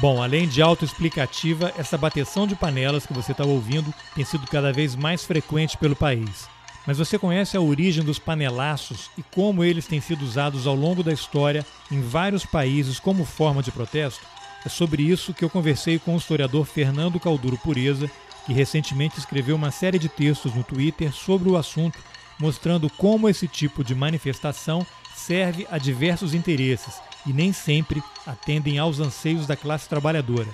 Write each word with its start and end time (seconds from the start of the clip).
Bom, 0.00 0.22
além 0.22 0.46
de 0.46 0.62
autoexplicativa, 0.62 1.72
essa 1.76 1.98
bateção 1.98 2.46
de 2.46 2.54
panelas 2.54 3.04
que 3.04 3.12
você 3.12 3.32
está 3.32 3.44
ouvindo 3.44 3.92
tem 4.14 4.24
sido 4.24 4.46
cada 4.46 4.72
vez 4.72 4.94
mais 4.94 5.24
frequente 5.24 5.76
pelo 5.76 5.96
país. 5.96 6.48
Mas 6.86 6.98
você 6.98 7.18
conhece 7.18 7.56
a 7.56 7.60
origem 7.60 8.04
dos 8.04 8.16
panelaços 8.16 9.10
e 9.18 9.24
como 9.34 9.64
eles 9.64 9.88
têm 9.88 10.00
sido 10.00 10.22
usados 10.22 10.68
ao 10.68 10.74
longo 10.76 11.02
da 11.02 11.12
história 11.12 11.66
em 11.90 12.00
vários 12.00 12.46
países 12.46 13.00
como 13.00 13.24
forma 13.24 13.60
de 13.60 13.72
protesto? 13.72 14.24
É 14.64 14.68
sobre 14.68 15.02
isso 15.02 15.34
que 15.34 15.44
eu 15.44 15.50
conversei 15.50 15.98
com 15.98 16.14
o 16.14 16.18
historiador 16.18 16.64
Fernando 16.64 17.18
Calduro 17.18 17.58
Pureza, 17.58 18.08
que 18.46 18.52
recentemente 18.52 19.18
escreveu 19.18 19.56
uma 19.56 19.72
série 19.72 19.98
de 19.98 20.08
textos 20.08 20.54
no 20.54 20.62
Twitter 20.62 21.12
sobre 21.12 21.48
o 21.48 21.56
assunto, 21.56 21.98
mostrando 22.38 22.88
como 22.88 23.28
esse 23.28 23.48
tipo 23.48 23.82
de 23.82 23.96
manifestação 23.96 24.86
serve 25.16 25.66
a 25.68 25.76
diversos 25.76 26.34
interesses 26.34 27.07
e 27.26 27.32
nem 27.32 27.52
sempre 27.52 28.02
atendem 28.26 28.78
aos 28.78 29.00
anseios 29.00 29.46
da 29.46 29.56
classe 29.56 29.88
trabalhadora. 29.88 30.48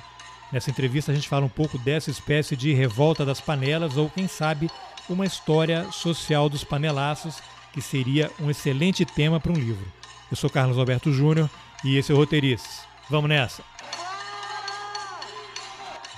Nessa 0.53 0.71
entrevista 0.71 1.11
a 1.11 1.15
gente 1.15 1.29
fala 1.29 1.45
um 1.45 1.49
pouco 1.49 1.79
dessa 1.79 2.11
espécie 2.11 2.57
de 2.57 2.73
revolta 2.73 3.25
das 3.25 3.41
panelas 3.41 3.97
ou, 3.97 4.09
quem 4.09 4.29
sabe, 4.29 4.71
uma 5.09 5.27
história 5.27 5.91
social 5.91 6.49
dos 6.49 6.65
panelaços, 6.65 7.43
que 7.73 7.83
seria 7.83 8.31
um 8.41 8.51
excelente 8.51 9.05
tema 9.05 9.41
para 9.41 9.53
um 9.53 9.57
livro. 9.57 9.85
Eu 10.31 10.37
sou 10.37 10.49
Carlos 10.49 10.79
Alberto 10.79 11.13
Júnior 11.13 11.51
e 11.85 11.97
esse 11.97 12.13
é 12.13 12.15
o 12.15 12.19
Roteirices. 12.19 12.87
Vamos 13.11 13.29
nessa! 13.29 13.63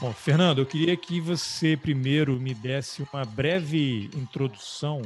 Bom, 0.01 0.13
Fernando, 0.13 0.59
eu 0.59 0.67
queria 0.67 0.95
que 0.95 1.21
você 1.21 1.75
primeiro 1.75 2.39
me 2.39 2.53
desse 2.53 3.03
uma 3.11 3.25
breve 3.25 4.11
introdução 4.15 5.01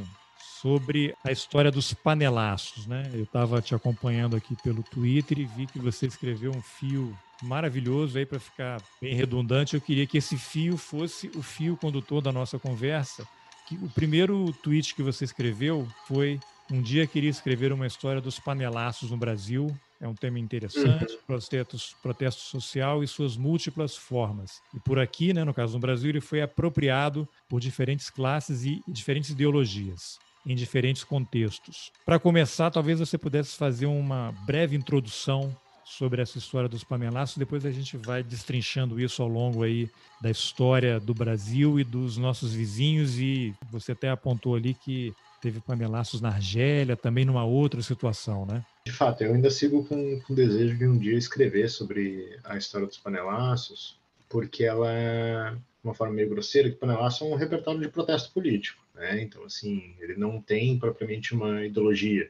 sobre 0.61 1.15
a 1.23 1.31
história 1.31 1.71
dos 1.71 1.91
panelaços, 1.91 2.85
né? 2.85 3.09
Eu 3.13 3.23
estava 3.23 3.61
te 3.61 3.73
acompanhando 3.73 4.35
aqui 4.35 4.55
pelo 4.61 4.83
Twitter 4.83 5.39
e 5.39 5.45
vi 5.45 5.65
que 5.65 5.79
você 5.79 6.05
escreveu 6.05 6.51
um 6.51 6.61
fio 6.61 7.17
maravilhoso 7.41 8.19
aí 8.19 8.25
para 8.27 8.39
ficar 8.39 8.79
bem 9.01 9.15
redundante. 9.15 9.73
Eu 9.73 9.81
queria 9.81 10.05
que 10.05 10.19
esse 10.19 10.37
fio 10.37 10.77
fosse 10.77 11.31
o 11.35 11.41
fio 11.41 11.75
condutor 11.75 12.21
da 12.21 12.31
nossa 12.31 12.59
conversa. 12.59 13.27
Que 13.67 13.75
o 13.75 13.89
primeiro 13.89 14.53
tweet 14.61 14.93
que 14.93 15.01
você 15.01 15.25
escreveu 15.25 15.87
foi 16.07 16.39
um 16.69 16.81
dia 16.81 17.07
queria 17.07 17.29
escrever 17.29 17.73
uma 17.73 17.87
história 17.87 18.21
dos 18.21 18.39
panelaços 18.39 19.09
no 19.09 19.17
Brasil. 19.17 19.75
É 19.99 20.07
um 20.07 20.15
tema 20.15 20.39
interessante, 20.39 21.13
uhum. 21.13 21.19
protestos, 21.27 21.95
protesto 22.01 22.41
social 22.41 23.03
e 23.03 23.07
suas 23.07 23.35
múltiplas 23.35 23.95
formas. 23.95 24.61
E 24.73 24.79
por 24.79 24.99
aqui, 24.99 25.33
né, 25.33 25.43
no 25.43 25.53
caso 25.53 25.73
do 25.73 25.79
Brasil, 25.79 26.09
ele 26.09 26.21
foi 26.21 26.41
apropriado 26.41 27.27
por 27.49 27.59
diferentes 27.59 28.09
classes 28.09 28.63
e 28.63 28.81
diferentes 28.87 29.31
ideologias 29.31 30.19
em 30.45 30.55
diferentes 30.55 31.03
contextos. 31.03 31.91
Para 32.05 32.19
começar, 32.19 32.71
talvez 32.71 32.99
você 32.99 33.17
pudesse 33.17 33.55
fazer 33.55 33.85
uma 33.85 34.33
breve 34.45 34.75
introdução 34.75 35.55
sobre 35.85 36.21
essa 36.21 36.37
história 36.37 36.69
dos 36.69 36.83
panelaços, 36.83 37.37
depois 37.37 37.65
a 37.65 37.71
gente 37.71 37.97
vai 37.97 38.23
destrinchando 38.23 38.99
isso 38.99 39.21
ao 39.21 39.27
longo 39.27 39.61
aí 39.63 39.89
da 40.21 40.31
história 40.31 40.99
do 40.99 41.13
Brasil 41.13 41.79
e 41.79 41.83
dos 41.83 42.17
nossos 42.17 42.53
vizinhos 42.53 43.19
e 43.19 43.53
você 43.69 43.91
até 43.91 44.09
apontou 44.09 44.55
ali 44.55 44.73
que 44.73 45.13
teve 45.41 45.59
panelaços 45.59 46.21
na 46.21 46.29
Argélia, 46.29 46.95
também 46.95 47.25
numa 47.25 47.43
outra 47.43 47.81
situação, 47.81 48.45
né? 48.45 48.63
De 48.85 48.91
fato, 48.91 49.23
eu 49.23 49.33
ainda 49.33 49.49
sigo 49.49 49.83
com, 49.83 50.21
o 50.29 50.35
desejo 50.35 50.77
de 50.77 50.87
um 50.87 50.97
dia 50.97 51.17
escrever 51.17 51.69
sobre 51.69 52.37
a 52.43 52.55
história 52.57 52.87
dos 52.87 52.97
panelaços, 52.97 53.99
porque 54.29 54.63
ela 54.63 54.89
é 54.89 55.53
uma 55.83 55.93
forma 55.93 56.13
meio 56.13 56.29
grosseira 56.29 56.69
que 56.69 56.75
panelaço 56.75 57.23
é 57.23 57.27
um 57.27 57.35
repertório 57.35 57.81
de 57.81 57.89
protesto 57.89 58.31
político. 58.31 58.80
Né? 58.93 59.21
Então, 59.21 59.43
assim, 59.43 59.95
ele 59.99 60.15
não 60.15 60.41
tem 60.41 60.77
propriamente 60.77 61.33
uma 61.33 61.65
ideologia. 61.65 62.29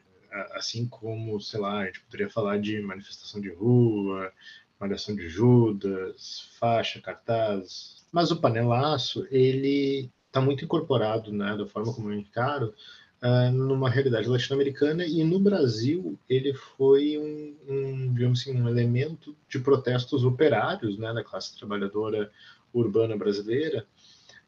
Assim 0.54 0.88
como, 0.88 1.40
sei 1.42 1.60
lá, 1.60 1.80
a 1.80 1.86
gente 1.88 2.02
poderia 2.02 2.30
falar 2.30 2.58
de 2.58 2.80
manifestação 2.82 3.42
de 3.42 3.50
rua, 3.50 4.32
malhação 4.80 5.16
de 5.16 5.28
Judas, 5.28 6.50
faixa, 6.58 7.02
cartaz. 7.02 8.06
Mas 8.12 8.32
o 8.32 8.40
panelaço, 8.40 9.28
ele 9.30 10.10
está 10.28 10.40
muito 10.42 10.64
incorporado, 10.64 11.32
né, 11.34 11.56
da 11.58 11.68
forma 11.68 11.94
como 11.94 12.10
eu 12.10 12.18
encaro, 12.18 12.74
uh, 13.22 13.52
numa 13.52 13.90
realidade 13.90 14.28
latino-americana 14.28 15.06
e 15.06 15.24
no 15.24 15.40
Brasil 15.40 16.18
ele 16.30 16.54
foi 16.54 17.18
um, 17.18 17.56
um, 17.68 18.14
digamos 18.14 18.42
assim, 18.42 18.60
um 18.60 18.68
elemento 18.68 19.36
de 19.50 19.60
protestos 19.60 20.24
operários, 20.24 20.98
né, 20.98 21.14
da 21.14 21.24
classe 21.24 21.58
trabalhadora 21.58 22.32
urbana 22.74 23.18
brasileira, 23.18 23.86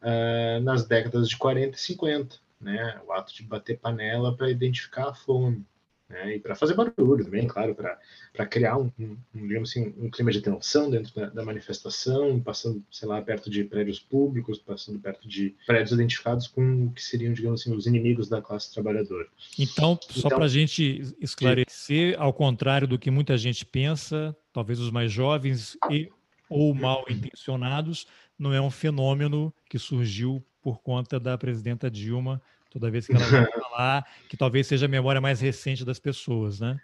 uh, 0.04 0.62
nas 0.62 0.86
décadas 0.86 1.30
de 1.30 1.38
40 1.38 1.76
e 1.76 1.80
50, 1.80 2.36
né? 2.62 3.02
O 3.08 3.14
ato 3.14 3.34
de 3.34 3.44
bater 3.44 3.80
panela 3.80 4.36
para 4.36 4.52
identificar 4.52 5.10
a 5.10 5.14
fome. 5.14 5.66
Né? 6.14 6.36
E 6.36 6.40
para 6.40 6.56
fazer 6.56 6.76
barulho 6.76 7.26
também, 7.26 7.48
claro, 7.48 7.74
para 7.74 8.46
criar 8.46 8.78
um, 8.78 8.92
um, 9.00 9.18
digamos 9.34 9.72
assim, 9.72 9.94
um 9.98 10.12
clima 10.12 10.32
de 10.32 10.42
tensão 10.42 10.90
dentro 10.90 11.14
da, 11.16 11.30
da, 11.30 11.44
manifestação, 11.44 12.40
passando, 12.40 12.84
sei 12.92 13.08
lá, 13.08 13.20
perto 13.22 13.50
de 13.50 13.64
prédios 13.64 14.00
públicos, 14.00 14.60
passando 14.60 15.00
perto 15.00 15.28
de 15.28 15.56
prédios 15.66 15.92
identificados 15.92 16.48
com 16.48 16.86
o 16.86 16.92
que 16.92 17.02
seriam, 17.02 17.34
digamos 17.34 17.62
assim, 17.62 17.76
os 17.76 17.88
inimigos 17.88 18.30
da 18.30 18.42
classe 18.42 18.72
trabalhadora. 18.72 19.28
Então, 19.58 19.98
só 20.02 20.28
então, 20.28 20.38
para 20.38 20.46
a 20.46 20.50
gente 20.50 21.16
esclarecer, 21.20 22.16
ao 22.20 22.32
contrário 22.32 22.88
do 22.88 23.00
que 23.00 23.10
muita 23.10 23.36
gente 23.36 23.66
pensa, 23.66 24.36
talvez 24.52 24.80
os 24.80 24.92
mais 24.92 25.12
jovens 25.12 25.76
e 25.90 26.12
ou 26.50 26.74
mal 26.74 27.06
intencionados, 27.10 28.08
não 28.38 28.54
é 28.54 28.62
um 28.62 28.72
fenômeno 28.72 29.54
que 29.70 29.80
surgiu 29.80 30.44
por 30.62 30.82
conta 30.82 31.20
da 31.20 31.38
presidenta 31.38 31.90
Dilma, 31.90 32.42
toda 32.70 32.90
vez 32.90 33.06
que 33.06 33.14
ela 33.14 33.26
vai 33.26 33.52
falar, 33.52 34.08
que 34.30 34.38
talvez 34.38 34.68
seja 34.68 34.86
a 34.86 34.90
memória 34.90 35.22
mais 35.22 35.42
recente 35.42 35.86
das 35.86 36.00
pessoas, 36.00 36.60
né? 36.60 36.80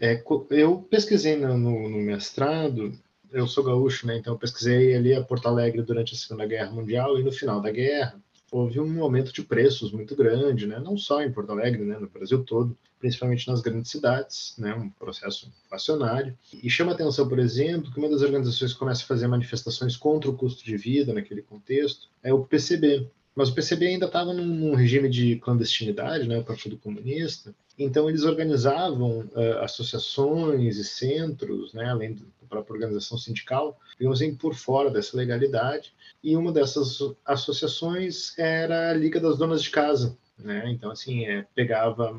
É, 0.00 0.22
eu 0.50 0.78
pesquisei 0.82 1.36
no, 1.36 1.58
no, 1.58 1.88
no, 1.88 1.98
mestrado, 1.98 2.92
eu 3.32 3.46
sou 3.46 3.64
gaúcho, 3.64 4.06
né? 4.06 4.16
Então 4.16 4.34
eu 4.34 4.38
pesquisei 4.38 4.94
ali 4.94 5.14
a 5.14 5.22
Porto 5.22 5.46
Alegre 5.46 5.82
durante 5.82 6.14
a 6.14 6.16
Segunda 6.16 6.46
Guerra 6.46 6.70
Mundial 6.70 7.18
e 7.18 7.24
no 7.24 7.32
final 7.32 7.60
da 7.60 7.70
guerra 7.70 8.20
houve 8.50 8.80
um 8.80 9.02
aumento 9.02 9.32
de 9.32 9.42
preços 9.42 9.92
muito 9.92 10.14
grande, 10.14 10.66
né? 10.66 10.78
Não 10.78 10.96
só 10.96 11.22
em 11.22 11.32
Porto 11.32 11.50
Alegre, 11.50 11.84
né? 11.84 11.98
No 11.98 12.08
Brasil 12.08 12.44
todo 12.44 12.76
principalmente 12.98 13.46
nas 13.48 13.60
grandes 13.60 13.90
cidades, 13.90 14.54
né, 14.58 14.74
um 14.74 14.88
processo 14.90 15.50
inflacionário. 15.64 16.36
E 16.52 16.68
chama 16.70 16.92
atenção, 16.92 17.28
por 17.28 17.38
exemplo, 17.38 17.92
que 17.92 17.98
uma 17.98 18.08
das 18.08 18.22
organizações 18.22 18.72
que 18.72 18.78
começa 18.78 19.02
a 19.02 19.06
fazer 19.06 19.26
manifestações 19.26 19.96
contra 19.96 20.30
o 20.30 20.36
custo 20.36 20.64
de 20.64 20.76
vida 20.76 21.12
naquele 21.12 21.42
contexto 21.42 22.08
é 22.22 22.32
o 22.32 22.44
PCB. 22.44 23.08
Mas 23.34 23.50
o 23.50 23.54
PCB 23.54 23.86
ainda 23.86 24.06
estava 24.06 24.32
num, 24.32 24.74
regime 24.74 25.10
de 25.10 25.36
clandestinidade, 25.36 26.26
né, 26.26 26.38
o 26.38 26.44
Partido 26.44 26.78
Comunista. 26.78 27.54
Então 27.78 28.08
eles 28.08 28.24
organizavam 28.24 29.20
uh, 29.20 29.58
associações 29.60 30.76
e 30.76 30.84
centros, 30.84 31.74
né, 31.74 31.84
além 31.90 32.14
da 32.14 32.24
própria 32.48 32.74
organização 32.74 33.18
sindical, 33.18 33.78
digamos 33.98 34.20
assim, 34.20 34.34
por 34.34 34.54
fora 34.54 34.90
dessa 34.90 35.16
legalidade. 35.16 35.94
E 36.22 36.36
uma 36.36 36.52
dessas 36.52 36.98
associações 37.24 38.36
era 38.38 38.90
a 38.90 38.94
Liga 38.94 39.20
das 39.20 39.36
Donas 39.36 39.62
de 39.62 39.70
Casa, 39.70 40.16
né? 40.38 40.70
Então, 40.70 40.90
assim, 40.90 41.26
é, 41.26 41.46
pegava 41.54 42.18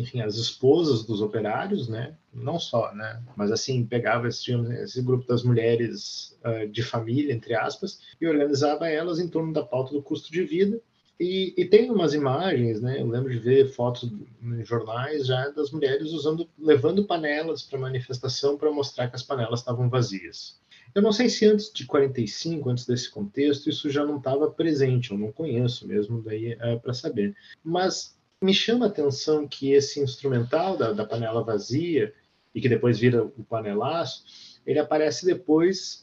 enfim, 0.00 0.20
as 0.22 0.36
esposas 0.36 1.04
dos 1.04 1.20
operários, 1.20 1.88
né? 1.88 2.16
Não 2.32 2.58
só, 2.58 2.94
né? 2.94 3.22
Mas 3.36 3.52
assim, 3.52 3.84
pegava 3.84 4.28
esse, 4.28 4.52
esse 4.82 5.02
grupo 5.02 5.26
das 5.26 5.42
mulheres 5.42 6.38
uh, 6.44 6.66
de 6.68 6.82
família, 6.82 7.32
entre 7.32 7.54
aspas, 7.54 8.00
e 8.20 8.26
organizava 8.26 8.88
elas 8.88 9.18
em 9.18 9.28
torno 9.28 9.52
da 9.52 9.62
pauta 9.62 9.92
do 9.92 10.02
custo 10.02 10.32
de 10.32 10.42
vida. 10.42 10.80
E, 11.20 11.52
e 11.54 11.66
tem 11.66 11.90
umas 11.90 12.14
imagens, 12.14 12.80
né? 12.80 12.98
Eu 12.98 13.06
lembro 13.06 13.30
de 13.30 13.38
ver 13.38 13.68
fotos 13.68 14.10
em 14.42 14.64
jornais 14.64 15.26
já 15.26 15.50
das 15.50 15.70
mulheres 15.70 16.12
usando, 16.12 16.48
levando 16.58 17.04
panelas 17.04 17.62
para 17.62 17.78
manifestação 17.78 18.56
para 18.56 18.72
mostrar 18.72 19.08
que 19.08 19.16
as 19.16 19.22
panelas 19.22 19.60
estavam 19.60 19.90
vazias. 19.90 20.58
Eu 20.94 21.02
não 21.02 21.12
sei 21.12 21.28
se 21.28 21.44
antes 21.44 21.70
de 21.70 21.84
45, 21.84 22.70
antes 22.70 22.86
desse 22.86 23.10
contexto, 23.10 23.68
isso 23.68 23.90
já 23.90 24.02
não 24.02 24.16
estava 24.16 24.50
presente, 24.50 25.10
eu 25.10 25.18
não 25.18 25.30
conheço 25.30 25.86
mesmo 25.86 26.22
daí 26.22 26.56
é, 26.58 26.76
para 26.76 26.94
saber. 26.94 27.36
Mas 27.62 28.18
me 28.42 28.54
chama 28.54 28.86
a 28.86 28.88
atenção 28.88 29.46
que 29.46 29.72
esse 29.72 30.00
instrumental 30.00 30.74
da, 30.78 30.90
da 30.90 31.04
panela 31.04 31.44
vazia, 31.44 32.14
e 32.54 32.60
que 32.60 32.68
depois 32.68 32.98
vira 32.98 33.22
o 33.24 33.44
panelaço, 33.44 34.24
ele 34.66 34.78
aparece 34.78 35.26
depois 35.26 36.00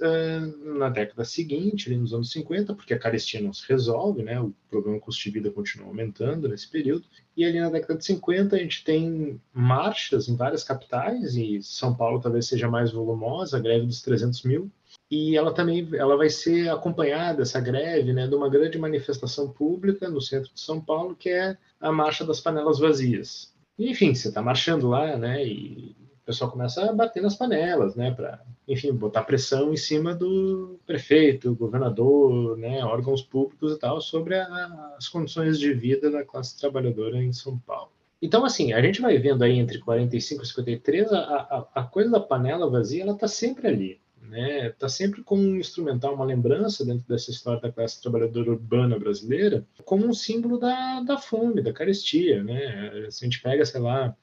na 0.77 0.89
década 0.89 1.23
seguinte, 1.23 1.93
nos 1.95 2.13
anos 2.13 2.31
50, 2.31 2.73
porque 2.73 2.93
a 2.93 2.99
carestia 2.99 3.41
não 3.41 3.53
se 3.53 3.67
resolve, 3.67 4.23
né? 4.23 4.39
o 4.39 4.53
problema 4.69 4.99
custo 4.99 5.23
de 5.23 5.31
vida 5.31 5.51
continua 5.51 5.87
aumentando 5.87 6.47
nesse 6.47 6.69
período, 6.69 7.05
e 7.35 7.45
ali 7.45 7.59
na 7.59 7.69
década 7.69 7.97
de 7.97 8.05
50 8.05 8.55
a 8.55 8.59
gente 8.59 8.83
tem 8.83 9.39
marchas 9.53 10.27
em 10.27 10.35
várias 10.35 10.63
capitais, 10.63 11.35
e 11.35 11.61
São 11.61 11.95
Paulo 11.95 12.19
talvez 12.19 12.47
seja 12.47 12.69
mais 12.69 12.91
volumosa, 12.91 13.57
a 13.57 13.59
greve 13.59 13.85
dos 13.85 14.01
300 14.01 14.43
mil, 14.43 14.71
e 15.09 15.37
ela 15.37 15.53
também 15.53 15.87
ela 15.93 16.17
vai 16.17 16.29
ser 16.29 16.69
acompanhada 16.69 17.41
essa 17.41 17.59
greve 17.59 18.13
né 18.13 18.27
de 18.27 18.35
uma 18.35 18.49
grande 18.49 18.77
manifestação 18.77 19.49
pública 19.49 20.09
no 20.09 20.21
centro 20.21 20.53
de 20.53 20.59
São 20.59 20.81
Paulo 20.81 21.15
que 21.15 21.29
é 21.29 21.57
a 21.79 21.91
marcha 21.91 22.25
das 22.25 22.41
panelas 22.41 22.79
vazias. 22.79 23.53
Enfim 23.79 24.13
você 24.13 24.27
está 24.27 24.41
marchando 24.41 24.89
lá 24.89 25.15
né 25.17 25.45
e 25.45 25.95
pessoal 26.27 26.51
começa 26.51 26.89
a 26.89 26.93
bater 26.93 27.23
nas 27.23 27.35
panelas 27.35 27.95
né 27.95 28.11
para 28.11 28.41
enfim 28.67 28.93
botar 28.93 29.23
pressão 29.23 29.73
em 29.73 29.77
cima 29.77 30.13
do 30.13 30.79
prefeito 30.85 31.55
governador 31.55 32.57
né 32.57 32.83
órgãos 32.83 33.23
públicos 33.23 33.73
e 33.73 33.79
tal 33.79 33.99
sobre 33.99 34.35
a, 34.35 34.93
as 34.97 35.07
condições 35.07 35.57
de 35.57 35.73
vida 35.73 36.11
da 36.11 36.23
classe 36.23 36.59
trabalhadora 36.59 37.21
em 37.21 37.33
São 37.33 37.57
Paulo 37.59 37.91
então, 38.19 38.43
assim, 38.43 38.73
a 38.73 38.81
gente 38.81 38.99
vai 38.99 39.15
vendo 39.19 39.43
aí 39.43 39.59
entre 39.59 39.77
45 39.77 40.41
e 40.41 40.47
53, 40.47 41.13
a, 41.13 41.19
a, 41.19 41.67
a 41.75 41.83
coisa 41.83 42.09
da 42.09 42.19
panela 42.19 42.67
vazia, 42.67 43.03
ela 43.03 43.13
está 43.13 43.27
sempre 43.27 43.67
ali 43.67 44.01
né, 44.27 44.67
está 44.67 44.89
sempre 44.89 45.23
como 45.23 45.41
um 45.41 45.55
instrumental, 45.55 46.13
uma 46.13 46.25
lembrança 46.25 46.85
dentro 46.85 47.07
dessa 47.07 47.31
história 47.31 47.61
da 47.61 47.71
classe 47.71 48.01
trabalhadora 48.01 48.51
urbana 48.51 48.99
brasileira, 48.99 49.65
como 49.85 50.05
um 50.05 50.13
símbolo 50.13 50.57
da, 50.59 51.01
da 51.01 51.17
fome, 51.17 51.61
da 51.61 51.73
carestia, 51.73 52.43
né? 52.43 53.09
Se 53.09 53.23
a 53.23 53.27
gente 53.27 53.41
pega, 53.41 53.65
sei 53.65 53.81
lá, 53.81 54.15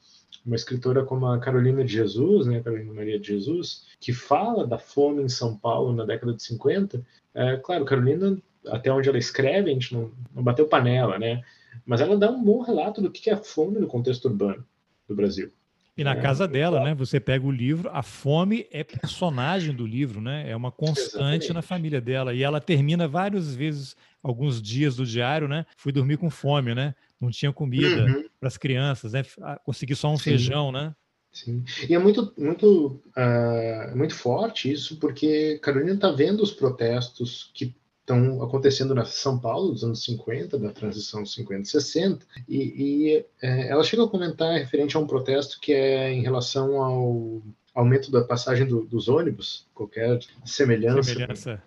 uma 0.45 0.55
escritora 0.55 1.03
como 1.03 1.25
a 1.25 1.39
Carolina 1.39 1.83
de 1.83 1.91
Jesus, 1.91 2.45
né, 2.45 2.61
Carolina 2.61 2.93
Maria 2.93 3.19
de 3.19 3.27
Jesus, 3.27 3.87
que 3.99 4.13
fala 4.13 4.67
da 4.67 4.77
fome 4.77 5.23
em 5.23 5.29
São 5.29 5.57
Paulo 5.57 5.93
na 5.93 6.05
década 6.05 6.33
de 6.33 6.43
50. 6.43 7.01
É, 7.33 7.57
claro, 7.57 7.83
Carolina, 7.83 8.37
até 8.67 8.91
onde 8.91 9.09
ela 9.09 9.17
escreve, 9.17 9.69
a 9.69 9.73
gente 9.73 9.93
não, 9.93 10.11
não 10.33 10.43
bateu 10.43 10.67
panela, 10.67 11.17
né? 11.17 11.41
Mas 11.85 11.99
ela 12.01 12.17
dá 12.17 12.29
um 12.29 12.43
bom 12.43 12.61
relato 12.61 13.01
do 13.01 13.11
que 13.11 13.29
é 13.29 13.33
a 13.33 13.37
fome 13.37 13.79
no 13.79 13.87
contexto 13.87 14.25
urbano 14.25 14.63
do 15.07 15.15
Brasil. 15.15 15.51
E 15.97 16.03
na 16.03 16.11
é, 16.11 16.21
casa 16.21 16.47
dela, 16.47 16.83
né? 16.83 16.93
Você 16.93 17.19
pega 17.19 17.45
o 17.45 17.51
livro, 17.51 17.89
a 17.91 18.03
fome 18.03 18.67
é 18.69 18.83
personagem 18.83 19.73
do 19.73 19.85
livro, 19.85 20.19
né? 20.19 20.49
É 20.49 20.55
uma 20.55 20.71
constante 20.71 21.13
Exatamente. 21.15 21.53
na 21.53 21.61
família 21.61 22.01
dela. 22.01 22.33
E 22.33 22.43
ela 22.43 22.59
termina 22.59 23.07
várias 23.07 23.55
vezes, 23.55 23.95
alguns 24.21 24.61
dias 24.61 24.97
do 24.97 25.05
diário, 25.05 25.47
né? 25.47 25.65
Fui 25.77 25.93
dormir 25.93 26.17
com 26.17 26.29
fome, 26.29 26.75
né? 26.75 26.93
Não 27.25 27.31
tinha 27.31 27.51
comida 27.51 28.05
uhum. 28.05 28.25
para 28.39 28.47
as 28.47 28.57
crianças, 28.57 29.13
né? 29.13 29.23
Ah, 29.41 29.59
consegui 29.63 29.95
só 29.95 30.11
um 30.11 30.17
Sim. 30.17 30.23
feijão, 30.23 30.71
né? 30.71 30.93
Sim. 31.31 31.65
E 31.89 31.93
é 31.93 31.99
muito, 31.99 32.33
muito, 32.37 33.01
uh, 33.17 33.97
muito 33.97 34.15
forte 34.15 34.71
isso, 34.71 34.97
porque 34.97 35.59
Carolina 35.61 35.93
está 35.93 36.11
vendo 36.11 36.41
os 36.41 36.51
protestos 36.51 37.51
que 37.53 37.75
estão 37.99 38.41
acontecendo 38.41 38.95
na 38.95 39.03
São 39.03 39.37
Paulo 39.37 39.71
dos 39.71 39.83
anos 39.83 40.03
50, 40.05 40.57
da 40.57 40.71
transição 40.71 41.25
50 41.25 41.65
60, 41.65 42.25
e, 42.47 42.57
e 42.57 43.25
é, 43.41 43.67
ela 43.67 43.83
chega 43.83 44.05
a 44.05 44.07
comentar 44.07 44.53
referente 44.53 44.95
a 44.95 44.99
um 44.99 45.07
protesto 45.07 45.59
que 45.59 45.73
é 45.73 46.13
em 46.13 46.21
relação 46.21 46.81
ao 46.81 47.41
aumento 47.73 48.09
da 48.11 48.23
passagem 48.23 48.65
do, 48.65 48.85
dos 48.85 49.09
ônibus, 49.09 49.67
qualquer 49.73 50.19
semelhança, 50.45 51.03
semelhança 51.03 51.63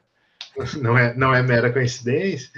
não 0.82 0.98
é, 0.98 1.14
não 1.16 1.34
é 1.34 1.42
mera 1.42 1.72
coincidência. 1.72 2.50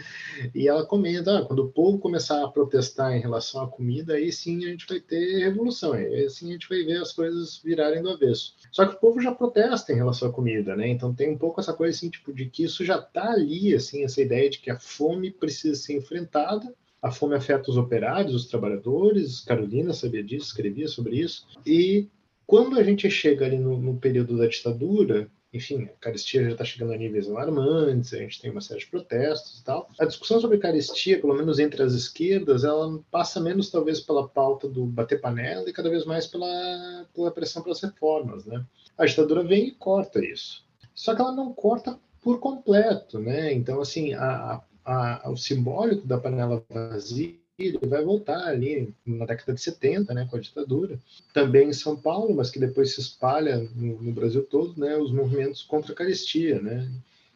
E 0.55 0.69
ela 0.69 0.87
comenta: 0.87 1.39
ah, 1.39 1.45
quando 1.45 1.61
o 1.61 1.69
povo 1.69 1.99
começar 1.99 2.43
a 2.43 2.49
protestar 2.49 3.13
em 3.13 3.21
relação 3.21 3.63
à 3.63 3.69
comida, 3.69 4.15
aí 4.15 4.33
sim 4.33 4.65
a 4.65 4.69
gente 4.69 4.87
vai 4.89 5.01
ter 5.01 5.39
revolução, 5.41 5.93
aí 5.93 6.29
sim 6.31 6.49
a 6.49 6.53
gente 6.53 6.69
vai 6.69 6.83
ver 6.83 7.01
as 7.01 7.13
coisas 7.13 7.61
virarem 7.63 8.03
do 8.03 8.11
avesso. 8.11 8.55
Só 8.71 8.87
que 8.87 8.95
o 8.95 9.01
povo 9.01 9.21
já 9.21 9.33
protesta 9.33 9.93
em 9.93 9.97
relação 9.97 10.29
à 10.29 10.33
comida, 10.33 10.75
né? 10.75 10.89
Então 10.89 11.15
tem 11.15 11.31
um 11.31 11.39
pouco 11.39 11.61
essa 11.61 11.73
coisa 11.73 11.97
assim, 11.97 12.11
tipo, 12.11 12.33
de 12.33 12.47
que 12.47 12.65
isso 12.65 12.85
já 12.85 12.99
está 12.99 13.33
ali, 13.33 13.75
assim, 13.75 14.05
essa 14.05 14.21
ideia 14.21 14.49
de 14.49 14.59
que 14.59 14.71
a 14.71 14.79
fome 14.79 15.31
precisa 15.31 15.75
ser 15.75 15.97
enfrentada. 15.97 16.73
A 17.03 17.11
fome 17.11 17.35
afeta 17.35 17.71
os 17.71 17.79
operários, 17.79 18.35
os 18.35 18.47
trabalhadores. 18.47 19.41
Carolina 19.41 19.93
sabia 19.93 20.23
disso, 20.23 20.47
escrevia 20.47 20.87
sobre 20.87 21.17
isso. 21.17 21.47
E 21.65 22.09
quando 22.47 22.79
a 22.79 22.83
gente 22.83 23.09
chega 23.09 23.47
ali 23.47 23.59
no, 23.59 23.79
no 23.79 23.97
período 23.97 24.37
da 24.37 24.47
ditadura, 24.47 25.31
enfim, 25.53 25.85
a 25.85 25.89
caristia 26.01 26.45
já 26.45 26.51
está 26.53 26.65
chegando 26.65 26.93
a 26.93 26.97
níveis 26.97 27.29
alarmantes, 27.29 28.15
a 28.15 28.19
gente 28.19 28.41
tem 28.41 28.51
uma 28.51 28.61
série 28.61 28.81
de 28.81 28.87
protestos 28.87 29.59
e 29.59 29.65
tal. 29.65 29.89
A 29.99 30.05
discussão 30.05 30.41
sobre 30.41 30.59
caristia, 30.59 31.21
pelo 31.21 31.35
menos 31.35 31.59
entre 31.59 31.83
as 31.83 31.93
esquerdas, 31.93 32.63
ela 32.63 33.01
passa 33.11 33.41
menos 33.41 33.71
talvez 33.71 34.01
pela 34.01 34.29
pauta 34.29 34.69
do 34.69 34.87
bater 34.87 35.21
panela 35.21 35.69
e 35.69 35.73
cada 35.73 35.91
vez 35.91 36.05
mais 36.05 36.27
pela, 36.27 37.07
pela 37.15 37.33
pressão 37.33 37.63
pelas 37.63 37.81
reformas, 37.81 38.47
né? 38.47 38.65
A 38.97 39.07
ditadura 39.07 39.43
vem 39.43 39.69
e 39.69 39.73
corta 39.73 40.25
isso. 40.25 40.65
Só 40.95 41.15
que 41.15 41.21
ela 41.21 41.33
não 41.33 41.53
corta 41.53 41.99
por 42.23 42.39
completo, 42.39 43.19
né? 43.19 43.53
Então, 43.53 43.81
assim, 43.81 44.15
a, 44.15 44.63
a, 44.85 45.31
o 45.31 45.37
simbólico 45.37 46.07
da 46.07 46.19
panela 46.19 46.65
vazia 46.69 47.40
ele 47.69 47.79
vai 47.87 48.03
voltar 48.03 48.47
ali 48.47 48.95
na 49.05 49.27
década 49.27 49.55
de 49.55 49.61
70, 49.61 50.15
né, 50.15 50.27
com 50.31 50.37
a 50.37 50.41
ditadura. 50.41 50.99
Também 51.33 51.69
em 51.69 51.73
São 51.73 51.97
Paulo, 51.97 52.35
mas 52.35 52.51
que 52.51 52.59
depois 52.59 52.95
se 52.95 53.01
espalha 53.01 53.59
no, 53.75 54.03
no 54.03 54.13
Brasil 54.13 54.43
todo, 54.43 54.79
né, 54.79 54.97
os 54.97 55.13
movimentos 55.13 55.63
contra 55.63 55.93
a 55.93 55.97
carestia, 55.97 56.61
né, 56.61 56.91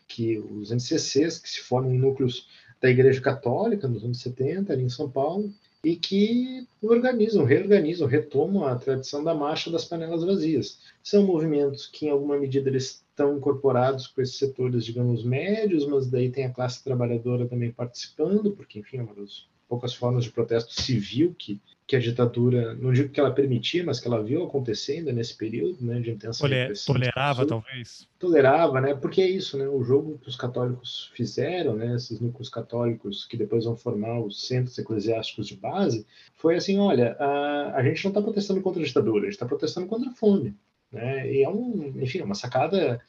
que 0.09 0.38
os 0.38 0.71
NCCs, 0.71 1.38
que 1.38 1.49
se 1.49 1.61
formam 1.61 1.94
em 1.94 1.99
núcleos 1.99 2.49
da 2.81 2.91
Igreja 2.91 3.21
Católica 3.21 3.88
nos 3.88 4.05
anos 4.05 4.21
70, 4.21 4.73
ali 4.73 4.82
em 4.82 4.91
São 4.91 5.11
Paulo, 5.11 5.53
e 5.85 5.97
que 5.97 6.67
organizam, 6.82 7.44
reorganizam, 7.44 8.09
retomam 8.09 8.65
a 8.65 8.75
tradição 8.75 9.23
da 9.23 9.35
marcha 9.35 9.71
das 9.71 9.85
panelas 9.85 10.25
vazias. 10.25 10.79
São 11.03 11.25
movimentos 11.25 11.87
que, 11.87 12.06
em 12.06 12.11
alguma 12.11 12.38
medida, 12.38 12.71
eles 12.71 13.05
estão 13.11 13.37
incorporados 13.37 14.06
com 14.06 14.23
esses 14.23 14.37
setores, 14.37 14.85
digamos, 14.85 15.23
médios, 15.23 15.87
mas 15.87 16.06
daí 16.06 16.31
tem 16.31 16.47
a 16.47 16.50
classe 16.50 16.82
trabalhadora 16.82 17.47
também 17.47 17.71
participando, 17.71 18.53
porque, 18.53 18.79
enfim, 18.79 18.99
é 18.99 19.03
uma 19.03 19.15
das 19.15 19.47
poucas 19.69 19.94
formas 19.94 20.25
de 20.25 20.31
protesto 20.31 20.81
civil 20.81 21.34
que, 21.37 21.61
que 21.87 21.96
a 21.96 21.99
ditadura, 22.00 22.75
não 22.75 22.93
digo 22.93 23.11
que 23.11 23.20
ela 23.20 23.31
permitia, 23.31 23.84
mas 23.84 24.00
que 24.00 24.06
ela 24.06 24.22
viu 24.22 24.44
acontecendo 24.44 25.12
nesse 25.12 25.37
período 25.37 25.84
né, 25.84 26.00
de 26.00 26.11
intensa 26.11 26.40
Tole 26.40 26.72
Tolerava, 26.87 27.46
talvez. 27.46 28.08
Tolerava, 28.19 28.81
né? 28.81 28.94
Porque 28.94 29.20
é 29.20 29.28
isso, 29.28 29.58
né? 29.58 29.69
O 29.69 29.82
jogo 29.82 30.19
que 30.19 30.28
os 30.28 30.37
católicos 30.37 31.11
fizeram, 31.14 31.76
né? 31.76 31.94
Esses 31.94 32.20
núcleos 32.20 32.49
católicos 32.49 33.26
que 33.26 33.37
depois 33.37 33.64
vão 33.64 33.76
formar 33.76 34.20
os 34.20 34.46
centros 34.46 34.78
eclesiásticos 34.78 35.46
de 35.46 35.56
base, 35.56 36.06
foi 36.37 36.56
assim, 36.56 36.78
olha, 36.78 37.16
a, 37.19 37.76
a 37.76 37.82
gente 37.82 38.05
não 38.05 38.11
está 38.11 38.22
protestando 38.22 38.61
contra 38.62 38.82
a 38.82 38.84
ditadura, 38.84 39.22
a 39.22 39.25
gente 39.25 39.34
está 39.34 39.46
protestando 39.46 39.87
contra 39.87 40.11
a 40.11 40.14
fome. 40.14 40.55
Né? 40.90 41.32
E 41.32 41.43
é 41.43 41.49
um, 41.49 41.93
enfim, 42.00 42.20
é 42.20 42.25
uma 42.25 42.37
sacada 42.37 43.00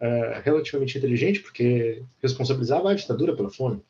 uh, 0.00 0.40
relativamente 0.42 0.96
inteligente, 0.96 1.40
porque 1.40 2.02
responsabilizava 2.22 2.90
a 2.90 2.94
ditadura 2.94 3.36
pela 3.36 3.50
fome. 3.50 3.82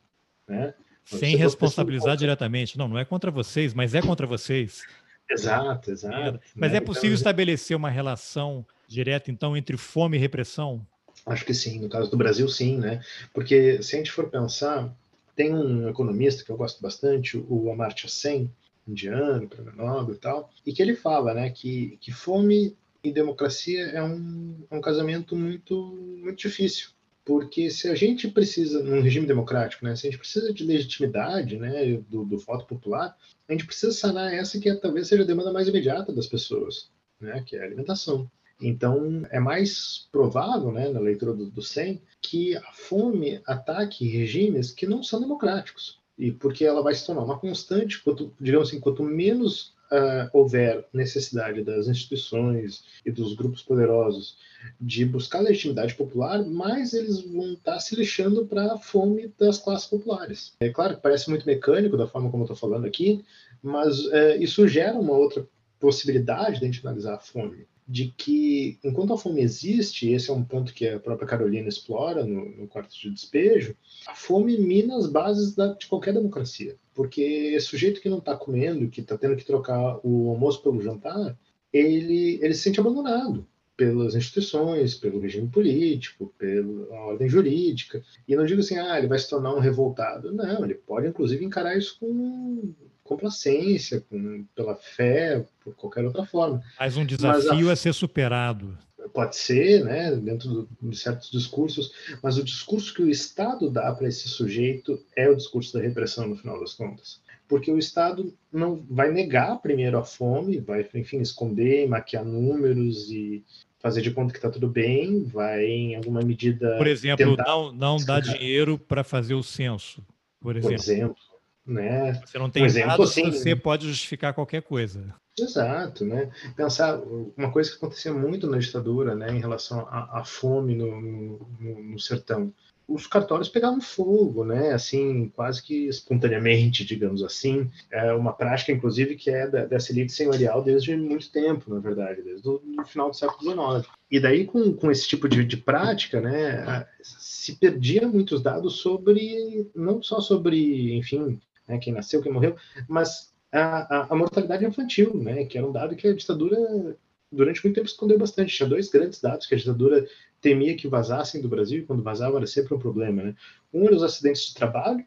Né? 0.47 0.73
Sem 1.05 1.35
responsabilizar 1.35 2.17
diretamente. 2.17 2.77
Não, 2.77 2.87
não 2.87 2.97
é 2.97 3.05
contra 3.05 3.29
vocês, 3.29 3.73
mas 3.73 3.93
é 3.93 4.01
contra 4.01 4.25
vocês. 4.25 4.81
Exato, 5.29 5.91
exato. 5.91 6.39
Mas 6.55 6.71
né? 6.71 6.77
é 6.77 6.81
possível 6.81 7.09
então, 7.09 7.15
estabelecer 7.15 7.77
uma 7.77 7.89
relação 7.89 8.65
direta, 8.87 9.31
então, 9.31 9.55
entre 9.55 9.77
fome 9.77 10.17
e 10.17 10.19
repressão? 10.19 10.85
Acho 11.25 11.45
que 11.45 11.53
sim. 11.53 11.79
No 11.79 11.89
caso 11.89 12.09
do 12.09 12.17
Brasil, 12.17 12.47
sim, 12.47 12.77
né? 12.77 13.01
Porque 13.33 13.81
se 13.81 13.95
a 13.95 13.97
gente 13.97 14.11
for 14.11 14.29
pensar, 14.29 14.95
tem 15.35 15.53
um 15.53 15.89
economista 15.89 16.43
que 16.43 16.51
eu 16.51 16.57
gosto 16.57 16.81
bastante, 16.81 17.37
o 17.37 17.71
Amartya 17.71 18.09
Sen, 18.09 18.51
indiano, 18.87 19.47
prêmio 19.47 19.75
Nobel 19.75 20.15
e 20.15 20.17
tal, 20.17 20.49
e 20.65 20.71
que 20.71 20.81
ele 20.81 20.95
fala, 20.95 21.33
né, 21.33 21.49
que, 21.49 21.97
que 21.99 22.11
fome 22.11 22.77
e 23.03 23.11
democracia 23.11 23.87
é 23.87 24.03
um, 24.03 24.63
é 24.69 24.75
um 24.75 24.81
casamento 24.81 25.35
muito, 25.35 25.75
muito 26.21 26.37
difícil 26.37 26.94
porque 27.25 27.71
se 27.71 27.89
a 27.89 27.95
gente 27.95 28.27
precisa, 28.27 28.83
num 28.83 29.01
regime 29.01 29.25
democrático, 29.25 29.83
né, 29.83 29.95
se 29.95 30.07
a 30.07 30.11
gente 30.11 30.19
precisa 30.19 30.53
de 30.53 30.63
legitimidade 30.63 31.57
né, 31.57 31.97
do, 32.07 32.23
do 32.23 32.37
voto 32.37 32.65
popular, 32.65 33.17
a 33.49 33.51
gente 33.51 33.65
precisa 33.65 33.91
sanar 33.91 34.31
essa 34.31 34.59
que 34.59 34.69
é, 34.69 34.75
talvez 34.75 35.07
seja 35.07 35.23
a 35.23 35.25
demanda 35.25 35.51
mais 35.51 35.67
imediata 35.67 36.13
das 36.13 36.27
pessoas, 36.27 36.91
né, 37.19 37.43
que 37.45 37.55
é 37.55 37.61
a 37.61 37.65
alimentação. 37.65 38.29
Então, 38.61 39.25
é 39.31 39.39
mais 39.39 40.07
provável, 40.11 40.71
né, 40.71 40.87
na 40.87 40.99
leitura 40.99 41.33
do, 41.33 41.49
do 41.49 41.61
SEM, 41.61 41.99
que 42.21 42.55
a 42.55 42.71
fome 42.71 43.41
ataque 43.45 44.07
regimes 44.07 44.71
que 44.71 44.85
não 44.85 45.03
são 45.03 45.19
democráticos. 45.19 45.99
E 46.17 46.31
porque 46.31 46.63
ela 46.63 46.81
vai 46.81 46.93
se 46.93 47.05
tornar 47.05 47.23
uma 47.23 47.39
constante, 47.39 48.01
quanto, 48.01 48.33
digamos 48.39 48.69
assim, 48.69 48.79
quanto 48.79 49.03
menos 49.03 49.74
uh, 49.91 50.29
houver 50.33 50.85
necessidade 50.93 51.63
das 51.63 51.87
instituições 51.87 52.83
e 53.05 53.11
dos 53.11 53.35
grupos 53.35 53.61
poderosos 53.61 54.37
de 54.79 55.05
buscar 55.05 55.39
legitimidade 55.41 55.93
popular, 55.95 56.43
mais 56.43 56.93
eles 56.93 57.21
vão 57.21 57.53
estar 57.53 57.79
se 57.79 57.95
lixando 57.95 58.45
para 58.45 58.73
a 58.73 58.77
fome 58.77 59.31
das 59.37 59.59
classes 59.59 59.87
populares. 59.87 60.53
É 60.59 60.69
claro 60.69 60.95
que 60.95 61.01
parece 61.01 61.29
muito 61.29 61.45
mecânico 61.45 61.97
da 61.97 62.07
forma 62.07 62.29
como 62.29 62.43
eu 62.43 62.45
estou 62.45 62.57
falando 62.57 62.85
aqui, 62.85 63.23
mas 63.61 63.99
uh, 64.05 64.35
isso 64.39 64.67
gera 64.67 64.97
uma 64.97 65.13
outra 65.13 65.47
possibilidade 65.79 66.59
de 66.59 66.65
a 66.65 66.67
gente 66.67 66.85
analisar 66.85 67.15
a 67.15 67.19
fome 67.19 67.67
de 67.87 68.07
que, 68.17 68.79
enquanto 68.83 69.13
a 69.13 69.17
fome 69.17 69.41
existe, 69.41 70.11
esse 70.11 70.29
é 70.29 70.33
um 70.33 70.43
ponto 70.43 70.73
que 70.73 70.87
a 70.87 70.99
própria 70.99 71.27
Carolina 71.27 71.67
explora 71.67 72.25
no, 72.25 72.49
no 72.57 72.67
quarto 72.67 72.97
de 72.99 73.11
despejo, 73.11 73.75
a 74.07 74.15
fome 74.15 74.57
mina 74.57 74.97
as 74.97 75.07
bases 75.07 75.53
da, 75.53 75.73
de 75.73 75.85
qualquer 75.85 76.13
democracia. 76.13 76.77
Porque 76.93 77.59
sujeito 77.59 78.01
que 78.01 78.09
não 78.09 78.17
está 78.17 78.35
comendo, 78.35 78.89
que 78.89 79.01
está 79.01 79.17
tendo 79.17 79.35
que 79.35 79.45
trocar 79.45 79.99
o 80.03 80.29
almoço 80.29 80.63
pelo 80.63 80.81
jantar, 80.81 81.37
ele, 81.71 82.39
ele 82.41 82.53
se 82.53 82.61
sente 82.61 82.79
abandonado 82.79 83.47
pelas 83.77 84.15
instituições, 84.15 84.95
pelo 84.95 85.19
regime 85.19 85.49
político, 85.49 86.33
pela 86.37 86.95
ordem 87.07 87.27
jurídica. 87.27 88.01
E 88.27 88.35
não 88.35 88.45
digo 88.45 88.61
assim, 88.61 88.77
ah, 88.77 88.97
ele 88.97 89.07
vai 89.07 89.19
se 89.19 89.29
tornar 89.29 89.53
um 89.53 89.59
revoltado. 89.59 90.31
Não, 90.31 90.63
ele 90.63 90.75
pode 90.75 91.07
inclusive 91.07 91.43
encarar 91.43 91.77
isso 91.77 91.97
com 91.99 92.73
complacência, 93.05 94.01
com, 94.01 94.45
pela 94.55 94.75
fé, 94.75 95.45
por 95.63 95.73
qualquer 95.75 96.03
outra 96.03 96.25
forma. 96.25 96.61
Mas 96.77 96.97
um 96.97 97.05
desafio 97.05 97.59
mas 97.59 97.69
a, 97.69 97.71
é 97.71 97.75
ser 97.75 97.93
superado. 97.93 98.77
Pode 99.13 99.35
ser, 99.37 99.85
né, 99.85 100.13
dentro 100.15 100.49
do, 100.49 100.69
de 100.81 100.97
certos 100.97 101.29
discursos, 101.29 101.93
mas 102.21 102.37
o 102.37 102.43
discurso 102.43 102.93
que 102.93 103.03
o 103.03 103.09
Estado 103.09 103.69
dá 103.69 103.93
para 103.93 104.07
esse 104.07 104.27
sujeito 104.27 104.99
é 105.15 105.29
o 105.29 105.35
discurso 105.35 105.73
da 105.73 105.79
repressão, 105.79 106.27
no 106.27 106.35
final 106.35 106.59
das 106.59 106.73
contas. 106.73 107.21
Porque 107.47 107.71
o 107.71 107.77
Estado 107.77 108.33
não 108.51 108.83
vai 108.89 109.11
negar 109.11 109.61
primeiro 109.61 109.99
a 109.99 110.03
fome, 110.03 110.59
vai, 110.59 110.89
enfim, 110.95 111.21
esconder, 111.21 111.87
maquiar 111.87 112.25
números 112.25 113.11
e 113.11 113.45
fazer 113.77 114.01
de 114.01 114.09
conta 114.09 114.33
que 114.33 114.39
está 114.39 114.49
tudo 114.49 114.67
bem, 114.67 115.23
vai, 115.25 115.63
em 115.63 115.95
alguma 115.95 116.21
medida. 116.21 116.75
Por 116.79 116.87
exemplo, 116.87 117.37
não, 117.37 117.71
não 117.71 117.97
dar 117.97 118.19
dinheiro 118.19 118.79
para 118.79 119.03
fazer 119.03 119.35
o 119.35 119.43
censo. 119.43 120.03
Por 120.41 120.57
exemplo. 120.57 120.75
Por 120.75 120.91
exemplo 120.91 121.34
né? 121.65 122.21
Você 122.25 122.37
não 122.37 122.49
tem 122.49 122.63
um 122.63 122.65
exemplo, 122.65 122.89
dados, 122.89 123.11
assim, 123.11 123.31
você 123.31 123.55
pode 123.55 123.87
justificar 123.87 124.33
qualquer 124.33 124.61
coisa. 124.61 125.13
Exato, 125.37 126.05
né? 126.05 126.31
Pensar 126.55 126.99
uma 127.35 127.51
coisa 127.51 127.69
que 127.69 127.75
acontecia 127.75 128.13
muito 128.13 128.47
na 128.47 128.57
ditadura, 128.57 129.15
né, 129.15 129.31
em 129.31 129.39
relação 129.39 129.81
à, 129.89 130.19
à 130.19 130.23
fome 130.23 130.75
no, 130.75 131.01
no, 131.01 131.83
no, 131.83 131.99
sertão. 131.99 132.53
Os 132.87 133.07
cartórios 133.07 133.49
pegavam 133.49 133.81
fogo, 133.81 134.45
né? 134.45 134.71
Assim, 134.71 135.27
quase 135.29 135.61
que 135.61 135.87
espontaneamente, 135.87 136.85
digamos 136.85 137.23
assim. 137.23 137.69
É 137.91 138.13
uma 138.13 138.31
prática, 138.31 138.71
inclusive, 138.71 139.15
que 139.15 139.29
é 139.29 139.47
da, 139.47 139.65
dessa 139.65 139.91
elite 139.91 140.13
senhorial 140.13 140.63
desde 140.63 140.95
muito 140.95 141.31
tempo, 141.31 141.73
na 141.73 141.79
verdade, 141.79 142.21
desde 142.21 142.47
o 142.47 142.61
final 142.85 143.09
do 143.09 143.15
século 143.15 143.41
XIX. 143.81 143.91
E 144.09 144.19
daí, 144.19 144.45
com, 144.45 144.71
com 144.71 144.91
esse 144.91 145.07
tipo 145.07 145.27
de, 145.27 145.43
de 145.43 145.57
prática, 145.57 146.21
né, 146.21 146.85
se 147.01 147.55
perdia 147.55 148.07
muitos 148.07 148.41
dados 148.41 148.77
sobre, 148.77 149.69
não 149.75 150.01
só 150.01 150.21
sobre, 150.21 150.95
enfim, 150.95 151.41
né, 151.67 151.77
quem 151.77 151.93
nasceu, 151.93 152.21
quem 152.21 152.31
morreu, 152.31 152.55
mas 152.87 153.33
a, 153.51 154.13
a, 154.13 154.15
mortalidade 154.15 154.65
infantil, 154.65 155.15
né, 155.15 155.45
que 155.45 155.57
era 155.57 155.67
um 155.67 155.71
dado 155.71 155.95
que 155.95 156.07
a 156.07 156.13
ditadura, 156.13 156.97
durante 157.31 157.63
muito 157.63 157.75
tempo, 157.75 157.87
escondeu 157.87 158.17
bastante. 158.17 158.55
Tinha 158.55 158.67
dois 158.67 158.89
grandes 158.89 159.21
dados 159.21 159.47
que 159.47 159.55
a 159.55 159.57
ditadura 159.57 160.05
temia 160.41 160.75
que 160.75 160.87
vazassem 160.87 161.41
do 161.41 161.49
Brasil, 161.49 161.79
e 161.79 161.85
quando 161.85 162.03
vazavam 162.03 162.37
era 162.37 162.47
sempre 162.47 162.73
um 162.73 162.79
problema. 162.79 163.23
Né? 163.23 163.35
Um 163.73 163.85
era 163.85 163.95
os 163.95 164.03
acidentes 164.03 164.47
de 164.47 164.53
trabalho 164.53 165.05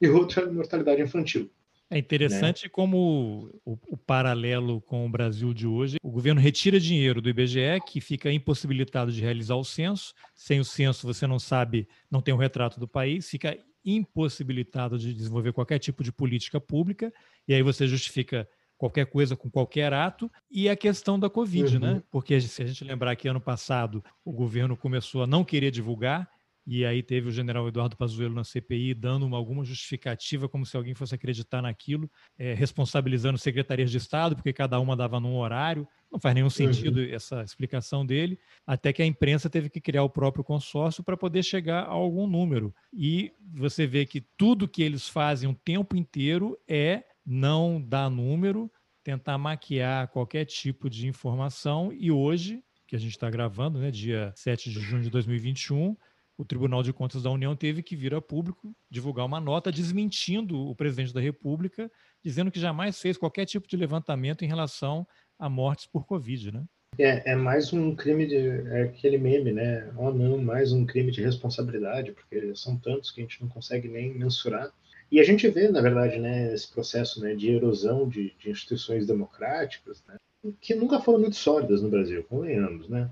e 0.00 0.08
o 0.08 0.16
outro 0.16 0.40
era 0.40 0.50
a 0.50 0.52
mortalidade 0.52 1.00
infantil. 1.00 1.50
É 1.90 1.98
interessante 1.98 2.64
né? 2.64 2.70
como 2.72 3.50
o, 3.64 3.78
o, 3.88 3.96
paralelo 3.96 4.80
com 4.80 5.06
o 5.06 5.08
Brasil 5.08 5.52
de 5.54 5.66
hoje, 5.66 5.98
o 6.02 6.10
governo 6.10 6.40
retira 6.40 6.80
dinheiro 6.80 7.20
do 7.20 7.28
IBGE, 7.28 7.80
que 7.86 8.00
fica 8.00 8.32
impossibilitado 8.32 9.12
de 9.12 9.20
realizar 9.20 9.54
o 9.54 9.64
censo. 9.64 10.12
Sem 10.34 10.58
o 10.58 10.64
censo, 10.64 11.06
você 11.06 11.26
não 11.26 11.38
sabe, 11.38 11.86
não 12.10 12.20
tem 12.20 12.34
um 12.34 12.38
retrato 12.38 12.80
do 12.80 12.88
país, 12.88 13.28
fica 13.28 13.56
impossibilitado 13.84 14.98
de 14.98 15.12
desenvolver 15.12 15.52
qualquer 15.52 15.78
tipo 15.78 16.02
de 16.02 16.12
política 16.12 16.60
pública, 16.60 17.12
e 17.46 17.54
aí 17.54 17.62
você 17.62 17.86
justifica 17.86 18.48
qualquer 18.76 19.06
coisa 19.06 19.36
com 19.36 19.50
qualquer 19.50 19.92
ato, 19.92 20.30
e 20.50 20.68
a 20.68 20.76
questão 20.76 21.18
da 21.18 21.30
Covid, 21.30 21.78
né? 21.78 21.88
uhum. 21.88 21.94
né? 21.94 22.02
Porque 22.10 22.40
se 22.40 22.62
a 22.62 22.66
gente 22.66 22.84
lembrar 22.84 23.14
que 23.16 23.28
ano 23.28 23.40
passado 23.40 24.04
o 24.24 24.32
governo 24.32 24.76
começou 24.76 25.22
a 25.22 25.26
não 25.26 25.44
querer 25.44 25.70
divulgar, 25.70 26.28
e 26.66 26.84
aí 26.84 27.02
teve 27.02 27.28
o 27.28 27.30
general 27.30 27.68
Eduardo 27.68 27.96
Pazuello 27.96 28.34
na 28.34 28.44
CPI 28.44 28.94
dando 28.94 29.26
uma, 29.26 29.36
alguma 29.36 29.64
justificativa, 29.64 30.48
como 30.48 30.64
se 30.64 30.76
alguém 30.76 30.94
fosse 30.94 31.14
acreditar 31.14 31.60
naquilo, 31.60 32.10
é, 32.38 32.54
responsabilizando 32.54 33.38
secretarias 33.38 33.90
de 33.90 33.98
Estado, 33.98 34.34
porque 34.34 34.52
cada 34.52 34.80
uma 34.80 34.96
dava 34.96 35.20
num 35.20 35.36
horário. 35.36 35.86
Não 36.10 36.18
faz 36.18 36.34
nenhum 36.34 36.48
sentido 36.48 37.00
uhum. 37.00 37.14
essa 37.14 37.42
explicação 37.42 38.06
dele, 38.06 38.38
até 38.66 38.92
que 38.92 39.02
a 39.02 39.06
imprensa 39.06 39.50
teve 39.50 39.68
que 39.68 39.80
criar 39.80 40.04
o 40.04 40.10
próprio 40.10 40.44
consórcio 40.44 41.02
para 41.02 41.16
poder 41.16 41.42
chegar 41.42 41.82
a 41.82 41.90
algum 41.90 42.26
número. 42.26 42.74
E 42.92 43.32
você 43.52 43.86
vê 43.86 44.06
que 44.06 44.20
tudo 44.20 44.68
que 44.68 44.82
eles 44.82 45.08
fazem 45.08 45.50
o 45.50 45.54
tempo 45.54 45.96
inteiro 45.96 46.56
é 46.66 47.04
não 47.26 47.80
dar 47.80 48.08
número, 48.08 48.70
tentar 49.02 49.36
maquiar 49.36 50.08
qualquer 50.08 50.46
tipo 50.46 50.88
de 50.88 51.06
informação. 51.06 51.92
E 51.92 52.10
hoje, 52.10 52.62
que 52.86 52.96
a 52.96 52.98
gente 52.98 53.12
está 53.12 53.28
gravando, 53.28 53.78
né, 53.78 53.90
dia 53.90 54.32
7 54.36 54.70
de 54.70 54.80
junho 54.80 55.02
de 55.02 55.10
2021, 55.10 55.96
o 56.36 56.44
Tribunal 56.44 56.82
de 56.82 56.92
Contas 56.92 57.22
da 57.22 57.30
União 57.30 57.54
teve 57.54 57.82
que 57.82 57.94
vir 57.94 58.14
a 58.14 58.20
público 58.20 58.74
divulgar 58.90 59.24
uma 59.24 59.40
nota 59.40 59.70
desmentindo 59.70 60.58
o 60.58 60.74
presidente 60.74 61.14
da 61.14 61.20
República, 61.20 61.90
dizendo 62.22 62.50
que 62.50 62.58
jamais 62.58 63.00
fez 63.00 63.16
qualquer 63.16 63.46
tipo 63.46 63.68
de 63.68 63.76
levantamento 63.76 64.44
em 64.44 64.48
relação 64.48 65.06
a 65.38 65.48
mortes 65.48 65.86
por 65.86 66.04
Covid, 66.06 66.52
né? 66.52 66.64
É, 66.98 67.32
é 67.32 67.34
mais 67.34 67.72
um 67.72 67.94
crime 67.94 68.26
de. 68.26 68.36
É 68.36 68.82
aquele 68.82 69.18
meme, 69.18 69.52
né? 69.52 69.92
Oh, 69.96 70.12
não, 70.12 70.38
mais 70.38 70.72
um 70.72 70.86
crime 70.86 71.10
de 71.10 71.22
responsabilidade, 71.22 72.12
porque 72.12 72.54
são 72.54 72.76
tantos 72.78 73.10
que 73.10 73.20
a 73.20 73.24
gente 73.24 73.42
não 73.42 73.48
consegue 73.48 73.88
nem 73.88 74.14
mensurar. 74.14 74.72
E 75.10 75.20
a 75.20 75.24
gente 75.24 75.48
vê, 75.48 75.68
na 75.68 75.80
verdade, 75.80 76.18
né, 76.18 76.52
esse 76.54 76.72
processo 76.72 77.20
né, 77.20 77.34
de 77.34 77.50
erosão 77.50 78.08
de, 78.08 78.34
de 78.38 78.50
instituições 78.50 79.06
democráticas, 79.06 80.02
né, 80.08 80.16
que 80.60 80.74
nunca 80.74 81.00
foram 81.00 81.20
muito 81.20 81.36
sólidas 81.36 81.82
no 81.82 81.90
Brasil, 81.90 82.24
convenhamos, 82.24 82.88
né? 82.88 83.10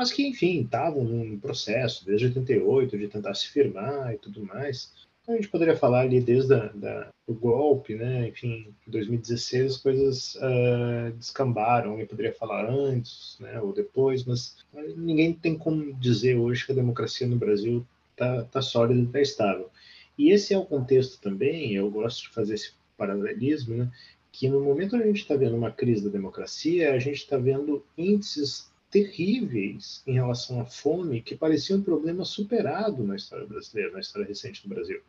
Mas 0.00 0.10
que, 0.10 0.26
enfim, 0.26 0.62
estavam 0.62 1.04
num 1.04 1.38
processo 1.38 2.06
desde 2.06 2.28
88 2.28 2.96
de 2.96 3.06
tentar 3.06 3.34
se 3.34 3.48
firmar 3.48 4.14
e 4.14 4.16
tudo 4.16 4.42
mais 4.42 4.90
a 5.28 5.36
gente 5.36 5.48
poderia 5.48 5.76
falar 5.76 6.00
ali 6.00 6.22
desde 6.22 6.48
da, 6.48 7.10
o 7.26 7.34
golpe, 7.34 7.94
né? 7.94 8.28
Enfim, 8.28 8.74
em 8.88 8.90
2016 8.90 9.72
as 9.72 9.76
coisas 9.76 10.34
uh, 10.36 11.12
descambaram. 11.18 12.00
Eu 12.00 12.06
poderia 12.06 12.32
falar 12.32 12.66
antes, 12.66 13.36
né? 13.38 13.60
Ou 13.60 13.74
depois, 13.74 14.24
mas 14.24 14.56
ninguém 14.96 15.34
tem 15.34 15.54
como 15.54 15.92
dizer 16.00 16.36
hoje 16.38 16.64
que 16.64 16.72
a 16.72 16.74
democracia 16.74 17.26
no 17.26 17.36
Brasil 17.36 17.86
está 18.12 18.44
tá 18.44 18.62
sólida, 18.62 19.02
está 19.02 19.20
estável. 19.20 19.68
E 20.16 20.30
esse 20.30 20.54
é 20.54 20.58
o 20.58 20.64
contexto 20.64 21.20
também. 21.20 21.74
Eu 21.74 21.90
gosto 21.90 22.22
de 22.22 22.30
fazer 22.30 22.54
esse 22.54 22.72
paralelismo, 22.96 23.76
né? 23.76 23.92
Que 24.32 24.48
no 24.48 24.62
momento 24.62 24.96
a 24.96 25.02
gente 25.02 25.20
está 25.20 25.36
vendo 25.36 25.58
uma 25.58 25.70
crise 25.70 26.02
da 26.02 26.10
democracia, 26.10 26.94
a 26.94 26.98
gente 26.98 27.18
está 27.18 27.36
vendo 27.36 27.84
índices 27.98 28.69
terríveis 28.90 30.02
em 30.06 30.14
relação 30.14 30.60
à 30.60 30.64
fome 30.64 31.22
que 31.22 31.36
parecia 31.36 31.76
um 31.76 31.82
problema 31.82 32.24
superado 32.24 33.04
na 33.04 33.16
história 33.16 33.46
brasileira, 33.46 33.92
na 33.92 34.00
história 34.00 34.26
recente 34.26 34.62
do 34.62 34.68
Brasil 34.68 35.00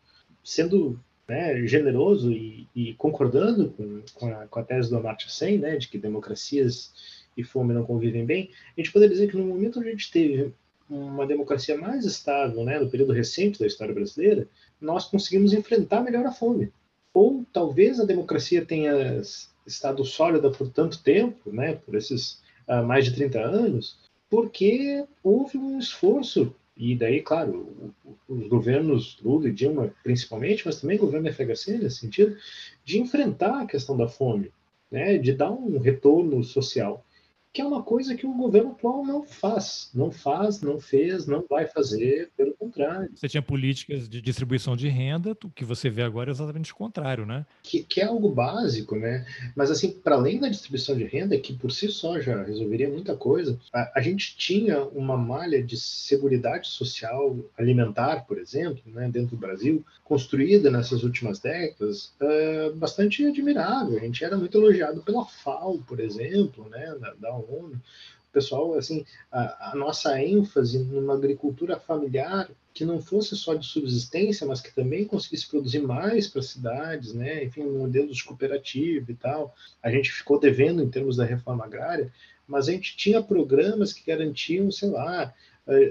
sendo 0.43 0.99
né, 1.27 1.65
generoso 1.65 2.31
e, 2.31 2.67
e 2.75 2.93
concordando 2.95 3.69
com, 3.71 4.01
com, 4.13 4.27
a, 4.27 4.47
com, 4.47 4.59
a, 4.59 4.63
tese 4.63 4.89
do 4.89 4.97
Amartya 4.97 5.29
Sen, 5.29 5.57
né, 5.57 5.77
de 5.77 5.87
que 5.87 5.97
democracias 5.97 6.91
e 7.37 7.43
fome 7.43 7.73
não 7.73 7.85
convivem 7.85 8.25
bem, 8.25 8.49
a 8.77 8.81
gente 8.81 8.91
poderia 8.91 9.13
dizer 9.13 9.29
que 9.29 9.37
no 9.37 9.45
momento 9.45 9.79
onde 9.79 9.89
a 9.89 9.91
gente 9.91 10.11
teve 10.11 10.53
uma 10.89 11.25
democracia 11.25 11.77
mais 11.77 12.05
estável, 12.05 12.65
né, 12.65 12.77
no 12.77 12.89
período 12.89 13.13
recente 13.13 13.59
da 13.59 13.67
história 13.67 13.93
brasileira, 13.93 14.47
nós 14.79 15.05
conseguimos 15.05 15.53
enfrentar 15.53 16.01
melhor 16.01 16.25
a 16.25 16.31
fome. 16.31 16.71
Ou 17.13 17.45
talvez 17.53 17.99
a 17.99 18.05
democracia 18.05 18.65
tenha 18.65 19.21
estado 19.65 20.03
sólida 20.03 20.51
por 20.51 20.67
tanto 20.69 21.01
tempo, 21.01 21.49
né, 21.51 21.75
por 21.75 21.95
esses 21.95 22.41
uh, 22.71 22.85
mais 22.85 23.05
de 23.05 23.13
30 23.13 23.39
anos, 23.39 23.99
porque 24.29 25.05
houve 25.21 25.57
um 25.57 25.77
esforço. 25.77 26.55
E 26.77 26.95
daí, 26.95 27.21
claro, 27.21 27.93
os 28.27 28.47
governos 28.47 29.19
Lula 29.21 29.49
e 29.49 29.51
Dilma, 29.51 29.93
principalmente, 30.03 30.63
mas 30.65 30.79
também 30.79 30.97
o 30.97 31.01
governo 31.01 31.31
FHC, 31.31 31.77
nesse 31.77 31.97
sentido, 31.97 32.35
de 32.83 32.99
enfrentar 32.99 33.61
a 33.61 33.67
questão 33.67 33.95
da 33.95 34.07
fome, 34.07 34.51
né, 34.89 35.17
de 35.17 35.33
dar 35.33 35.51
um 35.51 35.77
retorno 35.77 36.43
social 36.43 37.05
que 37.53 37.61
é 37.61 37.65
uma 37.65 37.83
coisa 37.83 38.15
que 38.15 38.25
o 38.25 38.33
governo 38.33 38.71
atual 38.71 39.05
não 39.05 39.23
faz. 39.23 39.89
Não 39.93 40.11
faz, 40.11 40.61
não 40.61 40.79
fez, 40.79 41.27
não 41.27 41.45
vai 41.49 41.67
fazer, 41.67 42.31
pelo 42.35 42.53
contrário. 42.53 43.09
Você 43.13 43.27
tinha 43.27 43.41
políticas 43.41 44.07
de 44.07 44.21
distribuição 44.21 44.75
de 44.75 44.87
renda, 44.87 45.37
o 45.43 45.49
que 45.49 45.65
você 45.65 45.89
vê 45.89 46.01
agora 46.01 46.29
é 46.29 46.31
exatamente 46.31 46.71
o 46.71 46.75
contrário, 46.75 47.25
né? 47.25 47.45
Que, 47.63 47.83
que 47.83 48.01
é 48.01 48.05
algo 48.05 48.29
básico, 48.29 48.95
né? 48.95 49.25
Mas, 49.55 49.69
assim, 49.69 49.91
para 49.91 50.15
além 50.15 50.39
da 50.39 50.49
distribuição 50.49 50.97
de 50.97 51.03
renda, 51.03 51.37
que 51.37 51.53
por 51.53 51.71
si 51.71 51.89
só 51.89 52.19
já 52.19 52.41
resolveria 52.43 52.89
muita 52.89 53.15
coisa, 53.15 53.59
a, 53.73 53.99
a 53.99 54.01
gente 54.01 54.35
tinha 54.37 54.83
uma 54.85 55.17
malha 55.17 55.61
de 55.61 55.77
segurança 55.77 56.31
social 56.63 57.37
alimentar, 57.57 58.25
por 58.25 58.37
exemplo, 58.37 58.81
né, 58.85 59.09
dentro 59.11 59.35
do 59.35 59.37
Brasil, 59.37 59.83
construída 60.03 60.69
nessas 60.69 61.03
últimas 61.03 61.39
décadas, 61.39 62.13
uh, 62.21 62.75
bastante 62.75 63.25
admirável. 63.25 63.97
A 63.97 64.01
gente 64.01 64.23
era 64.23 64.37
muito 64.37 64.57
elogiado 64.57 65.01
pela 65.01 65.25
FAO, 65.25 65.79
por 65.79 65.99
exemplo, 65.99 66.67
né, 66.69 66.95
da, 66.99 67.13
da 67.13 67.29
ONU. 67.41 67.75
O 67.75 68.31
pessoal, 68.31 68.77
assim, 68.77 69.05
a, 69.31 69.71
a, 69.71 69.75
nossa 69.75 70.21
ênfase 70.21 70.79
numa 70.79 71.15
agricultura 71.15 71.77
familiar 71.77 72.49
que 72.73 72.85
não 72.85 73.01
fosse 73.01 73.35
só 73.35 73.53
de 73.53 73.65
subsistência, 73.65 74.47
mas 74.47 74.61
que 74.61 74.73
também 74.73 75.03
conseguisse 75.03 75.47
produzir 75.47 75.81
mais 75.81 76.29
para 76.29 76.39
as 76.39 76.47
cidades, 76.47 77.13
né? 77.13 77.43
Enfim, 77.43 77.63
um 77.63 77.79
modelo 77.79 78.13
de 78.13 78.23
cooperativa 78.23 79.11
e 79.11 79.15
tal. 79.15 79.53
A 79.83 79.91
gente 79.91 80.09
ficou 80.09 80.39
devendo 80.39 80.81
em 80.81 80.89
termos 80.89 81.17
da 81.17 81.25
reforma 81.25 81.65
agrária, 81.65 82.11
mas 82.47 82.69
a 82.69 82.71
gente 82.71 82.95
tinha 82.95 83.21
programas 83.21 83.91
que 83.91 84.09
garantiam, 84.09 84.71
sei 84.71 84.89
lá, 84.89 85.33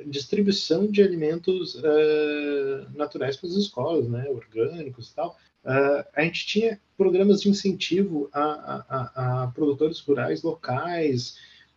distribuição 0.07 0.87
de 0.87 1.03
alimentos 1.03 1.75
uh, 1.77 2.91
naturais 2.95 3.37
para 3.37 3.49
as 3.49 3.55
escolas, 3.55 4.09
né, 4.09 4.29
orgânicos 4.29 5.11
e 5.11 5.15
tal. 5.15 5.39
Uh, 5.65 6.05
a 6.15 6.23
gente 6.23 6.47
tinha 6.47 6.81
programas 6.97 7.43
de 7.43 7.49
incentivo 7.49 8.29
a, 8.33 8.43
a, 8.43 8.85
a, 8.89 9.45
a, 9.45 9.47
produtores 9.49 10.01
rurais 10.01 10.43
locais, 10.43 11.37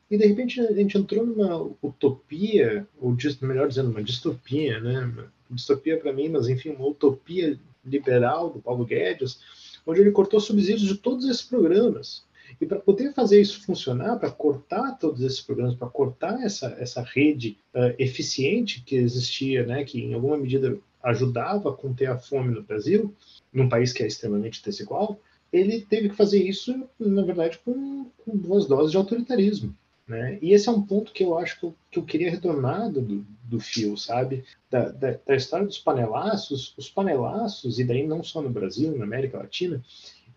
e 0.10 0.18
de 0.18 0.26
repente 0.26 0.60
a 0.62 0.74
gente 0.74 0.98
entrou 0.98 1.26
numa 1.26 1.76
utopia, 1.82 2.88
ou 3.00 3.16
melhor 3.42 3.68
dizendo, 3.68 3.90
uma 3.90 4.04
distopia, 4.04 4.80
né? 4.80 5.12
Distopia 5.50 5.98
para 5.98 6.14
mim, 6.14 6.30
mas 6.30 6.48
enfim, 6.48 6.70
uma 6.70 6.88
utopia 6.88 7.60
liberal 7.86 8.50
do 8.50 8.60
Paulo 8.60 8.86
Guedes, 8.86 9.40
onde 9.86 10.02
ele 10.02 10.12
cortou 10.12 10.40
subsídios 10.40 10.88
de 10.88 10.98
todos 10.98 11.26
esses 11.26 11.42
programas. 11.42 12.26
E 12.62 12.66
para 12.66 12.80
poder 12.80 13.14
fazer 13.14 13.42
isso 13.42 13.64
funcionar, 13.64 14.18
para 14.20 14.30
cortar 14.30 14.98
todos 14.98 15.22
esses 15.22 15.42
programas, 15.42 15.76
para 15.76 15.90
cortar 15.90 16.42
essa, 16.44 16.68
essa 16.80 17.02
rede 17.02 17.58
uh, 17.74 17.94
eficiente 17.98 18.82
que 18.86 18.96
existia, 18.96 19.66
né, 19.66 19.84
que 19.84 20.00
em 20.00 20.14
alguma 20.14 20.38
medida 20.38 20.78
ajudava 21.02 21.70
a 21.70 21.74
conter 21.74 22.10
a 22.10 22.18
fome 22.18 22.54
no 22.54 22.64
Brasil, 22.64 23.14
num 23.54 23.70
país 23.70 23.94
que 23.94 24.04
é 24.04 24.08
extremamente 24.08 24.64
desigual, 24.64 25.20
ele 25.52 25.82
teve 25.82 26.10
que 26.10 26.16
fazer 26.16 26.42
isso, 26.42 26.84
na 27.00 27.22
verdade, 27.22 27.60
com, 27.64 28.08
com 28.26 28.36
duas 28.36 28.66
doses 28.66 28.92
de 28.92 28.98
autoritarismo. 28.98 29.76
Né? 30.08 30.38
E 30.42 30.52
esse 30.52 30.68
é 30.68 30.72
um 30.72 30.82
ponto 30.82 31.14
que 31.14 31.24
eu 31.24 31.38
acho 31.38 31.60
que 31.60 31.66
eu, 31.66 31.76
que 31.92 32.00
eu 32.00 32.04
queria 32.04 32.32
retornar 32.32 32.92
do, 32.92 33.26
do 33.46 33.60
fio, 33.60 33.96
sabe? 33.96 34.44
Da, 34.70 34.90
da, 34.90 35.18
da, 35.26 35.36
história 35.36 35.66
dos 35.66 35.78
panelaços, 35.78 36.74
os 36.78 36.90
panelaços, 36.90 37.80
e 37.80 37.84
daí 37.84 38.06
não 38.06 38.22
só 38.22 38.42
no 38.42 38.50
Brasil, 38.50 38.98
na 38.98 39.06
América 39.06 39.38
Latina, 39.38 39.82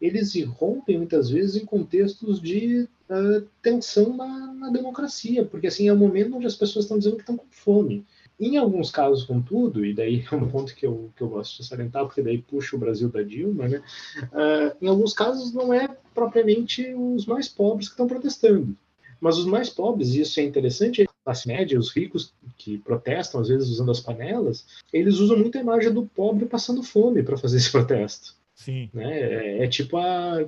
eles 0.01 0.35
irrompem 0.35 0.99
muitas 0.99 1.31
vezes 1.31 1.57
em 1.57 1.65
contextos 1.65 2.41
de 2.41 2.89
uh, 3.11 3.47
tensão 3.63 4.17
na, 4.17 4.53
na, 4.53 4.71
democracia, 4.71 5.45
porque 5.45 5.67
assim 5.67 5.89
é 5.89 5.93
o 5.93 5.97
momento 5.97 6.37
onde 6.37 6.47
as 6.47 6.55
pessoas 6.55 6.85
estão 6.85 6.99
dizendo 6.99 7.17
que 7.17 7.23
estão 7.23 7.37
com 7.37 7.47
fome. 7.51 8.05
Em 8.39 8.59
alguns 8.59 8.91
casos, 8.91 9.25
contudo, 9.25 9.85
e 9.85 9.95
daí 9.95 10.25
é 10.31 10.35
um 10.35 10.49
ponto 10.49 10.75
que 10.75 10.87
eu, 10.87 11.11
que 11.17 11.23
eu 11.23 11.29
gosto 11.29 11.57
de 11.57 11.67
salientar, 11.67 12.05
porque 12.05 12.23
daí 12.23 12.39
puxa 12.39 12.77
o 12.77 12.79
Brasil 12.79 13.09
da 13.09 13.23
Dilma, 13.23 13.67
né? 13.67 13.83
Uh, 14.25 14.85
em 14.85 14.89
alguns 14.89 15.13
casos 15.15 15.53
não 15.53 15.73
é 15.73 15.89
propriamente 16.15 16.95
os 16.95 17.27
mais 17.27 17.49
pobres 17.49 17.89
que 17.89 17.95
estão 17.95 18.07
protestando. 18.07 18.77
Mas 19.21 19.39
os 19.39 19.47
mais 19.47 19.71
pobres, 19.71 20.15
e 20.15 20.21
isso 20.21 20.39
é 20.39 20.43
interessante, 20.43 21.03
a 21.03 21.07
classe 21.25 21.49
média, 21.49 21.79
os 21.79 21.91
ricos 21.91 22.35
que 22.59 22.79
protestam, 22.79 23.41
às 23.41 23.49
vezes 23.49 23.69
usando 23.71 23.91
as 23.91 24.01
panelas, 24.01 24.67
eles 24.93 25.19
usam 25.19 25.39
muito 25.39 25.57
a 25.57 25.61
imagem 25.61 25.93
do 25.93 26.05
pobre 26.07 26.45
passando 26.45 26.83
fome 26.83 27.23
para 27.23 27.39
fazer 27.39 27.57
esse 27.57 27.73
protesto. 27.73 28.35
Sim. 28.55 28.91
Né? 28.93 29.21
É, 29.21 29.65
é, 29.65 29.69
tipo 29.69 29.97
a, 29.99 30.47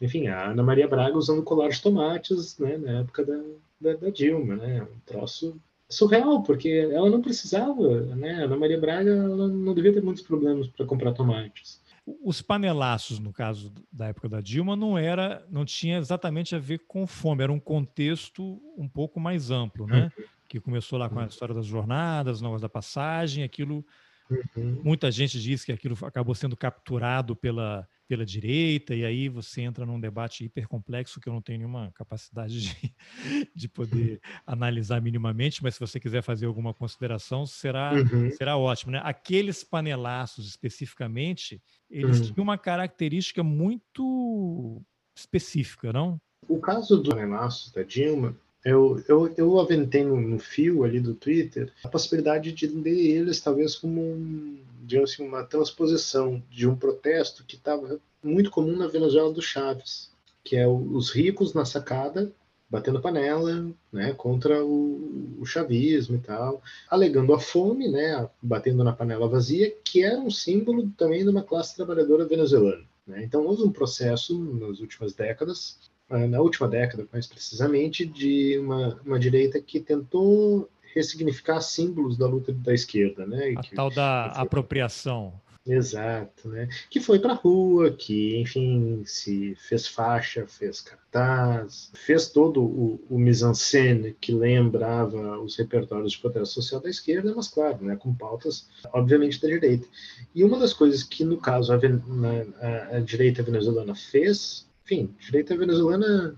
enfim, 0.00 0.28
a 0.28 0.50
Ana 0.50 0.62
Maria 0.62 0.88
Braga 0.88 1.16
usando 1.16 1.42
colar 1.42 1.68
de 1.68 1.80
tomates 1.80 2.58
né, 2.58 2.78
na 2.78 3.00
época 3.00 3.24
da, 3.24 3.42
da, 3.80 3.94
da 3.96 4.10
Dilma, 4.10 4.56
né? 4.56 4.82
Um 4.82 4.98
troço 5.04 5.60
surreal, 5.90 6.42
porque 6.42 6.88
ela 6.92 7.10
não 7.10 7.20
precisava, 7.20 8.02
né? 8.16 8.42
A 8.42 8.44
Ana 8.44 8.56
Maria 8.56 8.80
Braga 8.80 9.14
não 9.14 9.74
devia 9.74 9.92
ter 9.92 10.02
muitos 10.02 10.22
problemas 10.22 10.68
para 10.68 10.86
comprar 10.86 11.12
tomates. 11.12 11.80
Os 12.24 12.40
panelaços, 12.40 13.18
no 13.18 13.32
caso 13.32 13.72
da 13.92 14.06
época 14.06 14.28
da 14.28 14.40
Dilma, 14.40 14.74
não 14.74 14.96
era, 14.96 15.44
não 15.50 15.64
tinha 15.64 15.98
exatamente 15.98 16.56
a 16.56 16.58
ver 16.58 16.78
com 16.88 17.06
fome, 17.06 17.42
era 17.42 17.52
um 17.52 17.60
contexto 17.60 18.60
um 18.76 18.88
pouco 18.88 19.20
mais 19.20 19.50
amplo, 19.50 19.86
né? 19.86 20.10
Uhum. 20.16 20.24
Que 20.48 20.60
começou 20.60 20.98
lá 20.98 21.08
com 21.08 21.18
a 21.18 21.22
uhum. 21.22 21.28
história 21.28 21.54
das 21.54 21.66
jornadas, 21.66 22.40
novas 22.40 22.60
da 22.60 22.68
passagem, 22.68 23.44
aquilo 23.44 23.84
Uhum. 24.30 24.80
Muita 24.84 25.10
gente 25.10 25.40
diz 25.40 25.64
que 25.64 25.72
aquilo 25.72 25.96
acabou 26.02 26.34
sendo 26.34 26.56
capturado 26.56 27.34
pela, 27.34 27.86
pela 28.10 28.26
direita, 28.26 28.92
e 28.92 29.04
aí 29.04 29.28
você 29.28 29.60
entra 29.60 29.86
num 29.86 30.00
debate 30.00 30.44
hipercomplexo 30.44 31.20
que 31.20 31.28
eu 31.28 31.32
não 31.32 31.40
tenho 31.40 31.60
nenhuma 31.60 31.92
capacidade 31.94 32.60
de, 32.60 32.94
de 33.54 33.68
poder 33.68 34.20
analisar 34.44 35.00
minimamente, 35.00 35.62
mas 35.62 35.74
se 35.74 35.80
você 35.80 36.00
quiser 36.00 36.20
fazer 36.20 36.46
alguma 36.46 36.74
consideração, 36.74 37.46
será, 37.46 37.92
uhum. 37.92 38.28
será 38.32 38.56
ótimo. 38.56 38.90
Né? 38.90 39.00
Aqueles 39.04 39.62
panelaços, 39.62 40.48
especificamente, 40.48 41.62
eles 41.88 42.18
uhum. 42.18 42.32
tinham 42.32 42.42
uma 42.42 42.58
característica 42.58 43.44
muito 43.44 44.82
específica, 45.16 45.92
não? 45.92 46.20
O 46.48 46.58
caso 46.58 47.00
do 47.00 47.10
panelaço 47.10 47.72
da 47.72 47.84
Dilma 47.84 48.36
eu, 48.64 49.02
eu, 49.08 49.34
eu 49.36 49.58
aventei 49.58 50.04
no, 50.04 50.20
no, 50.20 50.38
fio 50.38 50.84
ali 50.84 51.00
do 51.00 51.14
Twitter 51.14 51.72
a 51.82 51.88
possibilidade 51.88 52.52
de 52.52 52.66
ler 52.66 53.16
eles 53.16 53.40
talvez 53.40 53.74
como 53.74 54.00
um, 54.00 54.58
digamos 54.82 55.12
assim, 55.12 55.26
uma 55.26 55.44
transposição 55.44 56.42
de 56.50 56.68
um 56.68 56.76
protesto 56.76 57.44
que 57.44 57.56
estava 57.56 57.98
muito 58.22 58.50
comum 58.50 58.76
na 58.76 58.86
Venezuela 58.86 59.32
do 59.32 59.40
Chaves, 59.40 60.10
que 60.44 60.56
é 60.56 60.68
os 60.68 61.10
ricos 61.10 61.54
na 61.54 61.64
sacada 61.64 62.32
batendo 62.70 63.00
panela, 63.00 63.68
né, 63.92 64.12
contra 64.12 64.64
o, 64.64 65.40
o, 65.40 65.44
chavismo 65.44 66.14
e 66.14 66.20
tal, 66.20 66.62
alegando 66.88 67.34
a 67.34 67.40
fome, 67.40 67.88
né, 67.88 68.28
batendo 68.40 68.84
na 68.84 68.92
panela 68.92 69.28
vazia, 69.28 69.74
que 69.82 70.04
era 70.04 70.20
um 70.20 70.30
símbolo 70.30 70.88
também 70.96 71.24
de 71.24 71.30
uma 71.30 71.42
classe 71.42 71.74
trabalhadora 71.74 72.24
venezuelana. 72.24 72.84
Né? 73.04 73.24
Então 73.24 73.44
houve 73.44 73.64
um 73.64 73.72
processo 73.72 74.38
nas 74.38 74.78
últimas 74.78 75.12
décadas 75.12 75.89
na 76.10 76.40
última 76.40 76.68
década, 76.68 77.06
mais 77.12 77.26
precisamente, 77.26 78.04
de 78.04 78.58
uma, 78.58 79.00
uma 79.04 79.18
direita 79.18 79.60
que 79.60 79.80
tentou 79.80 80.68
ressignificar 80.94 81.60
símbolos 81.60 82.16
da 82.16 82.26
luta 82.26 82.52
da 82.52 82.74
esquerda, 82.74 83.26
né? 83.26 83.54
A 83.56 83.62
que, 83.62 83.74
tal 83.74 83.90
da 83.90 84.32
foi... 84.34 84.42
apropriação. 84.42 85.40
Exato, 85.66 86.48
né? 86.48 86.68
Que 86.88 87.00
foi 87.00 87.18
para 87.18 87.32
a 87.32 87.36
rua, 87.36 87.90
que, 87.90 88.40
enfim, 88.40 89.02
se 89.04 89.54
fez 89.56 89.86
faixa, 89.86 90.46
fez 90.46 90.80
cartaz, 90.80 91.92
fez 91.94 92.28
todo 92.28 92.62
o, 92.62 93.00
o 93.08 93.18
mise-en-scène 93.18 94.16
que 94.20 94.32
lembrava 94.32 95.38
os 95.38 95.56
repertórios 95.56 96.12
de 96.12 96.18
protesto 96.18 96.54
social 96.54 96.80
da 96.80 96.88
esquerda, 96.88 97.32
mas, 97.36 97.48
claro, 97.48 97.84
né, 97.84 97.94
com 97.94 98.12
pautas, 98.14 98.68
obviamente, 98.92 99.40
da 99.40 99.48
direita. 99.48 99.86
E 100.34 100.42
uma 100.42 100.58
das 100.58 100.72
coisas 100.72 101.02
que, 101.02 101.24
no 101.24 101.36
caso, 101.36 101.72
a, 101.72 101.76
a, 101.76 102.96
a 102.96 103.00
direita 103.00 103.42
venezuelana 103.42 103.94
fez 103.94 104.66
enfim, 104.90 105.14
direita 105.20 105.56
venezuelana 105.56 106.34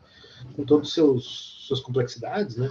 com 0.55 0.65
todas 0.65 0.89
as 0.89 1.25
suas 1.25 1.81
complexidades, 1.81 2.57
né? 2.57 2.71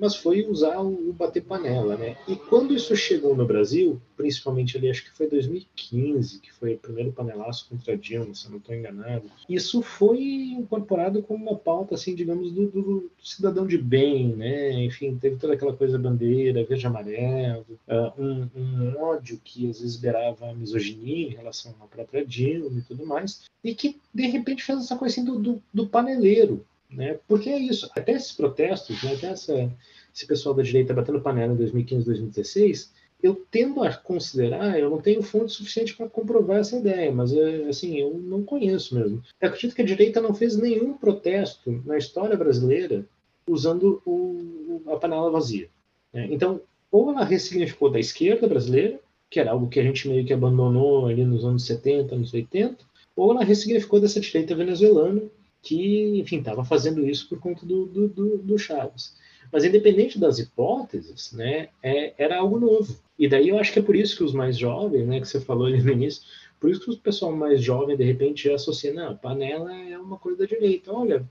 Mas 0.00 0.16
foi 0.16 0.46
usar 0.46 0.80
o, 0.80 1.12
bater 1.12 1.42
panela, 1.42 1.96
né? 1.96 2.16
E 2.26 2.34
quando 2.34 2.74
isso 2.74 2.96
chegou 2.96 3.36
no 3.36 3.44
Brasil, 3.44 4.00
principalmente 4.16 4.76
ali, 4.76 4.90
acho 4.90 5.04
que 5.04 5.16
foi 5.16 5.28
2015, 5.28 6.40
que 6.40 6.52
foi 6.52 6.74
o 6.74 6.78
primeiro 6.78 7.12
panelaço 7.12 7.68
contra 7.68 7.96
Dilma, 7.96 8.34
se 8.34 8.46
eu 8.46 8.52
não 8.52 8.58
estou 8.58 8.74
enganado, 8.74 9.30
isso 9.48 9.82
foi 9.82 10.18
incorporado 10.18 11.22
como 11.22 11.44
uma 11.50 11.58
pauta, 11.58 11.94
assim, 11.94 12.14
digamos, 12.14 12.50
do, 12.50 12.68
do, 12.68 13.10
cidadão 13.22 13.66
de 13.66 13.76
bem, 13.76 14.34
né? 14.34 14.72
Enfim, 14.84 15.16
teve 15.16 15.36
toda 15.36 15.54
aquela 15.54 15.76
coisa 15.76 15.98
bandeira, 15.98 16.64
verde 16.64 16.86
amarelo, 16.86 17.66
uh, 17.86 18.22
um, 18.22 18.48
um 18.56 18.96
ódio 18.98 19.40
que 19.44 19.68
às 19.68 19.80
vezes 19.80 19.96
beirava 19.96 20.50
a 20.50 20.54
misoginia 20.54 21.28
em 21.28 21.34
relação 21.34 21.74
à 21.80 21.86
própria 21.86 22.24
Dilma 22.24 22.78
e 22.78 22.82
tudo 22.82 23.04
mais, 23.04 23.44
e 23.62 23.74
que 23.74 24.00
de 24.12 24.26
repente 24.26 24.62
fez 24.62 24.78
essa 24.80 24.96
coisa 24.96 25.14
assim 25.14 25.24
do, 25.24 25.38
do, 25.38 25.62
do 25.72 25.86
paneleiro, 25.86 26.64
né? 26.90 27.18
Porque 27.28 27.48
é 27.48 27.58
isso, 27.58 27.90
até 27.94 28.12
esses 28.12 28.32
protestos, 28.32 29.02
né? 29.02 29.14
até 29.14 29.28
essa, 29.28 29.72
esse 30.14 30.26
pessoal 30.26 30.54
da 30.54 30.62
direita 30.62 30.94
batendo 30.94 31.20
panela 31.20 31.52
em 31.52 31.56
2015, 31.56 32.04
2016, 32.04 32.92
eu 33.22 33.46
tendo 33.50 33.82
a 33.82 33.92
considerar, 33.92 34.78
eu 34.78 34.90
não 34.90 34.98
tenho 35.00 35.22
fonte 35.22 35.52
suficiente 35.52 35.94
para 35.94 36.08
comprovar 36.08 36.58
essa 36.58 36.76
ideia, 36.76 37.12
mas 37.12 37.32
é, 37.32 37.68
assim, 37.68 37.98
eu 37.98 38.14
não 38.14 38.42
conheço 38.42 38.94
mesmo. 38.94 39.22
Eu 39.40 39.48
acredito 39.48 39.74
que 39.74 39.82
a 39.82 39.84
direita 39.84 40.20
não 40.20 40.34
fez 40.34 40.56
nenhum 40.56 40.94
protesto 40.94 41.82
na 41.84 41.98
história 41.98 42.36
brasileira 42.36 43.06
usando 43.46 44.00
o, 44.06 44.82
a 44.86 44.96
panela 44.96 45.30
vazia. 45.30 45.68
Né? 46.12 46.28
Então, 46.30 46.60
ou 46.90 47.10
ela 47.10 47.24
ressignificou 47.24 47.90
da 47.90 48.00
esquerda 48.00 48.48
brasileira, 48.48 48.98
que 49.28 49.38
era 49.38 49.52
algo 49.52 49.68
que 49.68 49.78
a 49.78 49.82
gente 49.82 50.08
meio 50.08 50.24
que 50.24 50.32
abandonou 50.32 51.06
ali 51.06 51.24
nos 51.24 51.44
anos 51.44 51.64
70, 51.66 52.14
anos 52.14 52.32
80, 52.32 52.78
ou 53.14 53.30
ela 53.30 53.44
ressignificou 53.44 54.00
dessa 54.00 54.20
direita 54.20 54.54
venezuelana, 54.54 55.22
que, 55.62 56.18
enfim, 56.18 56.38
estava 56.38 56.64
fazendo 56.64 57.06
isso 57.06 57.28
por 57.28 57.38
conta 57.38 57.66
do, 57.66 57.86
do, 57.86 58.08
do, 58.08 58.38
do 58.38 58.58
Chaves. 58.58 59.14
Mas 59.52 59.64
independente 59.64 60.18
das 60.18 60.38
hipóteses, 60.38 61.32
né, 61.32 61.68
é, 61.82 62.14
era 62.16 62.38
algo 62.38 62.58
novo. 62.58 62.96
E 63.18 63.28
daí 63.28 63.48
eu 63.48 63.58
acho 63.58 63.72
que 63.72 63.78
é 63.78 63.82
por 63.82 63.96
isso 63.96 64.16
que 64.16 64.24
os 64.24 64.32
mais 64.32 64.56
jovens, 64.56 65.06
né, 65.06 65.20
que 65.20 65.26
você 65.26 65.40
falou 65.40 65.66
ali 65.66 65.82
no 65.82 65.90
início, 65.90 66.22
por 66.58 66.70
isso 66.70 66.80
que 66.80 66.90
o 66.90 66.96
pessoal 66.98 67.32
mais 67.32 67.62
jovem, 67.62 67.96
de 67.96 68.04
repente, 68.04 68.48
já 68.48 68.54
associa, 68.54 68.92
não, 68.92 69.16
panela 69.16 69.74
é 69.74 69.98
uma 69.98 70.18
coisa 70.18 70.38
da 70.38 70.46
direita. 70.46 70.92
Olha, 70.92 71.26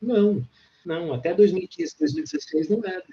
não, 0.00 0.42
não, 0.84 1.12
até 1.12 1.34
2015, 1.34 1.96
2016 1.98 2.68
não 2.70 2.84
era. 2.84 3.04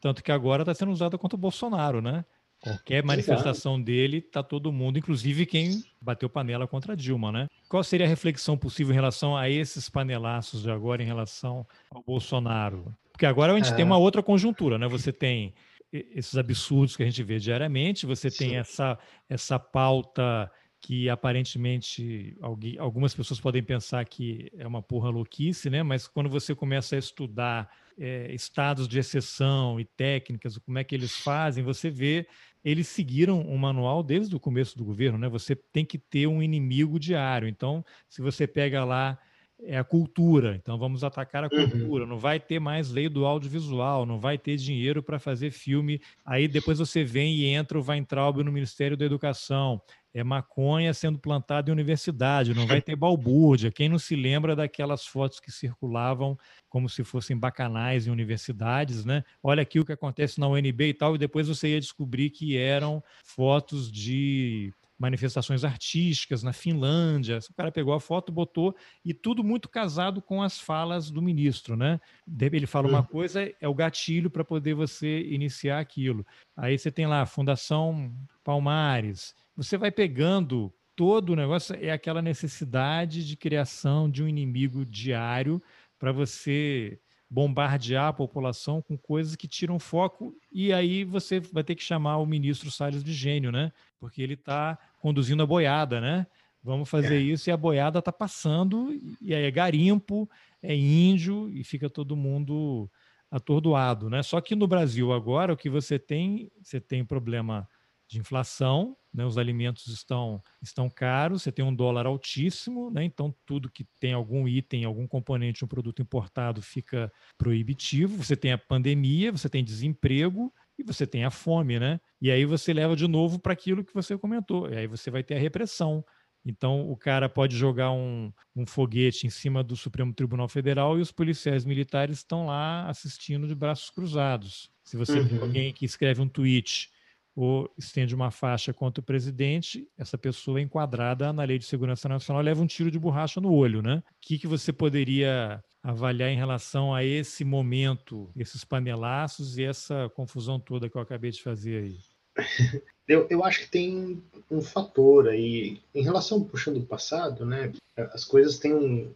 Tanto 0.00 0.22
que 0.22 0.32
agora 0.32 0.62
está 0.62 0.74
sendo 0.74 0.92
usada 0.92 1.16
contra 1.16 1.36
o 1.36 1.40
Bolsonaro, 1.40 2.02
né? 2.02 2.24
Qualquer 2.64 3.04
manifestação 3.04 3.74
Exato. 3.74 3.84
dele, 3.84 4.22
tá 4.22 4.42
todo 4.42 4.72
mundo, 4.72 4.98
inclusive 4.98 5.44
quem 5.44 5.84
bateu 6.00 6.30
panela 6.30 6.66
contra 6.66 6.96
Dilma, 6.96 7.30
né? 7.30 7.46
Qual 7.68 7.84
seria 7.84 8.06
a 8.06 8.08
reflexão 8.08 8.56
possível 8.56 8.92
em 8.92 8.94
relação 8.94 9.36
a 9.36 9.50
esses 9.50 9.90
panelaços 9.90 10.62
de 10.62 10.70
agora 10.70 11.02
em 11.02 11.06
relação 11.06 11.66
ao 11.90 12.02
Bolsonaro? 12.02 12.96
Porque 13.12 13.26
agora 13.26 13.52
a 13.52 13.56
gente 13.56 13.70
é. 13.70 13.76
tem 13.76 13.84
uma 13.84 13.98
outra 13.98 14.22
conjuntura, 14.22 14.78
né? 14.78 14.88
Você 14.88 15.12
tem 15.12 15.52
esses 15.92 16.38
absurdos 16.38 16.96
que 16.96 17.02
a 17.02 17.06
gente 17.06 17.22
vê 17.22 17.38
diariamente, 17.38 18.06
você 18.06 18.30
Sim. 18.30 18.38
tem 18.38 18.56
essa, 18.56 18.98
essa 19.28 19.58
pauta 19.58 20.50
que 20.80 21.08
aparentemente 21.08 22.36
algumas 22.78 23.14
pessoas 23.14 23.40
podem 23.40 23.62
pensar 23.62 24.04
que 24.06 24.50
é 24.56 24.66
uma 24.66 24.82
porra 24.82 25.10
louquice, 25.10 25.68
né? 25.68 25.82
Mas 25.82 26.08
quando 26.08 26.30
você 26.30 26.54
começa 26.54 26.96
a 26.96 26.98
estudar 26.98 27.70
é, 27.98 28.32
estados 28.34 28.88
de 28.88 28.98
exceção 28.98 29.78
e 29.78 29.84
técnicas, 29.84 30.58
como 30.58 30.78
é 30.78 30.84
que 30.84 30.94
eles 30.94 31.16
fazem, 31.16 31.62
você 31.62 31.90
vê 31.90 32.26
eles 32.64 32.88
seguiram 32.88 33.40
um 33.42 33.58
manual 33.58 34.02
desde 34.02 34.34
o 34.34 34.40
começo 34.40 34.76
do 34.78 34.84
governo, 34.84 35.18
né? 35.18 35.28
Você 35.28 35.54
tem 35.54 35.84
que 35.84 35.98
ter 35.98 36.26
um 36.26 36.42
inimigo 36.42 36.98
diário. 36.98 37.46
Então, 37.46 37.84
se 38.08 38.22
você 38.22 38.46
pega 38.46 38.82
lá 38.84 39.18
é 39.62 39.78
a 39.78 39.84
cultura, 39.84 40.56
então 40.56 40.76
vamos 40.78 41.04
atacar 41.04 41.44
a 41.44 41.48
uhum. 41.52 41.70
cultura. 41.70 42.04
Uhum. 42.04 42.10
Não 42.10 42.18
vai 42.18 42.40
ter 42.40 42.58
mais 42.58 42.90
lei 42.90 43.08
do 43.08 43.24
audiovisual, 43.24 44.04
não 44.04 44.18
vai 44.18 44.36
ter 44.36 44.56
dinheiro 44.56 45.02
para 45.02 45.18
fazer 45.18 45.50
filme. 45.50 46.00
Aí 46.24 46.48
depois 46.48 46.78
você 46.78 47.04
vem 47.04 47.34
e 47.34 47.46
entra 47.46 47.78
o 47.78 47.84
Weintraub 47.84 48.42
no 48.42 48.52
Ministério 48.52 48.96
da 48.96 49.04
Educação 49.04 49.80
é 50.14 50.22
maconha 50.22 50.94
sendo 50.94 51.18
plantada 51.18 51.68
em 51.68 51.72
universidade, 51.72 52.54
não 52.54 52.68
vai 52.68 52.80
ter 52.80 52.94
balbúrdia. 52.94 53.72
Quem 53.72 53.88
não 53.88 53.98
se 53.98 54.14
lembra 54.14 54.54
daquelas 54.54 55.04
fotos 55.04 55.40
que 55.40 55.50
circulavam 55.50 56.38
como 56.68 56.88
se 56.88 57.02
fossem 57.02 57.36
bacanais 57.36 58.06
em 58.06 58.10
universidades, 58.10 59.04
né? 59.04 59.24
Olha 59.42 59.62
aqui 59.62 59.80
o 59.80 59.84
que 59.84 59.92
acontece 59.92 60.38
na 60.38 60.46
UNB 60.46 60.88
e 60.88 60.94
tal, 60.94 61.16
e 61.16 61.18
depois 61.18 61.48
você 61.48 61.70
ia 61.70 61.80
descobrir 61.80 62.30
que 62.30 62.56
eram 62.56 63.02
fotos 63.24 63.90
de 63.90 64.72
manifestações 64.98 65.64
artísticas 65.64 66.42
na 66.42 66.52
Finlândia. 66.52 67.38
O 67.50 67.54
cara 67.54 67.72
pegou 67.72 67.94
a 67.94 68.00
foto, 68.00 68.32
botou 68.32 68.74
e 69.04 69.12
tudo 69.12 69.42
muito 69.42 69.68
casado 69.68 70.22
com 70.22 70.42
as 70.42 70.60
falas 70.60 71.10
do 71.10 71.20
ministro, 71.20 71.76
né? 71.76 72.00
Ele 72.40 72.66
fala 72.66 72.88
uma 72.88 73.00
hum. 73.00 73.04
coisa, 73.04 73.52
é 73.60 73.68
o 73.68 73.74
gatilho 73.74 74.30
para 74.30 74.44
poder 74.44 74.74
você 74.74 75.22
iniciar 75.22 75.80
aquilo. 75.80 76.24
Aí 76.56 76.78
você 76.78 76.90
tem 76.90 77.06
lá 77.06 77.22
a 77.22 77.26
Fundação 77.26 78.14
Palmares, 78.42 79.34
você 79.56 79.76
vai 79.76 79.90
pegando 79.90 80.72
todo 80.96 81.30
o 81.30 81.36
negócio 81.36 81.76
é 81.80 81.90
aquela 81.90 82.22
necessidade 82.22 83.26
de 83.26 83.36
criação 83.36 84.08
de 84.08 84.22
um 84.22 84.28
inimigo 84.28 84.84
diário 84.86 85.60
para 85.98 86.12
você 86.12 87.00
bombardear 87.34 88.06
a 88.06 88.12
população 88.12 88.80
com 88.80 88.96
coisas 88.96 89.34
que 89.34 89.48
tiram 89.48 89.76
foco 89.80 90.32
e 90.52 90.72
aí 90.72 91.02
você 91.02 91.40
vai 91.40 91.64
ter 91.64 91.74
que 91.74 91.82
chamar 91.82 92.18
o 92.18 92.26
ministro 92.26 92.70
Salles 92.70 93.02
de 93.02 93.12
gênio, 93.12 93.50
né? 93.50 93.72
Porque 93.98 94.22
ele 94.22 94.34
está 94.34 94.78
conduzindo 95.00 95.42
a 95.42 95.46
boiada, 95.46 96.00
né? 96.00 96.28
Vamos 96.62 96.88
fazer 96.88 97.16
é. 97.16 97.20
isso 97.20 97.50
e 97.50 97.52
a 97.52 97.56
boiada 97.56 97.98
está 97.98 98.12
passando 98.12 98.96
e 99.20 99.34
aí 99.34 99.42
é 99.42 99.50
garimpo, 99.50 100.30
é 100.62 100.76
índio 100.76 101.50
e 101.50 101.64
fica 101.64 101.90
todo 101.90 102.14
mundo 102.14 102.88
atordoado, 103.28 104.08
né? 104.08 104.22
Só 104.22 104.40
que 104.40 104.54
no 104.54 104.68
Brasil 104.68 105.12
agora 105.12 105.52
o 105.52 105.56
que 105.56 105.68
você 105.68 105.98
tem, 105.98 106.52
você 106.62 106.80
tem 106.80 107.04
problema 107.04 107.68
de 108.14 108.20
inflação, 108.20 108.96
né? 109.12 109.24
os 109.24 109.36
alimentos 109.36 109.86
estão, 109.88 110.40
estão 110.62 110.88
caros, 110.88 111.42
você 111.42 111.52
tem 111.52 111.64
um 111.64 111.74
dólar 111.74 112.06
altíssimo, 112.06 112.90
né? 112.90 113.04
então 113.04 113.34
tudo 113.44 113.70
que 113.70 113.84
tem 114.00 114.12
algum 114.12 114.48
item, 114.48 114.84
algum 114.84 115.06
componente, 115.06 115.64
um 115.64 115.68
produto 115.68 116.00
importado 116.00 116.62
fica 116.62 117.12
proibitivo, 117.36 118.22
você 118.22 118.36
tem 118.36 118.52
a 118.52 118.58
pandemia, 118.58 119.32
você 119.32 119.48
tem 119.48 119.64
desemprego 119.64 120.52
e 120.78 120.82
você 120.82 121.06
tem 121.06 121.24
a 121.24 121.30
fome, 121.30 121.78
né? 121.78 122.00
E 122.20 122.30
aí 122.30 122.44
você 122.44 122.72
leva 122.72 122.96
de 122.96 123.06
novo 123.06 123.38
para 123.38 123.52
aquilo 123.52 123.84
que 123.84 123.94
você 123.94 124.18
comentou, 124.18 124.68
e 124.68 124.76
aí 124.76 124.86
você 124.88 125.08
vai 125.08 125.22
ter 125.22 125.36
a 125.36 125.38
repressão. 125.38 126.04
Então, 126.44 126.90
o 126.90 126.96
cara 126.96 127.28
pode 127.28 127.56
jogar 127.56 127.90
um, 127.92 128.32
um, 128.54 128.66
foguete 128.66 129.26
em 129.26 129.30
cima 129.30 129.62
do 129.62 129.76
Supremo 129.76 130.12
Tribunal 130.12 130.48
Federal 130.48 130.98
e 130.98 131.00
os 131.00 131.10
policiais 131.10 131.64
militares 131.64 132.18
estão 132.18 132.46
lá 132.46 132.86
assistindo 132.88 133.46
de 133.48 133.54
braços 133.54 133.88
cruzados. 133.88 134.68
Se 134.82 134.96
você 134.96 135.20
uhum. 135.20 135.42
alguém 135.42 135.72
que 135.72 135.86
escreve 135.86 136.20
um 136.20 136.28
tweet 136.28 136.90
ou 137.34 137.68
estende 137.76 138.14
uma 138.14 138.30
faixa 138.30 138.72
contra 138.72 139.00
o 139.00 139.04
presidente, 139.04 139.88
essa 139.98 140.16
pessoa 140.16 140.60
é 140.60 140.62
enquadrada 140.62 141.32
na 141.32 141.44
Lei 141.44 141.58
de 141.58 141.64
Segurança 141.64 142.08
Nacional 142.08 142.42
leva 142.42 142.62
um 142.62 142.66
tiro 142.66 142.90
de 142.90 142.98
borracha 142.98 143.40
no 143.40 143.52
olho, 143.52 143.82
né? 143.82 143.96
O 143.96 144.14
que, 144.20 144.38
que 144.38 144.46
você 144.46 144.72
poderia 144.72 145.62
avaliar 145.82 146.30
em 146.30 146.36
relação 146.36 146.94
a 146.94 147.04
esse 147.04 147.44
momento, 147.44 148.30
esses 148.36 148.64
panelaços 148.64 149.58
e 149.58 149.64
essa 149.64 150.10
confusão 150.14 150.58
toda 150.58 150.88
que 150.88 150.96
eu 150.96 151.02
acabei 151.02 151.30
de 151.30 151.42
fazer 151.42 151.82
aí? 151.82 151.98
Eu, 153.06 153.26
eu 153.28 153.44
acho 153.44 153.60
que 153.60 153.70
tem 153.70 154.22
um 154.50 154.62
fator 154.62 155.28
aí, 155.28 155.78
em 155.94 156.02
relação 156.02 156.42
puxando 156.42 156.78
o 156.78 156.86
passado, 156.86 157.44
né? 157.44 157.70
As 158.14 158.24
coisas 158.24 158.58
têm 158.58 158.72
um, 158.72 159.12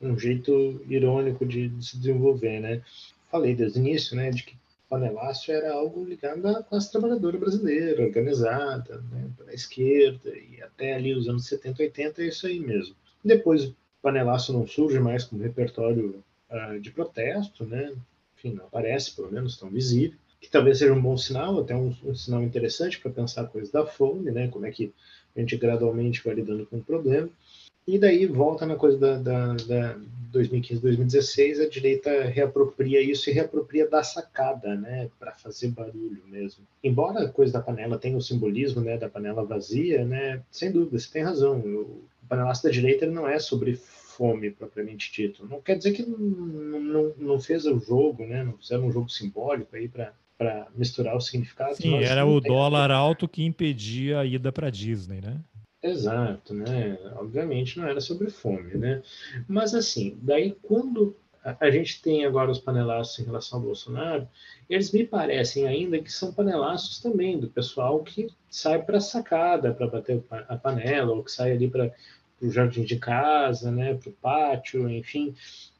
um 0.00 0.16
jeito 0.16 0.80
irônico 0.88 1.44
de, 1.44 1.66
de 1.66 1.84
se 1.84 1.98
desenvolver, 1.98 2.60
né? 2.60 2.82
Falei 3.32 3.52
desde 3.56 3.80
o 3.80 3.80
início, 3.80 4.16
né, 4.16 4.30
de 4.30 4.44
que 4.44 4.54
panelácio 4.92 5.54
era 5.54 5.72
algo 5.72 6.04
ligado 6.04 6.46
à 6.46 6.62
classe 6.62 6.92
trabalhadora 6.92 7.38
brasileira, 7.38 8.02
organizada, 8.02 9.02
né, 9.10 9.30
para 9.38 9.50
a 9.50 9.54
esquerda, 9.54 10.28
e 10.36 10.62
até 10.62 10.92
ali 10.92 11.14
os 11.14 11.26
anos 11.26 11.46
70, 11.46 11.82
80 11.82 12.22
é 12.22 12.26
isso 12.26 12.46
aí 12.46 12.60
mesmo. 12.60 12.94
Depois 13.24 13.64
o 13.64 13.76
panelácio 14.02 14.52
não 14.52 14.66
surge 14.66 15.00
mais 15.00 15.24
como 15.24 15.42
repertório 15.42 16.22
uh, 16.50 16.78
de 16.78 16.90
protesto, 16.90 17.64
né, 17.64 17.90
enfim, 18.36 18.52
não 18.52 18.66
aparece, 18.66 19.16
pelo 19.16 19.32
menos, 19.32 19.56
tão 19.56 19.70
visível, 19.70 20.18
que 20.38 20.50
talvez 20.50 20.76
seja 20.76 20.92
um 20.92 21.00
bom 21.00 21.16
sinal, 21.16 21.58
até 21.58 21.74
um, 21.74 21.96
um 22.04 22.14
sinal 22.14 22.42
interessante 22.42 23.00
para 23.00 23.12
pensar 23.12 23.42
a 23.42 23.46
coisa 23.46 23.72
da 23.72 23.86
fome, 23.86 24.30
né, 24.30 24.48
como 24.48 24.66
é 24.66 24.70
que 24.70 24.92
a 25.34 25.40
gente 25.40 25.56
gradualmente 25.56 26.22
vai 26.22 26.34
lidando 26.34 26.66
com 26.66 26.76
o 26.76 26.84
problema. 26.84 27.30
E 27.86 27.98
daí 27.98 28.26
volta 28.26 28.64
na 28.64 28.76
coisa 28.76 28.98
da, 28.98 29.18
da, 29.18 29.54
da 29.54 29.98
2015, 30.32 30.80
2016, 30.80 31.60
a 31.60 31.68
direita 31.68 32.24
reapropria 32.24 33.00
isso 33.02 33.28
e 33.28 33.32
reapropria 33.32 33.88
da 33.88 34.02
sacada, 34.02 34.74
né, 34.74 35.10
para 35.18 35.32
fazer 35.32 35.68
barulho 35.68 36.22
mesmo. 36.26 36.64
Embora 36.82 37.24
a 37.24 37.28
coisa 37.28 37.52
da 37.52 37.60
panela 37.60 37.98
tenha 37.98 38.16
o 38.16 38.22
simbolismo, 38.22 38.80
né, 38.80 38.96
da 38.96 39.08
panela 39.08 39.44
vazia, 39.44 40.04
né, 40.04 40.42
sem 40.50 40.72
dúvida, 40.72 40.98
você 40.98 41.10
tem 41.12 41.22
razão. 41.22 41.58
O 41.58 42.04
panelaço 42.28 42.62
da 42.62 42.70
direita 42.70 43.04
ele 43.04 43.14
não 43.14 43.28
é 43.28 43.38
sobre 43.38 43.76
fome 43.76 44.50
propriamente 44.50 45.12
dito. 45.12 45.46
Não 45.46 45.60
quer 45.60 45.76
dizer 45.76 45.92
que 45.92 46.02
não, 46.02 46.80
não, 46.80 47.12
não 47.18 47.40
fez 47.40 47.66
o 47.66 47.78
jogo, 47.78 48.24
né, 48.24 48.42
não 48.42 48.56
fizeram 48.56 48.86
um 48.86 48.92
jogo 48.92 49.08
simbólico 49.10 49.76
aí 49.76 49.88
para 49.88 50.12
para 50.38 50.66
misturar 50.74 51.16
os 51.16 51.26
significados. 51.26 51.76
Sim, 51.76 52.02
era 52.02 52.26
o 52.26 52.40
dólar 52.40 52.90
alto 52.90 53.28
que 53.28 53.44
impedia 53.44 54.18
a 54.18 54.26
ida 54.26 54.50
para 54.50 54.70
Disney, 54.70 55.20
né? 55.20 55.38
Exato, 55.82 56.54
né? 56.54 56.96
Obviamente 57.16 57.78
não 57.78 57.88
era 57.88 58.00
sobre 58.00 58.30
fome, 58.30 58.74
né? 58.74 59.02
Mas 59.48 59.74
assim, 59.74 60.16
daí 60.22 60.56
quando 60.62 61.16
a 61.44 61.70
gente 61.70 62.00
tem 62.00 62.24
agora 62.24 62.52
os 62.52 62.60
panelaços 62.60 63.18
em 63.18 63.24
relação 63.24 63.58
ao 63.58 63.64
Bolsonaro, 63.64 64.28
eles 64.70 64.92
me 64.92 65.04
parecem 65.04 65.66
ainda 65.66 65.98
que 66.00 66.12
são 66.12 66.32
panelaços 66.32 67.00
também 67.00 67.38
do 67.38 67.48
pessoal 67.48 68.02
que 68.04 68.28
sai 68.48 68.80
para 68.80 68.98
a 68.98 69.00
sacada 69.00 69.74
para 69.74 69.88
bater 69.88 70.22
a 70.30 70.56
panela, 70.56 71.12
ou 71.12 71.24
que 71.24 71.32
sai 71.32 71.52
ali 71.52 71.68
para 71.68 71.92
o 72.40 72.48
jardim 72.48 72.84
de 72.84 72.96
casa, 72.96 73.72
né, 73.72 73.94
para 73.94 74.10
o 74.10 74.12
pátio, 74.12 74.88
enfim. 74.88 75.34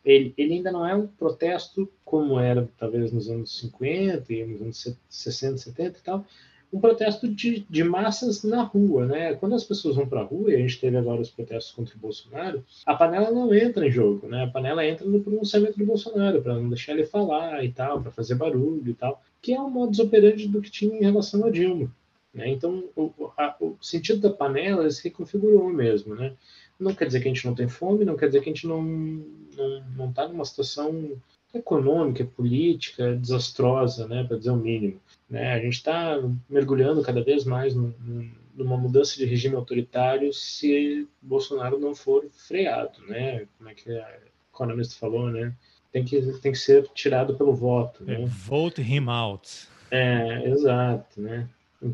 Ele, 0.05 0.35
ele 0.37 0.55
ainda 0.55 0.73
não 0.73 0.87
é 0.87 0.97
um 0.97 1.07
protesto 1.07 1.89
como 2.05 2.41
era 2.41 2.69
talvez 2.77 3.13
nos 3.13 3.31
anos 3.31 3.57
50 3.61 4.33
e 4.33 4.45
nos 4.45 4.63
anos 4.63 4.99
60, 5.09 5.59
70 5.59 5.99
e 5.99 6.03
tal, 6.03 6.27
um 6.73 6.81
protesto 6.81 7.29
de, 7.29 7.67
de 7.69 7.85
massas 7.85 8.43
na 8.43 8.63
rua, 8.63 9.07
né? 9.07 9.35
Quando 9.35 9.55
as 9.55 9.63
pessoas 9.63 9.97
vão 9.97 10.07
para 10.07 10.21
a 10.21 10.25
rua, 10.25 10.51
e 10.51 10.55
a 10.55 10.59
gente 10.59 10.81
teve 10.81 10.97
agora 10.97 11.21
os 11.21 11.31
protestos 11.31 11.73
contra 11.73 11.95
o 11.95 11.99
Bolsonaro, 11.99 12.65
a 12.87 12.95
panela 12.95 13.31
não 13.31 13.53
entra 13.55 13.87
em 13.87 13.91
jogo, 13.91 14.27
né? 14.27 14.45
A 14.45 14.47
panela 14.47 14.87
entra 14.87 15.07
no 15.07 15.21
pronunciamento 15.21 15.79
do 15.79 15.85
Bolsonaro, 15.85 16.41
para 16.41 16.55
não 16.55 16.69
deixar 16.69 16.93
ele 16.93 17.05
falar 17.05 17.63
e 17.63 17.71
tal, 17.71 18.01
para 18.01 18.11
fazer 18.11 18.37
barulho 18.37 18.89
e 18.89 18.95
tal, 18.95 19.23
que 19.43 19.53
é 19.53 19.61
o 19.61 19.69
modus 19.69 19.99
operandi 19.99 20.49
do 20.49 20.63
que 20.63 20.71
tinha 20.71 20.97
em 20.97 21.05
relação 21.05 21.45
a 21.45 21.51
Dilma. 21.51 21.91
Né? 22.33 22.49
Então, 22.49 22.85
o, 22.97 23.13
a, 23.37 23.55
o 23.61 23.77
sentido 23.83 24.21
da 24.21 24.31
panela 24.31 24.91
se 24.91 25.05
reconfigurou 25.05 25.69
mesmo, 25.69 26.15
né? 26.15 26.33
Não 26.81 26.95
quer 26.95 27.07
dizer 27.07 27.21
que 27.21 27.29
a 27.29 27.33
gente 27.33 27.47
não 27.47 27.55
tem 27.55 27.69
fome, 27.69 28.05
não 28.05 28.17
quer 28.17 28.27
dizer 28.27 28.41
que 28.41 28.49
a 28.49 28.53
gente 28.53 28.67
não 28.67 28.83
não 29.95 30.09
está 30.09 30.27
numa 30.27 30.45
situação 30.47 31.13
econômica, 31.55 32.25
política 32.25 33.15
desastrosa, 33.15 34.09
né, 34.09 34.25
para 34.25 34.39
dizer 34.39 34.51
o 34.51 34.57
mínimo. 34.57 34.99
Né? 35.33 35.55
A 35.55 35.59
gente 35.59 35.77
está 35.77 36.21
mergulhando 36.47 37.01
cada 37.01 37.25
vez 37.25 37.47
mais 37.47 37.75
numa 38.55 38.77
mudança 38.77 39.17
de 39.17 39.25
regime 39.25 39.57
autoritário 39.57 40.31
se 40.31 41.09
Bolsonaro 41.23 41.81
não 41.81 41.95
for 41.95 42.27
freado, 42.31 43.01
né? 43.09 43.47
Como 43.57 43.71
é 43.71 43.75
que 43.75 43.91
a 43.91 44.19
economista 44.53 44.95
falou, 45.01 45.31
né? 45.31 45.55
Tem 45.91 46.05
que, 46.05 46.21
tem 46.43 46.53
que 46.53 46.59
ser 46.59 46.87
tirado 46.89 47.35
pelo 47.35 47.55
voto. 47.55 48.05
Né? 48.05 48.27
Vote 48.27 48.83
him 48.83 49.09
out. 49.09 49.67
É, 49.91 50.51
exato, 50.51 51.19
né? 51.19 51.49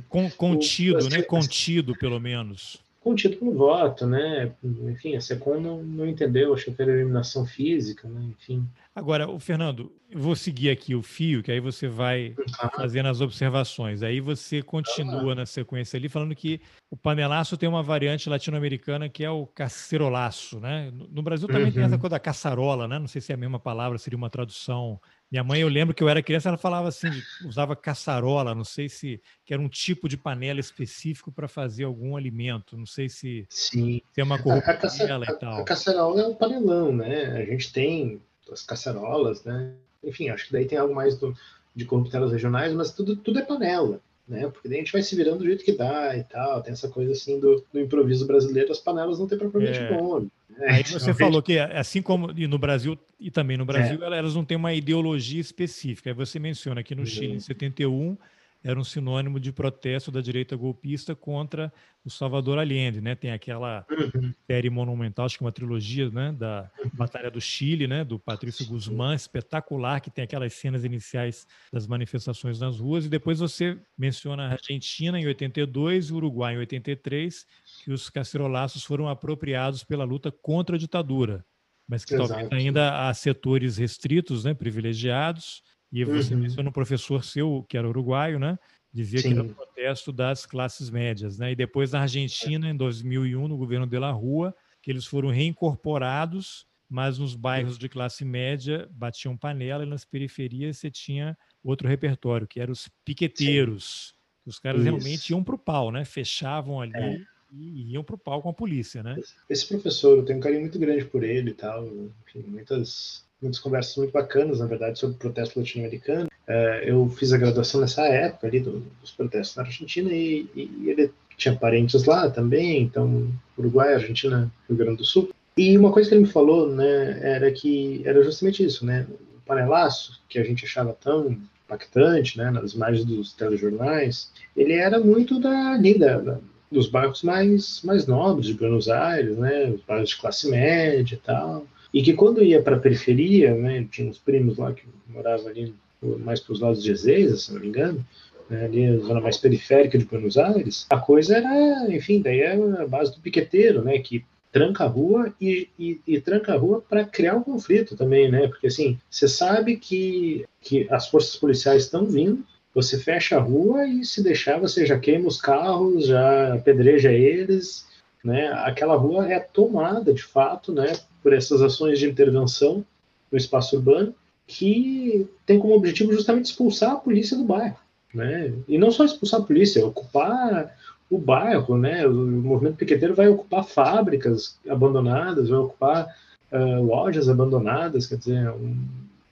Con, 0.08 0.28
contido, 0.30 1.06
o, 1.06 1.08
né? 1.08 1.22
Contido, 1.22 1.96
pelo 1.96 2.18
menos 2.18 2.82
contido 3.08 3.38
pelo 3.38 3.54
voto, 3.54 4.06
né? 4.06 4.52
Enfim, 4.62 5.16
a 5.16 5.20
SECOM 5.20 5.60
não, 5.60 5.82
não 5.82 6.06
entendeu, 6.06 6.52
achou 6.52 6.74
que 6.74 6.82
era 6.82 6.92
eliminação 6.92 7.46
física, 7.46 8.06
né? 8.06 8.20
Enfim. 8.38 8.66
Agora, 8.98 9.30
o 9.30 9.38
Fernando, 9.38 9.92
eu 10.10 10.18
vou 10.18 10.34
seguir 10.34 10.70
aqui 10.70 10.92
o 10.92 11.02
fio, 11.02 11.40
que 11.40 11.52
aí 11.52 11.60
você 11.60 11.86
vai 11.86 12.34
uhum. 12.36 12.68
fazendo 12.74 13.08
as 13.08 13.20
observações. 13.20 14.02
Aí 14.02 14.20
você 14.20 14.60
continua 14.60 15.36
na 15.36 15.46
sequência 15.46 15.96
ali, 15.96 16.08
falando 16.08 16.34
que 16.34 16.60
o 16.90 16.96
panelaço 16.96 17.56
tem 17.56 17.68
uma 17.68 17.80
variante 17.80 18.28
latino-americana 18.28 19.08
que 19.08 19.22
é 19.22 19.30
o 19.30 19.46
cacerolaço, 19.46 20.58
né? 20.58 20.90
No 20.92 21.22
Brasil 21.22 21.46
também 21.46 21.66
uhum. 21.66 21.72
tem 21.72 21.84
essa 21.84 21.96
coisa 21.96 22.16
da 22.16 22.18
caçarola, 22.18 22.88
né? 22.88 22.98
Não 22.98 23.06
sei 23.06 23.20
se 23.20 23.30
é 23.30 23.36
a 23.36 23.38
mesma 23.38 23.60
palavra, 23.60 23.98
seria 23.98 24.16
uma 24.16 24.28
tradução 24.28 25.00
minha 25.30 25.44
mãe, 25.44 25.60
eu 25.60 25.68
lembro 25.68 25.94
que 25.94 26.02
eu 26.02 26.08
era 26.08 26.22
criança, 26.22 26.48
ela 26.48 26.56
falava 26.56 26.88
assim, 26.88 27.10
usava 27.44 27.76
caçarola, 27.76 28.54
não 28.54 28.64
sei 28.64 28.88
se 28.88 29.20
que 29.44 29.52
era 29.52 29.60
um 29.60 29.68
tipo 29.68 30.08
de 30.08 30.16
panela 30.16 30.58
específico 30.58 31.30
para 31.30 31.46
fazer 31.46 31.84
algum 31.84 32.16
alimento, 32.16 32.78
não 32.78 32.86
sei 32.86 33.10
se, 33.10 33.46
Sim. 33.50 34.00
se 34.10 34.20
é 34.22 34.24
uma 34.24 34.42
corruptela 34.42 35.26
e 35.28 35.38
tal. 35.38 35.60
A 35.60 35.64
caçarola 35.64 36.22
é 36.22 36.26
um 36.26 36.34
panelão, 36.34 36.92
né? 36.92 37.42
A 37.42 37.44
gente 37.44 37.70
tem 37.70 38.22
as 38.52 38.62
caçarolas, 38.62 39.44
né? 39.44 39.72
Enfim, 40.02 40.28
acho 40.28 40.46
que 40.46 40.52
daí 40.52 40.66
tem 40.66 40.78
algo 40.78 40.94
mais 40.94 41.18
do, 41.18 41.34
de 41.74 41.84
corruptelas 41.84 42.32
regionais, 42.32 42.72
mas 42.72 42.92
tudo, 42.92 43.16
tudo 43.16 43.38
é 43.38 43.42
panela 43.42 44.00
né? 44.28 44.48
Porque 44.48 44.68
daí 44.68 44.78
a 44.78 44.80
gente 44.80 44.92
vai 44.92 45.02
se 45.02 45.16
virando 45.16 45.38
do 45.38 45.46
jeito 45.46 45.64
que 45.64 45.72
dá 45.72 46.16
e 46.16 46.22
tal. 46.24 46.62
Tem 46.62 46.72
essa 46.72 46.88
coisa 46.88 47.12
assim 47.12 47.40
do, 47.40 47.64
do 47.72 47.80
improviso 47.80 48.26
brasileiro, 48.26 48.70
as 48.70 48.78
panelas 48.78 49.18
não 49.18 49.26
tem 49.26 49.38
propriamente 49.38 49.78
é. 49.78 49.90
nome. 49.90 50.28
Né? 50.50 50.66
Aí 50.68 50.82
você 50.82 51.14
falou 51.14 51.42
que, 51.42 51.58
assim 51.58 52.02
como 52.02 52.28
no 52.32 52.58
Brasil 52.58 52.98
e 53.18 53.30
também 53.30 53.56
no 53.56 53.64
Brasil, 53.64 54.02
é. 54.04 54.18
elas 54.18 54.34
não 54.34 54.44
têm 54.44 54.56
uma 54.56 54.74
ideologia 54.74 55.40
específica. 55.40 56.10
Aí 56.10 56.14
você 56.14 56.38
menciona 56.38 56.82
que 56.82 56.94
no 56.94 57.02
uhum. 57.02 57.06
Chile, 57.06 57.34
em 57.34 57.40
71, 57.40 58.16
era 58.62 58.78
um 58.78 58.84
sinônimo 58.84 59.38
de 59.38 59.52
protesto 59.52 60.10
da 60.10 60.20
direita 60.20 60.56
golpista 60.56 61.14
contra 61.14 61.72
o 62.04 62.10
Salvador 62.10 62.58
Allende, 62.58 63.00
né? 63.00 63.14
Tem 63.14 63.30
aquela 63.30 63.86
uhum. 63.90 64.32
série 64.46 64.68
monumental, 64.68 65.26
acho 65.26 65.36
que 65.36 65.44
uma 65.44 65.52
trilogia, 65.52 66.10
né, 66.10 66.32
da. 66.32 66.70
Batalha 66.92 67.30
do 67.30 67.40
Chile, 67.40 67.86
né, 67.86 68.04
do 68.04 68.18
Patrício 68.18 68.66
Guzmán, 68.66 69.14
espetacular, 69.14 70.00
que 70.00 70.10
tem 70.10 70.24
aquelas 70.24 70.54
cenas 70.54 70.84
iniciais 70.84 71.46
das 71.72 71.86
manifestações 71.86 72.58
nas 72.58 72.78
ruas 72.78 73.04
e 73.06 73.08
depois 73.08 73.38
você 73.38 73.78
menciona 73.96 74.48
a 74.48 74.52
Argentina 74.52 75.20
em 75.20 75.26
82 75.26 76.08
e 76.08 76.12
o 76.12 76.16
Uruguai 76.16 76.54
em 76.54 76.58
83, 76.58 77.46
que 77.84 77.92
os 77.92 78.10
cacerolaços 78.10 78.84
foram 78.84 79.08
apropriados 79.08 79.84
pela 79.84 80.04
luta 80.04 80.32
contra 80.32 80.76
a 80.76 80.78
ditadura, 80.78 81.44
mas 81.86 82.04
que 82.04 82.14
Exato. 82.14 82.30
talvez 82.30 82.52
ainda 82.52 83.08
há 83.08 83.14
setores 83.14 83.76
restritos, 83.76 84.44
né, 84.44 84.54
privilegiados, 84.54 85.62
e 85.90 86.04
você 86.04 86.34
uhum. 86.34 86.40
mencionou 86.40 86.70
um 86.70 86.72
professor 86.72 87.24
seu, 87.24 87.64
que 87.68 87.76
era 87.76 87.88
uruguaio, 87.88 88.38
né? 88.38 88.58
dizia 88.92 89.20
Sim. 89.20 89.28
que 89.28 89.34
era 89.34 89.42
um 89.42 89.52
protesto 89.52 90.12
das 90.12 90.46
classes 90.46 90.90
médias. 90.90 91.38
Né? 91.38 91.52
E 91.52 91.56
depois 91.56 91.92
na 91.92 92.00
Argentina, 92.00 92.68
em 92.68 92.76
2001, 92.76 93.48
no 93.48 93.56
governo 93.56 93.86
de 93.86 93.98
La 93.98 94.10
Rua, 94.10 94.54
que 94.82 94.90
eles 94.90 95.06
foram 95.06 95.30
reincorporados, 95.30 96.66
mas 96.88 97.18
nos 97.18 97.34
bairros 97.34 97.78
de 97.78 97.88
classe 97.88 98.24
média 98.24 98.88
batiam 98.90 99.36
panela 99.36 99.84
e 99.84 99.88
nas 99.88 100.04
periferias 100.04 100.78
você 100.78 100.90
tinha 100.90 101.36
outro 101.62 101.86
repertório, 101.86 102.46
que 102.46 102.60
eram 102.60 102.72
os 102.72 102.88
piqueteiros. 103.04 104.14
Que 104.42 104.48
os 104.48 104.58
caras 104.58 104.80
Isso. 104.80 104.90
realmente 104.90 105.30
iam 105.30 105.44
para 105.44 105.54
o 105.54 105.58
pau, 105.58 105.92
né? 105.92 106.04
fechavam 106.04 106.80
ali. 106.80 106.96
É 106.96 107.38
e 107.50 107.92
iam 107.92 108.04
para 108.04 108.14
o 108.14 108.18
pau 108.18 108.42
com 108.42 108.50
a 108.50 108.52
polícia, 108.52 109.02
né? 109.02 109.16
Esse 109.48 109.66
professor, 109.66 110.18
eu 110.18 110.24
tenho 110.24 110.38
um 110.38 110.42
carinho 110.42 110.60
muito 110.60 110.78
grande 110.78 111.06
por 111.06 111.22
ele 111.22 111.50
e 111.50 111.54
tal. 111.54 111.86
Enfim, 111.86 112.42
muitas, 112.46 113.24
muitas 113.40 113.60
conversas 113.60 113.96
muito 113.96 114.12
bacanas, 114.12 114.60
na 114.60 114.66
verdade, 114.66 114.98
sobre 114.98 115.16
o 115.16 115.18
protesto 115.18 115.58
latino-americano. 115.58 116.28
É, 116.46 116.90
eu 116.90 117.08
fiz 117.10 117.32
a 117.32 117.38
graduação 117.38 117.80
nessa 117.80 118.06
época 118.06 118.46
ali 118.46 118.60
dos 118.60 119.10
protestos 119.16 119.56
na 119.56 119.62
Argentina 119.62 120.10
e, 120.10 120.48
e, 120.54 120.90
ele 120.90 121.10
tinha 121.36 121.54
parentes 121.54 122.04
lá 122.04 122.28
também, 122.30 122.82
então 122.82 123.30
Uruguai, 123.56 123.94
Argentina, 123.94 124.50
Rio 124.68 124.78
Grande 124.78 124.98
do 124.98 125.04
Sul. 125.04 125.30
E 125.56 125.76
uma 125.76 125.92
coisa 125.92 126.08
que 126.08 126.14
ele 126.14 126.24
me 126.24 126.30
falou, 126.30 126.68
né, 126.68 127.18
era 127.22 127.50
que 127.50 128.02
era 128.04 128.22
justamente 128.22 128.64
isso, 128.64 128.84
né? 128.84 129.06
O 129.10 129.40
panelaço 129.46 130.20
que 130.28 130.38
a 130.38 130.44
gente 130.44 130.64
achava 130.64 130.92
tão 130.92 131.36
impactante, 131.64 132.38
né, 132.38 132.50
nas 132.50 132.72
imagens 132.72 133.04
dos 133.04 133.32
telejornais, 133.34 134.32
ele 134.56 134.72
era 134.72 134.98
muito 134.98 135.38
da 135.38 135.76
lida, 135.76 136.20
da, 136.20 136.38
dos 136.72 136.88
bairros 136.88 137.22
mais, 137.22 137.82
mais 137.82 138.06
nobres 138.06 138.46
de 138.46 138.54
Buenos 138.54 138.88
Aires, 138.88 139.36
né, 139.36 139.70
os 139.70 139.82
bairros 139.82 140.10
de 140.10 140.16
classe 140.16 140.48
média 140.48 141.14
e 141.14 141.18
tal, 141.18 141.66
e 141.92 142.02
que 142.02 142.12
quando 142.12 142.42
ia 142.42 142.62
para 142.62 142.76
a 142.76 142.80
periferia, 142.80 143.54
né, 143.54 143.86
tinha 143.90 144.08
uns 144.08 144.18
primos 144.18 144.58
lá 144.58 144.72
que 144.72 144.84
moravam 145.08 145.48
ali 145.48 145.74
mais 146.20 146.40
para 146.40 146.52
os 146.52 146.60
lados 146.60 146.82
de 146.82 146.92
Ezeiza, 146.92 147.36
se 147.36 147.52
não 147.52 147.60
me 147.60 147.68
engano, 147.68 148.04
né, 148.48 148.64
ali 148.64 148.86
a 148.86 148.98
zona 148.98 149.20
mais 149.20 149.36
periférica 149.36 149.98
de 149.98 150.04
Buenos 150.04 150.36
Aires, 150.36 150.86
a 150.90 150.98
coisa 150.98 151.36
era, 151.36 151.92
enfim, 151.94 152.20
daí 152.20 152.40
era 152.40 152.82
a 152.82 152.86
base 152.86 153.14
do 153.14 153.20
piqueteiro, 153.20 153.82
né, 153.82 153.98
que 153.98 154.24
tranca 154.52 154.84
a 154.84 154.86
rua 154.86 155.34
e, 155.40 155.68
e, 155.78 156.00
e 156.06 156.20
tranca 156.20 156.54
a 156.54 156.56
rua 156.56 156.82
para 156.88 157.04
criar 157.04 157.36
um 157.36 157.42
conflito 157.42 157.96
também, 157.96 158.30
né, 158.30 158.48
porque 158.48 158.68
assim, 158.68 158.98
você 159.10 159.28
sabe 159.28 159.76
que, 159.76 160.44
que 160.60 160.86
as 160.90 161.08
forças 161.08 161.36
policiais 161.36 161.84
estão 161.84 162.06
vindo, 162.06 162.44
você 162.74 162.98
fecha 162.98 163.36
a 163.36 163.40
rua 163.40 163.86
e 163.86 164.04
se 164.04 164.22
deixar 164.22 164.60
você 164.60 164.86
já 164.86 164.98
queima 164.98 165.26
os 165.26 165.40
carros, 165.40 166.06
já 166.06 166.54
apedreja 166.54 167.10
eles, 167.10 167.86
né? 168.22 168.52
Aquela 168.64 168.94
rua 168.94 169.26
é 169.32 169.40
tomada 169.40 170.12
de 170.12 170.22
fato, 170.22 170.72
né, 170.72 170.92
por 171.28 171.34
essas 171.34 171.60
ações 171.60 171.98
de 171.98 172.08
intervenção 172.08 172.82
no 173.30 173.36
espaço 173.36 173.76
urbano 173.76 174.14
que 174.46 175.28
tem 175.44 175.58
como 175.58 175.74
objetivo 175.74 176.10
justamente 176.10 176.46
expulsar 176.46 176.92
a 176.92 176.96
polícia 176.96 177.36
do 177.36 177.44
bairro, 177.44 177.76
né? 178.14 178.50
E 178.66 178.78
não 178.78 178.90
só 178.90 179.04
expulsar 179.04 179.40
a 179.40 179.44
polícia, 179.44 179.84
ocupar 179.86 180.74
o 181.10 181.18
bairro, 181.18 181.76
né? 181.76 182.06
O 182.06 182.14
movimento 182.14 182.78
piqueteiro 182.78 183.14
vai 183.14 183.28
ocupar 183.28 183.62
fábricas 183.62 184.58
abandonadas, 184.66 185.50
vai 185.50 185.58
ocupar 185.58 186.16
uh, 186.50 186.82
lojas 186.82 187.28
abandonadas, 187.28 188.06
quer 188.06 188.16
dizer, 188.16 188.50
um, 188.52 188.78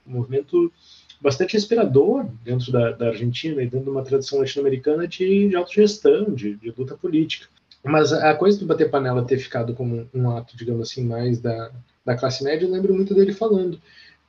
um 0.05 0.11
movimento 0.11 0.71
bastante 1.19 1.57
inspirador 1.57 2.27
dentro 2.43 2.71
da, 2.71 2.91
da 2.91 3.07
Argentina 3.07 3.59
e 3.59 3.67
dentro 3.67 3.85
de 3.85 3.89
uma 3.89 4.03
tradição 4.03 4.37
latino-americana 4.37 5.07
de, 5.07 5.49
de 5.49 5.55
autogestão, 5.55 6.25
de, 6.25 6.57
de 6.57 6.71
luta 6.77 6.95
política. 6.95 7.47
Mas 7.83 8.11
a 8.11 8.33
coisa 8.35 8.59
do 8.59 8.65
bater 8.65 8.89
panela 8.89 9.23
ter 9.23 9.37
ficado 9.37 9.73
como 9.73 10.07
um 10.13 10.29
ato, 10.31 10.57
digamos 10.57 10.89
assim, 10.89 11.05
mais 11.05 11.39
da, 11.39 11.71
da 12.05 12.15
classe 12.15 12.43
média, 12.43 12.65
eu 12.65 12.71
lembro 12.71 12.93
muito 12.93 13.13
dele 13.13 13.33
falando. 13.33 13.79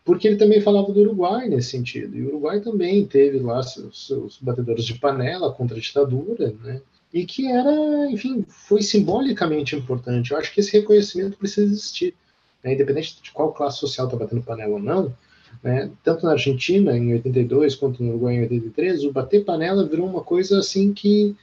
Porque 0.04 0.26
ele 0.26 0.36
também 0.36 0.60
falava 0.60 0.92
do 0.92 1.00
Uruguai 1.00 1.48
nesse 1.48 1.70
sentido. 1.70 2.16
E 2.16 2.22
o 2.22 2.28
Uruguai 2.28 2.60
também 2.60 3.04
teve 3.04 3.38
lá 3.40 3.62
seus, 3.62 4.06
seus 4.06 4.38
batedores 4.40 4.84
de 4.84 4.94
panela 4.98 5.52
contra 5.52 5.76
a 5.76 5.80
ditadura, 5.80 6.54
né? 6.62 6.80
E 7.12 7.24
que 7.24 7.50
era, 7.50 8.10
enfim, 8.10 8.44
foi 8.48 8.82
simbolicamente 8.82 9.74
importante. 9.74 10.30
Eu 10.30 10.38
acho 10.38 10.52
que 10.52 10.60
esse 10.60 10.72
reconhecimento 10.72 11.36
precisa 11.36 11.70
existir. 11.72 12.14
Né? 12.62 12.74
Independente 12.74 13.20
de 13.22 13.30
qual 13.30 13.52
classe 13.52 13.78
social 13.78 14.06
está 14.06 14.16
batendo 14.16 14.42
panela 14.42 14.74
ou 14.74 14.78
não, 14.78 15.14
né? 15.62 15.90
Tanto 16.04 16.24
na 16.24 16.32
Argentina, 16.32 16.96
em 16.96 17.12
82, 17.14 17.74
quanto 17.74 18.02
no 18.02 18.10
Uruguai, 18.10 18.34
em 18.34 18.42
83, 18.42 19.04
o 19.04 19.12
bater 19.12 19.44
panela 19.44 19.86
virou 19.86 20.06
uma 20.06 20.22
coisa 20.22 20.58
assim 20.58 20.92
que 20.92 21.36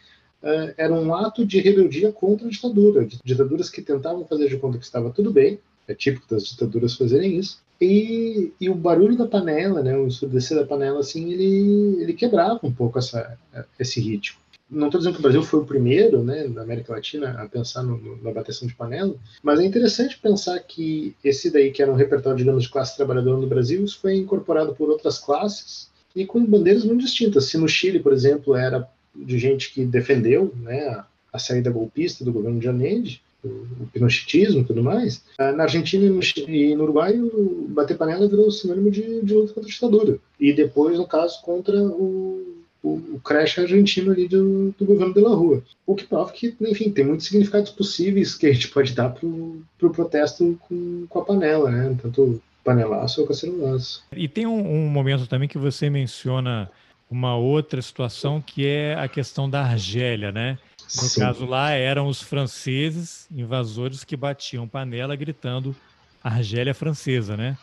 era 0.78 0.94
um 0.94 1.14
ato 1.14 1.46
de 1.46 1.60
rebeldia 1.60 2.12
contra 2.12 2.48
a 2.48 2.50
ditadura. 2.50 3.08
Ditaduras 3.24 3.70
que 3.70 3.82
tentavam 3.82 4.26
fazer 4.26 4.48
de 4.48 4.58
conta 4.58 4.78
que 4.78 4.86
estava 4.86 5.10
tudo 5.10 5.32
bem, 5.32 5.60
é 5.88 5.94
típico 5.94 6.28
das 6.30 6.46
ditaduras 6.46 6.96
fazerem 6.96 7.38
isso, 7.38 7.64
e, 7.80 8.54
e, 8.60 8.70
o 8.70 8.76
barulho 8.76 9.18
da 9.18 9.28
panela, 9.28 9.84
né, 9.84 9.98
o 9.98 10.08
ensurdecer 10.08 10.58
da 10.58 10.66
panela, 10.66 11.02
assim, 11.02 11.34
ele, 11.34 12.02
ele 12.02 12.14
quebrava 12.14 12.60
um 12.64 12.72
pouco 12.72 12.98
essa, 12.98 13.38
esse 13.78 14.00
ritmo 14.00 14.40
não 14.70 14.88
estou 14.88 15.00
dizendo 15.00 15.14
que 15.14 15.20
o 15.20 15.24
Brasil 15.24 15.44
foi 15.44 15.60
o 15.60 15.66
primeiro, 15.66 16.24
né, 16.24 16.48
na 16.48 16.64
América 16.64 16.94
Latina, 16.94 17.32
a 17.40 17.48
pensar 17.48 17.84
no, 17.84 17.98
no, 17.98 18.22
na 18.22 18.32
bateção 18.32 18.68
de 18.68 18.74
panela, 18.74 19.16
mas 19.44 19.60
é 19.60 19.66
interessante 19.66 20.20
pensar 20.20 20.60
que 20.60 21.16
esse 21.24 21.52
daí, 21.52 21.72
que 21.72 21.82
era 21.82 21.92
um 21.92 21.96
repertório, 21.96 22.38
digamos, 22.38 22.64
de 22.64 22.70
classe 22.70 22.96
trabalhadora 22.96 23.40
no 23.40 23.48
Brasil, 23.48 23.84
isso 23.84 24.00
foi 24.00 24.16
incorporado 24.16 24.74
por 24.74 24.90
outras 24.90 25.20
classes 25.20 25.90
e 26.16 26.26
com 26.26 26.44
bandeiras 26.44 26.84
muito 26.84 27.02
distintas. 27.02 27.46
Se 27.46 27.58
no 27.58 27.68
Chile, 27.68 28.00
por 28.00 28.14
exemplo, 28.14 28.56
era 28.56 28.88
de 29.16 29.38
gente 29.38 29.74
que 29.74 29.86
defendeu 29.86 30.54
né, 30.62 31.04
a, 31.32 31.40
saída 31.40 31.72
golpista 31.72 32.24
do 32.24 32.32
governo 32.32 32.60
de 32.60 32.68
Allende, 32.68 33.22
o, 33.44 33.86
pinochetismo 33.94 34.62
e 34.62 34.66
tudo 34.66 34.84
mais, 34.84 35.24
ah, 35.38 35.52
na 35.52 35.64
Argentina 35.64 36.06
e 36.06 36.10
no, 36.10 36.20
e 36.48 36.76
no 36.76 36.84
Uruguai, 36.84 37.20
o 37.20 37.68
bater 37.70 37.98
panela 37.98 38.28
virou 38.28 38.50
sinônimo 38.50 38.90
de, 38.90 39.22
de 39.22 39.34
luta 39.34 39.54
contra 39.54 39.70
a 39.70 39.72
ditadura. 39.72 40.18
E 40.40 40.52
depois, 40.52 40.98
no 40.98 41.08
caso, 41.08 41.42
contra 41.44 41.78
o 41.78 42.56
o, 42.86 43.16
o 43.16 43.20
crash 43.20 43.58
argentino 43.58 44.12
ali 44.12 44.28
do, 44.28 44.74
do 44.78 44.86
governo 44.86 45.14
de 45.14 45.20
La 45.20 45.30
Rua. 45.30 45.64
O 45.86 45.96
que 45.96 46.06
prova 46.06 46.32
que, 46.32 46.56
enfim, 46.62 46.92
tem 46.92 47.04
muitos 47.04 47.26
significados 47.26 47.72
possíveis 47.72 48.36
que 48.36 48.46
a 48.46 48.54
gente 48.54 48.68
pode 48.68 48.94
dar 48.94 49.10
para 49.10 49.26
o 49.26 49.62
pro 49.78 49.90
protesto 49.90 50.58
com, 50.70 51.06
com 51.10 51.20
a 51.20 51.26
panela, 51.26 51.72
né? 51.72 51.98
Tanto 52.02 52.42
panelaço 52.64 53.22
ou 53.22 53.28
cacerolaço. 53.28 54.04
E 54.16 54.28
tem 54.28 54.46
um, 54.46 54.86
um 54.86 54.88
momento 54.88 55.28
também 55.28 55.48
que 55.48 55.58
você 55.58 55.90
menciona 55.90 56.70
uma 57.10 57.36
outra 57.36 57.82
situação 57.82 58.42
que 58.42 58.66
é 58.66 58.96
a 58.96 59.08
questão 59.08 59.50
da 59.50 59.62
Argélia, 59.62 60.32
né? 60.32 60.58
No 60.96 61.04
Sim. 61.04 61.20
caso 61.20 61.46
lá 61.46 61.72
eram 61.72 62.08
os 62.08 62.22
franceses 62.22 63.28
invasores 63.32 64.04
que 64.04 64.16
batiam 64.16 64.68
panela 64.68 65.16
gritando 65.16 65.76
Argélia 66.24 66.74
francesa, 66.74 67.36
né? 67.36 67.58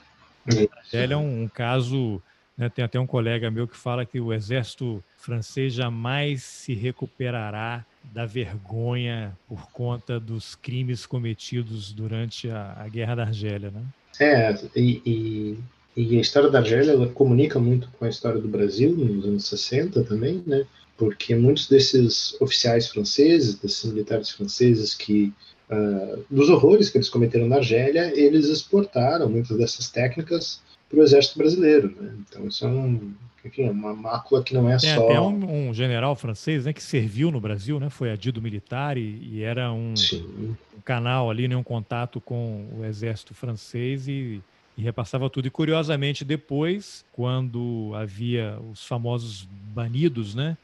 A 0.46 0.78
Argélia 0.80 1.14
é 1.14 1.16
um, 1.16 1.44
um 1.44 1.48
caso 1.48 2.22
né? 2.56 2.68
Tem 2.68 2.84
até 2.84 3.00
um 3.00 3.06
colega 3.06 3.50
meu 3.50 3.66
que 3.66 3.76
fala 3.76 4.04
que 4.04 4.20
o 4.20 4.32
exército 4.32 5.02
francês 5.16 5.72
jamais 5.72 6.42
se 6.42 6.74
recuperará 6.74 7.84
da 8.04 8.26
vergonha 8.26 9.36
por 9.48 9.70
conta 9.70 10.20
dos 10.20 10.54
crimes 10.54 11.06
cometidos 11.06 11.92
durante 11.92 12.50
a, 12.50 12.74
a 12.78 12.88
Guerra 12.88 13.14
da 13.16 13.22
Argélia. 13.22 13.70
Né? 13.70 13.82
É, 14.20 14.54
e, 14.76 15.02
e, 15.04 15.58
e, 15.96 16.16
a 16.16 16.20
história 16.20 16.50
da 16.50 16.58
Argélia 16.58 16.92
ela 16.92 17.08
comunica 17.08 17.58
muito 17.58 17.88
com 17.98 18.04
a 18.04 18.08
história 18.08 18.40
do 18.40 18.48
Brasil 18.48 18.90
nos 18.94 19.24
anos 19.26 19.46
60 19.46 20.02
também, 20.04 20.42
né? 20.46 20.64
porque 20.96 21.34
muitos 21.34 21.68
desses 21.68 22.40
oficiais 22.40 22.88
franceses, 22.88 23.56
desses 23.56 23.84
militares 23.84 24.30
franceses 24.30 24.94
que 24.94 25.32
uh, 25.70 26.24
dos 26.30 26.48
horrores 26.48 26.90
que 26.90 26.98
eles 26.98 27.08
cometeram 27.08 27.48
na 27.48 27.56
Argélia, 27.56 28.12
eles 28.14 28.46
exportaram 28.46 29.28
muitas 29.28 29.56
dessas 29.56 29.90
técnicas 29.90 30.60
para 30.88 31.00
o 31.00 31.02
exército 31.02 31.38
brasileiro. 31.38 31.94
Né? 32.00 32.14
Então 32.20 32.46
isso 32.46 32.64
é 32.64 32.68
um, 32.68 33.12
enfim, 33.44 33.64
é 33.64 33.70
uma 33.70 33.94
mácula 33.94 34.42
que 34.42 34.54
não 34.54 34.70
é 34.70 34.76
Tem 34.76 34.94
só. 34.94 35.04
Até 35.06 35.20
um, 35.20 35.70
um, 35.70 35.74
general 35.74 36.14
francês 36.14 36.64
né, 36.66 36.72
que 36.72 36.82
serviu 36.82 37.30
no 37.30 37.40
Brasil, 37.40 37.80
né, 37.80 37.90
foi 37.90 38.10
adido 38.10 38.40
militar 38.40 38.96
e, 38.96 39.18
e 39.22 39.42
era 39.42 39.72
um, 39.72 39.94
um, 40.14 40.54
canal 40.84 41.30
ali, 41.30 41.48
né, 41.48 41.56
um 41.56 41.62
contato 41.62 42.20
com 42.20 42.68
o 42.78 42.84
exército 42.84 43.34
francês 43.34 44.06
e, 44.06 44.40
e 44.76 44.82
repassava 44.82 45.28
tudo. 45.28 45.46
E 45.46 45.50
curiosamente, 45.50 46.24
depois, 46.24 47.04
quando 47.12 47.92
havia 47.94 48.58
os 48.70 48.86
famosos 48.86 49.46
banidos, 49.74 50.34
né, 50.34 50.56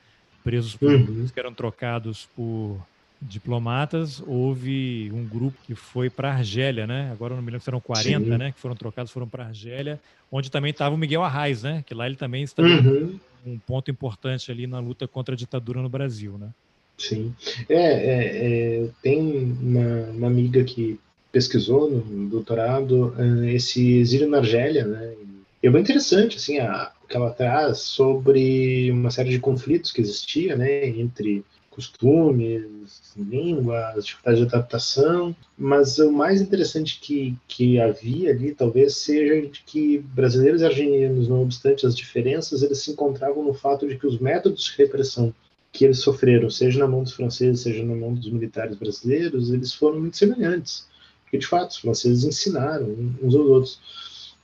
presos 0.43 0.75
políticos 0.77 1.17
uhum. 1.17 1.29
que 1.29 1.41
eram 1.41 1.53
trocados 1.53 2.29
por 2.35 2.79
diplomatas, 3.21 4.23
houve 4.27 5.11
um 5.13 5.25
grupo 5.25 5.59
que 5.67 5.75
foi 5.75 6.09
para 6.09 6.33
Argélia, 6.33 6.87
né? 6.87 7.11
Agora 7.11 7.35
não 7.35 7.43
me 7.43 7.51
lembro 7.51 7.65
se 7.65 7.71
eram 7.71 7.81
40, 7.81 8.25
Sim. 8.25 8.39
né? 8.39 8.53
Que 8.53 8.61
foram 8.61 8.77
trocados, 8.77 9.11
foram 9.11 9.29
para 9.29 9.47
Argélia, 9.47 10.01
onde 10.31 10.51
também 10.51 10.71
estava 10.71 10.95
o 10.95 10.99
Miguel 10.99 11.23
Arraes, 11.23 11.63
né? 11.63 11.83
Que 11.87 11.95
lá 11.95 12.07
ele 12.07 12.17
também 12.17 12.45
está 12.45 12.63
uhum. 12.63 13.19
um 13.45 13.59
ponto 13.59 13.91
importante 13.91 14.51
ali 14.51 14.67
na 14.67 14.79
luta 14.79 15.09
contra 15.09 15.35
a 15.35 15.39
ditadura 15.39 15.83
no 15.83 15.89
Brasil, 15.89 16.39
né? 16.39 16.51
Sim. 16.97 17.35
É, 17.69 17.75
é, 17.75 18.85
é 18.85 18.89
tem 19.03 19.57
uma, 19.61 20.11
uma, 20.11 20.27
amiga 20.27 20.65
que 20.65 20.99
pesquisou 21.33 21.91
no 21.91 22.29
doutorado 22.29 23.15
uh, 23.19 23.45
esse 23.45 23.99
exílio 23.99 24.29
na 24.29 24.39
Argélia, 24.39 24.85
né? 24.87 25.15
E 25.63 25.67
é 25.67 25.71
bem 25.71 25.83
interessante, 25.83 26.37
assim, 26.37 26.59
a, 26.59 26.93
que 27.09 27.17
ela 27.17 27.31
traz 27.31 27.79
sobre 27.79 28.91
uma 28.91 29.11
série 29.11 29.31
de 29.31 29.41
conflitos 29.41 29.91
que 29.91 30.01
existia, 30.01 30.57
né? 30.57 30.87
Entre 30.87 31.45
costumes, 31.79 33.15
línguas, 33.17 34.05
dificuldade 34.05 34.41
de 34.41 34.47
adaptação, 34.47 35.35
mas 35.57 35.99
o 36.01 36.11
mais 36.11 36.41
interessante 36.41 36.99
que, 37.01 37.37
que 37.47 37.79
havia 37.79 38.33
ali 38.33 38.53
talvez 38.53 38.97
seja 38.97 39.41
de 39.41 39.63
que 39.65 39.99
brasileiros 39.99 40.61
e 40.61 40.65
argentinos, 40.65 41.29
não 41.29 41.41
obstante 41.41 41.87
as 41.87 41.97
diferenças, 41.97 42.63
eles 42.63 42.81
se 42.81 42.91
encontravam 42.91 43.45
no 43.45 43.55
fato 43.55 43.87
de 43.87 43.97
que 43.97 44.09
os 44.09 44.19
métodos 44.19 44.65
de 44.65 44.77
repressão 44.77 45.33
que 45.73 45.85
eles 45.85 46.01
sofreram, 46.01 46.51
seja 46.51 46.81
na 46.81 46.89
mão 46.89 47.05
dos 47.05 47.13
franceses, 47.13 47.61
seja 47.61 47.85
na 47.85 47.95
mão 47.95 48.13
dos 48.13 48.29
militares 48.29 48.77
brasileiros, 48.77 49.53
eles 49.53 49.73
foram 49.73 50.01
muito 50.01 50.17
semelhantes. 50.17 50.89
Porque, 51.29 51.39
de 51.39 51.47
fato, 51.47 51.71
os 51.71 51.77
franceses 51.77 52.25
ensinaram 52.25 53.15
uns 53.23 53.35
aos 53.35 53.47
outros. 53.47 53.81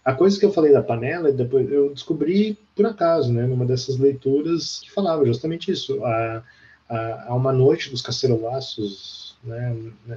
A 0.04 0.12
coisa 0.12 0.38
que 0.38 0.44
eu 0.44 0.52
falei 0.52 0.70
da 0.70 0.82
panela, 0.82 1.32
depois 1.32 1.70
eu 1.72 1.88
descobri 1.88 2.58
por 2.76 2.84
acaso, 2.84 3.32
né, 3.32 3.46
numa 3.46 3.64
dessas 3.64 3.96
leituras, 3.96 4.80
que 4.80 4.92
falava 4.92 5.24
justamente 5.24 5.70
isso. 5.70 6.04
A, 6.04 6.42
a, 6.88 7.24
a 7.28 7.34
uma 7.34 7.52
noite 7.54 7.90
dos 7.90 8.02
cacerolaços, 8.02 9.34
né, 9.42 9.74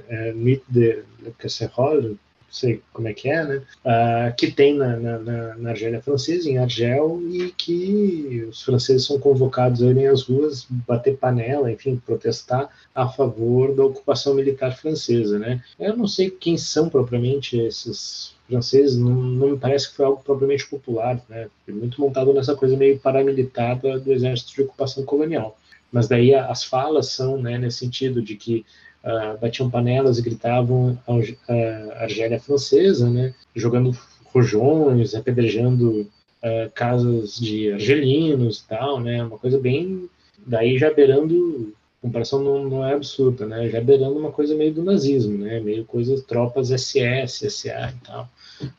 é, 0.08 0.32
Nuit 0.34 0.62
de 0.68 1.02
Casserole, 1.38 2.18
sei 2.50 2.82
como 2.92 3.08
é 3.08 3.14
que 3.14 3.28
é, 3.28 3.44
né? 3.44 3.62
Uh, 3.84 4.36
que 4.36 4.50
tem 4.50 4.74
na, 4.74 4.96
na, 4.96 5.56
na, 5.56 5.70
Argélia 5.70 6.00
Francesa, 6.00 6.48
em 6.48 6.58
Argel, 6.58 7.20
e 7.30 7.52
que 7.52 8.46
os 8.48 8.62
franceses 8.62 9.06
são 9.06 9.18
convocados 9.18 9.82
a 9.82 9.86
irem 9.86 10.06
às 10.06 10.22
ruas 10.22 10.66
bater 10.68 11.16
panela, 11.16 11.70
enfim, 11.70 11.96
protestar 12.04 12.68
a 12.94 13.08
favor 13.08 13.74
da 13.74 13.84
ocupação 13.84 14.34
militar 14.34 14.76
francesa, 14.76 15.38
né? 15.38 15.62
Eu 15.78 15.96
não 15.96 16.06
sei 16.06 16.30
quem 16.30 16.56
são 16.56 16.88
propriamente 16.88 17.58
esses 17.58 18.34
franceses, 18.48 18.96
não, 18.96 19.10
não 19.10 19.50
me 19.50 19.58
parece 19.58 19.90
que 19.90 19.96
foi 19.96 20.06
algo 20.06 20.22
propriamente 20.24 20.66
popular, 20.68 21.22
né? 21.28 21.48
Foi 21.64 21.74
muito 21.74 22.00
montado 22.00 22.32
nessa 22.32 22.56
coisa 22.56 22.76
meio 22.76 22.98
paramilitar 22.98 23.78
do, 23.78 24.00
do 24.00 24.12
exército 24.12 24.54
de 24.54 24.62
ocupação 24.62 25.04
colonial. 25.04 25.58
Mas 25.90 26.08
daí 26.08 26.34
as 26.34 26.64
falas 26.64 27.08
são, 27.08 27.40
né, 27.40 27.56
nesse 27.56 27.78
sentido 27.78 28.20
de 28.20 28.36
que 28.36 28.64
uh, 29.04 29.38
batiam 29.40 29.70
panelas 29.70 30.18
e 30.18 30.22
gritavam 30.22 30.98
a 31.06 32.02
Argélia 32.02 32.40
francesa, 32.40 33.08
né, 33.08 33.34
jogando 33.54 33.96
rojões, 34.32 35.14
apedrejando 35.14 36.00
uh, 36.00 36.70
casas 36.74 37.36
de 37.36 37.72
argelinos 37.72 38.60
e 38.60 38.68
tal, 38.68 39.00
né, 39.00 39.22
uma 39.22 39.38
coisa 39.38 39.58
bem, 39.58 40.08
daí 40.46 40.78
já 40.78 40.92
beirando, 40.92 41.74
comparação 42.00 42.42
não, 42.42 42.68
não, 42.68 42.86
é 42.86 42.94
absurda, 42.94 43.46
né, 43.46 43.68
já 43.68 43.80
beirando 43.80 44.18
uma 44.18 44.32
coisa 44.32 44.54
meio 44.54 44.72
do 44.72 44.84
nazismo, 44.84 45.38
né, 45.38 45.60
meio 45.60 45.84
coisa 45.84 46.20
tropas 46.22 46.70
SS, 46.70 47.50
SA 47.50 47.92
e 47.94 48.06
tal. 48.06 48.28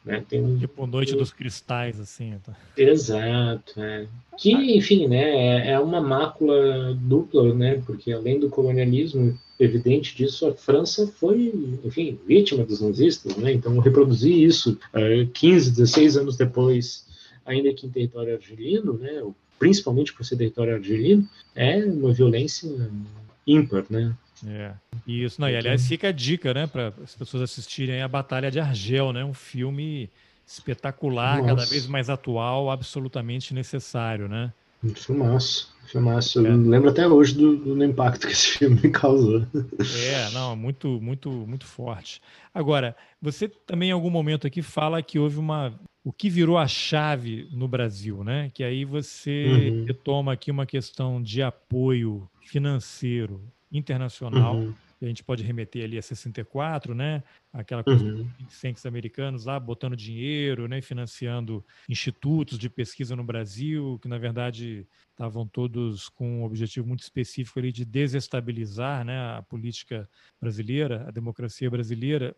Né? 0.04 0.22
Tem 0.28 0.58
tipo 0.58 0.86
Noite 0.86 1.16
dos 1.16 1.32
Cristais, 1.32 1.98
assim. 2.02 2.36
Tá? 2.46 2.54
Exato, 2.76 3.82
é. 3.82 4.08
Que, 4.38 4.52
enfim, 4.52 5.08
né, 5.08 5.68
é, 5.68 5.72
é 5.72 5.80
uma 5.80 6.02
mácula 6.02 6.94
dupla, 6.96 7.54
né, 7.54 7.82
porque 7.86 8.12
além 8.12 8.40
do 8.40 8.50
colonialismo 8.50 9.38
evidente 9.60 10.16
disso, 10.16 10.48
a 10.48 10.54
França 10.54 11.06
foi, 11.20 11.54
enfim, 11.84 12.18
vítima 12.26 12.64
dos 12.64 12.82
nazistas, 12.82 13.36
né, 13.36 13.52
então 13.52 13.78
reproduzir 13.80 14.36
isso 14.36 14.80
uh, 14.94 15.28
15, 15.34 15.72
16 15.72 16.18
anos 16.18 16.38
depois, 16.38 17.06
ainda 17.46 17.74
que 17.74 17.86
em 17.86 17.90
território 17.90 18.36
argelino, 18.36 18.94
né, 18.94 19.22
principalmente 19.58 20.14
por 20.14 20.26
ser 20.26 20.38
território 20.38 20.76
argelino, 20.76 21.28
é 21.54 21.84
uma 21.84 22.14
violência 22.14 22.70
ímpar, 23.46 23.86
né. 23.90 24.16
É. 24.48 24.72
Isso, 25.06 25.42
não, 25.42 25.50
e 25.50 25.56
aliás 25.58 25.86
fica 25.86 26.08
a 26.08 26.12
dica, 26.14 26.54
né, 26.54 26.66
para 26.66 26.94
as 27.04 27.14
pessoas 27.14 27.44
assistirem 27.44 28.02
a 28.02 28.08
Batalha 28.08 28.50
de 28.50 28.60
Argel, 28.60 29.12
né, 29.12 29.26
um 29.26 29.34
filme 29.34 30.10
espetacular, 30.48 31.38
Nossa. 31.38 31.48
cada 31.48 31.66
vez 31.66 31.86
mais 31.86 32.10
atual, 32.10 32.72
absolutamente 32.72 33.54
necessário, 33.54 34.28
né? 34.28 34.52
Um 34.84 34.96
filmaço, 34.96 35.72
filmaço. 35.90 36.46
É. 36.46 36.50
Eu 36.50 36.58
lembro 36.58 36.90
até 36.90 37.08
hoje 37.08 37.36
do, 37.36 37.56
do, 37.58 37.84
impacto 37.84 38.28
que 38.28 38.34
esse 38.34 38.58
filme 38.58 38.80
me 38.82 38.90
causou. 38.92 39.42
É, 39.42 40.32
não, 40.32 40.56
muito, 40.56 41.00
muito, 41.02 41.30
muito 41.30 41.66
forte. 41.66 42.22
Agora, 42.54 42.96
você 43.22 43.48
também 43.48 43.90
em 43.90 43.94
algum 43.94 44.10
momento 44.10 44.48
aqui 44.48 44.62
fala 44.62 45.02
que 45.02 45.20
houve 45.20 45.38
uma 45.38 45.74
o 46.04 46.14
que 46.14 46.30
virou 46.30 46.58
a 46.58 46.68
chave 46.68 47.48
no 47.52 47.68
Brasil, 47.68 48.24
né? 48.24 48.50
Que 48.54 48.64
aí 48.64 48.86
você 48.86 49.46
uhum. 49.46 49.86
retoma 49.86 50.34
aqui 50.34 50.50
uma 50.50 50.66
questão 50.66 51.22
de 51.22 51.42
apoio 51.42 52.28
financeiro 52.42 53.42
internacional. 53.72 54.56
Uhum. 54.56 54.74
A 55.02 55.06
gente 55.06 55.24
pode 55.24 55.44
remeter 55.44 55.84
ali 55.86 55.98
a 55.98 56.02
64, 56.02 56.94
né? 56.94 57.24
Aquela 57.54 57.84
coisa 57.84 58.04
uhum. 58.04 58.28
dos 58.74 58.86
americanos 58.86 59.46
lá 59.46 59.60
botando 59.60 59.96
dinheiro, 59.96 60.68
né? 60.68 60.82
Financiando 60.82 61.66
institutos 61.88 62.58
de 62.60 62.70
pesquisa 62.70 63.16
no 63.16 63.24
Brasil, 63.24 63.98
que 64.02 64.08
na 64.08 64.18
verdade 64.18 64.86
estavam 65.12 65.48
todos 65.48 66.10
com 66.10 66.42
um 66.42 66.44
objetivo 66.44 66.86
muito 66.86 67.02
específico 67.02 67.60
ali 67.60 67.72
de 67.72 67.86
desestabilizar, 67.86 69.06
né? 69.06 69.38
A 69.38 69.42
política 69.42 70.10
brasileira, 70.40 71.06
a 71.08 71.12
democracia 71.12 71.70
brasileira. 71.70 72.36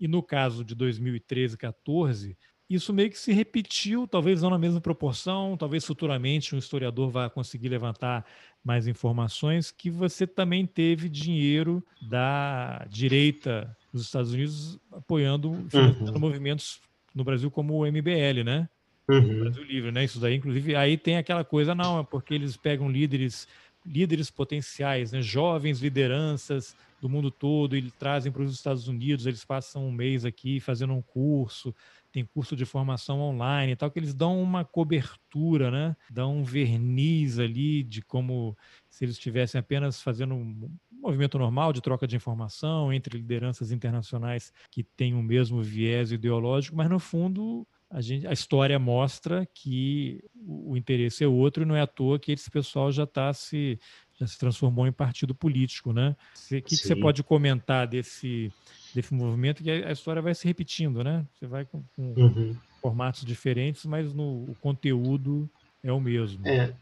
E 0.00 0.08
no 0.08 0.20
caso 0.20 0.64
de 0.64 0.74
2013, 0.74 1.56
14, 1.56 2.36
isso 2.70 2.92
meio 2.94 3.10
que 3.10 3.18
se 3.18 3.32
repetiu, 3.32 4.06
talvez 4.06 4.40
não 4.40 4.50
na 4.50 4.58
mesma 4.58 4.80
proporção, 4.80 5.56
talvez 5.56 5.84
futuramente 5.84 6.54
um 6.54 6.58
historiador 6.58 7.10
vá 7.10 7.28
conseguir 7.28 7.68
levantar 7.68 8.24
mais 8.64 8.86
informações, 8.86 9.72
que 9.72 9.90
você 9.90 10.26
também 10.26 10.64
teve 10.64 11.08
dinheiro 11.08 11.82
da 12.00 12.86
direita 12.88 13.76
dos 13.92 14.02
Estados 14.02 14.32
Unidos 14.32 14.78
apoiando 14.92 15.50
uhum. 15.50 16.18
movimentos 16.18 16.80
no 17.12 17.24
Brasil 17.24 17.50
como 17.50 17.74
o 17.74 17.86
MBL, 17.86 18.44
né? 18.44 18.68
Uhum. 19.08 19.40
Brasil 19.40 19.64
Livre, 19.64 19.90
né? 19.90 20.04
Isso 20.04 20.20
daí, 20.20 20.36
inclusive, 20.36 20.76
aí 20.76 20.96
tem 20.96 21.16
aquela 21.16 21.42
coisa, 21.42 21.74
não, 21.74 21.98
é 21.98 22.04
porque 22.04 22.34
eles 22.34 22.56
pegam 22.56 22.88
líderes, 22.88 23.48
líderes 23.84 24.30
potenciais, 24.30 25.10
né? 25.10 25.20
Jovens 25.20 25.80
lideranças 25.80 26.76
do 27.00 27.08
mundo 27.08 27.30
todo, 27.30 27.76
e 27.76 27.90
trazem 27.90 28.30
para 28.30 28.42
os 28.42 28.52
Estados 28.52 28.86
Unidos, 28.86 29.26
eles 29.26 29.44
passam 29.44 29.86
um 29.86 29.92
mês 29.92 30.24
aqui 30.24 30.60
fazendo 30.60 30.92
um 30.92 31.02
curso, 31.02 31.74
tem 32.12 32.24
curso 32.24 32.56
de 32.56 32.64
formação 32.64 33.20
online 33.20 33.72
e 33.72 33.76
tal, 33.76 33.90
que 33.90 33.98
eles 33.98 34.14
dão 34.14 34.42
uma 34.42 34.64
cobertura, 34.64 35.70
né? 35.70 35.96
Dão 36.10 36.38
um 36.38 36.44
verniz 36.44 37.38
ali 37.38 37.82
de 37.82 38.02
como 38.02 38.56
se 38.88 39.04
eles 39.04 39.16
estivessem 39.16 39.58
apenas 39.58 40.02
fazendo 40.02 40.34
um 40.34 40.70
movimento 40.90 41.38
normal 41.38 41.72
de 41.72 41.80
troca 41.80 42.06
de 42.06 42.16
informação 42.16 42.92
entre 42.92 43.16
lideranças 43.16 43.72
internacionais 43.72 44.52
que 44.70 44.82
têm 44.82 45.14
o 45.14 45.22
mesmo 45.22 45.62
viés 45.62 46.12
ideológico, 46.12 46.76
mas 46.76 46.90
no 46.90 46.98
fundo 46.98 47.66
a, 47.90 48.00
gente, 48.00 48.26
a 48.26 48.32
história 48.32 48.78
mostra 48.78 49.44
que 49.52 50.22
o, 50.34 50.76
interesse 50.76 51.24
é 51.24 51.26
outro 51.26 51.62
e 51.62 51.66
não 51.66 51.74
é 51.74 51.80
à 51.80 51.86
toa 51.86 52.18
que 52.20 52.30
esse 52.30 52.50
pessoal 52.50 52.92
já 52.92 53.04
está 53.04 53.32
se 53.32 53.78
já 54.18 54.26
se 54.26 54.38
transformou 54.38 54.86
em 54.86 54.92
partido 54.92 55.34
político, 55.34 55.94
né? 55.94 56.14
O 56.34 56.48
que, 56.48 56.60
que 56.60 56.76
você 56.76 56.94
pode 56.94 57.22
comentar 57.22 57.86
desse 57.86 58.52
desse 58.94 59.14
movimento 59.14 59.62
que 59.62 59.70
a 59.70 59.92
história 59.92 60.22
vai 60.22 60.34
se 60.34 60.46
repetindo, 60.46 61.02
né? 61.02 61.26
Você 61.34 61.46
vai 61.46 61.64
com, 61.64 61.82
com 61.96 62.14
uhum. 62.16 62.56
formatos 62.80 63.24
diferentes, 63.24 63.84
mas 63.84 64.12
no, 64.12 64.44
o 64.44 64.56
conteúdo 64.60 65.48
é 65.82 65.92
o 65.92 66.00
mesmo. 66.00 66.46
É, 66.46 66.72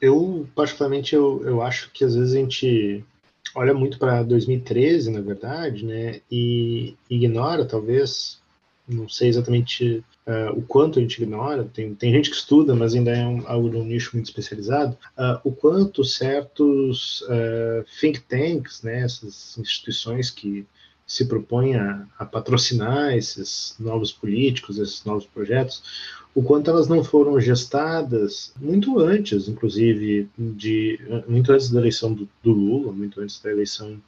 eu 0.00 0.48
particularmente 0.54 1.14
eu, 1.14 1.42
eu 1.44 1.62
acho 1.62 1.90
que 1.92 2.04
às 2.04 2.14
vezes 2.14 2.34
a 2.34 2.38
gente 2.38 3.04
olha 3.54 3.74
muito 3.74 3.98
para 3.98 4.22
2013, 4.22 5.10
na 5.10 5.20
verdade, 5.20 5.84
né? 5.84 6.20
E 6.30 6.94
ignora 7.08 7.64
talvez, 7.64 8.38
não 8.88 9.08
sei 9.08 9.28
exatamente 9.28 10.04
uh, 10.26 10.58
o 10.58 10.62
quanto 10.62 10.98
a 10.98 11.02
gente 11.02 11.22
ignora. 11.22 11.64
Tem, 11.64 11.94
tem 11.94 12.12
gente 12.12 12.30
que 12.30 12.36
estuda, 12.36 12.74
mas 12.74 12.94
ainda 12.94 13.10
é 13.10 13.26
um, 13.26 13.46
algo 13.46 13.70
de 13.70 13.76
um 13.76 13.84
nicho 13.84 14.10
muito 14.14 14.26
especializado. 14.26 14.96
Uh, 15.16 15.40
o 15.44 15.52
quanto 15.52 16.04
certos 16.04 17.22
uh, 17.22 17.84
think 18.00 18.20
tanks, 18.20 18.82
né? 18.82 19.02
Essas 19.02 19.56
instituições 19.58 20.30
que 20.30 20.66
se 21.06 21.24
propõe 21.26 21.76
a, 21.76 22.04
a, 22.18 22.24
patrocinar 22.24 23.14
esses 23.14 23.76
novos 23.78 24.10
políticos, 24.10 24.78
esses 24.78 25.04
novos 25.04 25.24
projetos, 25.24 25.82
o 26.34 26.42
quanto 26.42 26.68
elas 26.68 26.88
não 26.88 27.02
foram 27.02 27.40
gestadas 27.40 28.52
muito 28.60 28.98
antes, 28.98 29.48
inclusive, 29.48 30.28
de 30.36 31.00
muito 31.26 31.50
antes 31.52 31.70
da 31.70 31.80
eleição 31.80 32.12
do, 32.12 32.28
do 32.42 32.52
Lula, 32.52 32.92
muito 32.92 33.20
antes 33.20 33.40
da 33.40 33.50
eleição 33.50 33.98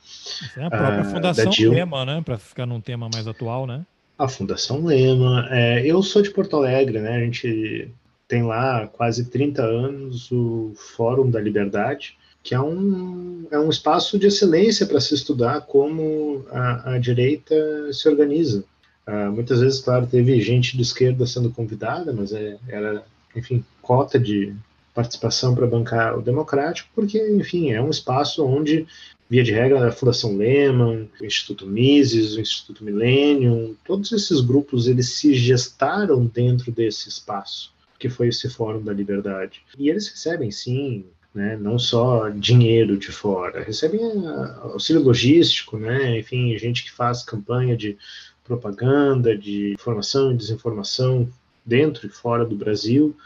é 0.57 0.65
a 0.65 0.69
própria 0.69 1.01
uh, 1.03 1.05
Fundação 1.05 1.53
Lema, 1.71 2.05
né, 2.05 2.21
para 2.23 2.37
ficar 2.37 2.67
num 2.67 2.81
tema 2.81 3.09
mais 3.11 3.27
atual, 3.27 3.67
né? 3.67 3.87
A 4.19 4.29
Fundação 4.29 4.85
Lema. 4.85 5.49
É, 5.51 5.87
eu 5.87 6.03
sou 6.03 6.21
de 6.21 6.31
Porto 6.31 6.57
Alegre, 6.57 6.99
né? 6.99 7.17
A 7.17 7.21
gente 7.21 7.91
tem 8.27 8.43
lá 8.43 8.87
quase 8.89 9.25
30 9.25 9.63
anos 9.63 10.31
o 10.31 10.73
Fórum 10.75 11.31
da 11.31 11.41
Liberdade, 11.41 12.19
que 12.43 12.55
é 12.55 12.61
um, 12.61 13.47
é 13.51 13.59
um 13.59 13.69
espaço 13.69 14.19
de 14.19 14.27
excelência 14.27 14.87
para 14.87 15.01
se 15.01 15.15
estudar 15.15 15.63
como 15.63 16.45
a, 16.51 16.95
a 16.95 16.99
direita 16.99 17.93
se 17.93 18.09
organiza. 18.09 18.65
Uh, 19.07 19.33
muitas 19.33 19.61
vezes, 19.61 19.81
claro, 19.81 20.07
teve 20.07 20.39
gente 20.41 20.77
de 20.77 20.83
esquerda 20.83 21.27
sendo 21.27 21.51
convidada, 21.51 22.13
mas 22.13 22.33
é, 22.33 22.59
era, 22.69 23.03
enfim, 23.35 23.65
cota 23.81 24.19
de 24.19 24.55
participação 24.95 25.55
para 25.55 25.67
bancar 25.67 26.19
o 26.19 26.23
democrático, 26.23 26.91
porque, 26.95 27.19
enfim, 27.31 27.71
é 27.71 27.81
um 27.81 27.89
espaço 27.89 28.45
onde, 28.45 28.87
via 29.31 29.45
de 29.45 29.53
regra, 29.53 29.89
a 29.89 29.93
Fundação 29.93 30.37
Lehman, 30.37 31.09
o 31.21 31.25
Instituto 31.25 31.67
Mises, 31.67 32.35
o 32.35 32.41
Instituto 32.41 32.85
Millennium, 32.85 33.75
todos 33.87 34.13
esses 34.13 34.41
grupos, 34.41 34.89
eles 34.89 35.13
se 35.13 35.35
gestaram 35.35 36.27
dentro 36.27 36.71
desse 36.73 37.09
espaço, 37.09 37.73
que 37.99 38.09
foi 38.09 38.29
esse 38.29 38.51
Fórum 38.51 38.83
da 38.83 38.93
Liberdade. 38.93 39.63
E 39.79 39.89
eles 39.89 40.09
recebem, 40.09 40.51
sim, 40.51 41.07
né? 41.35 41.57
não 41.57 41.79
só 41.79 42.29
dinheiro 42.29 42.97
de 42.97 43.13
fora, 43.13 43.63
recebem 43.63 44.01
ah, 44.27 44.61
auxílio 44.73 45.03
logístico, 45.03 45.77
né? 45.77 46.19
enfim, 46.19 46.57
gente 46.59 46.85
que 46.85 46.91
faz 46.91 47.23
campanha 47.23 47.77
de 47.77 47.97
propaganda, 48.45 49.37
de 49.37 49.73
informação 49.73 50.33
e 50.33 50.37
desinformação 50.37 51.29
dentro 51.65 52.07
e 52.07 52.11
fora 52.11 52.45
do 52.45 52.57
Brasil, 52.57 53.17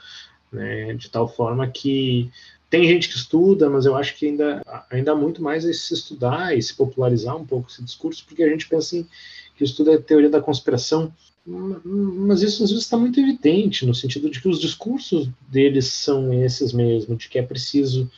né? 0.53 0.95
de 0.95 1.09
tal 1.09 1.29
forma 1.29 1.67
que 1.69 2.31
tem 2.69 2.89
gente 2.89 3.09
que 3.09 3.17
estuda, 3.17 3.69
mas 3.69 3.85
eu 3.85 3.95
acho 3.95 4.17
que 4.17 4.27
ainda, 4.27 4.63
ainda 4.91 5.13
há 5.13 5.15
muito 5.15 5.43
mais 5.43 5.65
a 5.67 5.73
se 5.75 5.93
estudar 5.93 6.57
e 6.57 6.63
se 6.63 6.75
popularizar 6.75 7.37
um 7.37 7.45
pouco 7.45 7.71
esse 7.71 7.85
discurso, 7.85 8.25
porque 8.27 8.43
a 8.43 8.49
gente 8.49 8.67
pensa 8.67 8.97
em, 8.97 9.07
que 9.55 9.63
o 9.63 9.67
estudo 9.67 9.93
é 9.93 9.99
teoria 9.99 10.31
da 10.31 10.41
conspiração, 10.41 11.13
mas 11.45 12.43
isso 12.43 12.63
às 12.63 12.71
vezes 12.71 12.85
está 12.85 12.97
muito 12.97 13.19
evidente, 13.19 13.85
no 13.85 13.95
sentido 13.95 14.31
de 14.31 14.41
que 14.41 14.49
os 14.49 14.61
discursos 14.61 15.29
deles 15.49 15.87
são 15.87 16.33
esses 16.33 16.73
mesmo, 16.73 17.17
de 17.17 17.29
que 17.29 17.39
é 17.39 17.43
preciso 17.43 18.09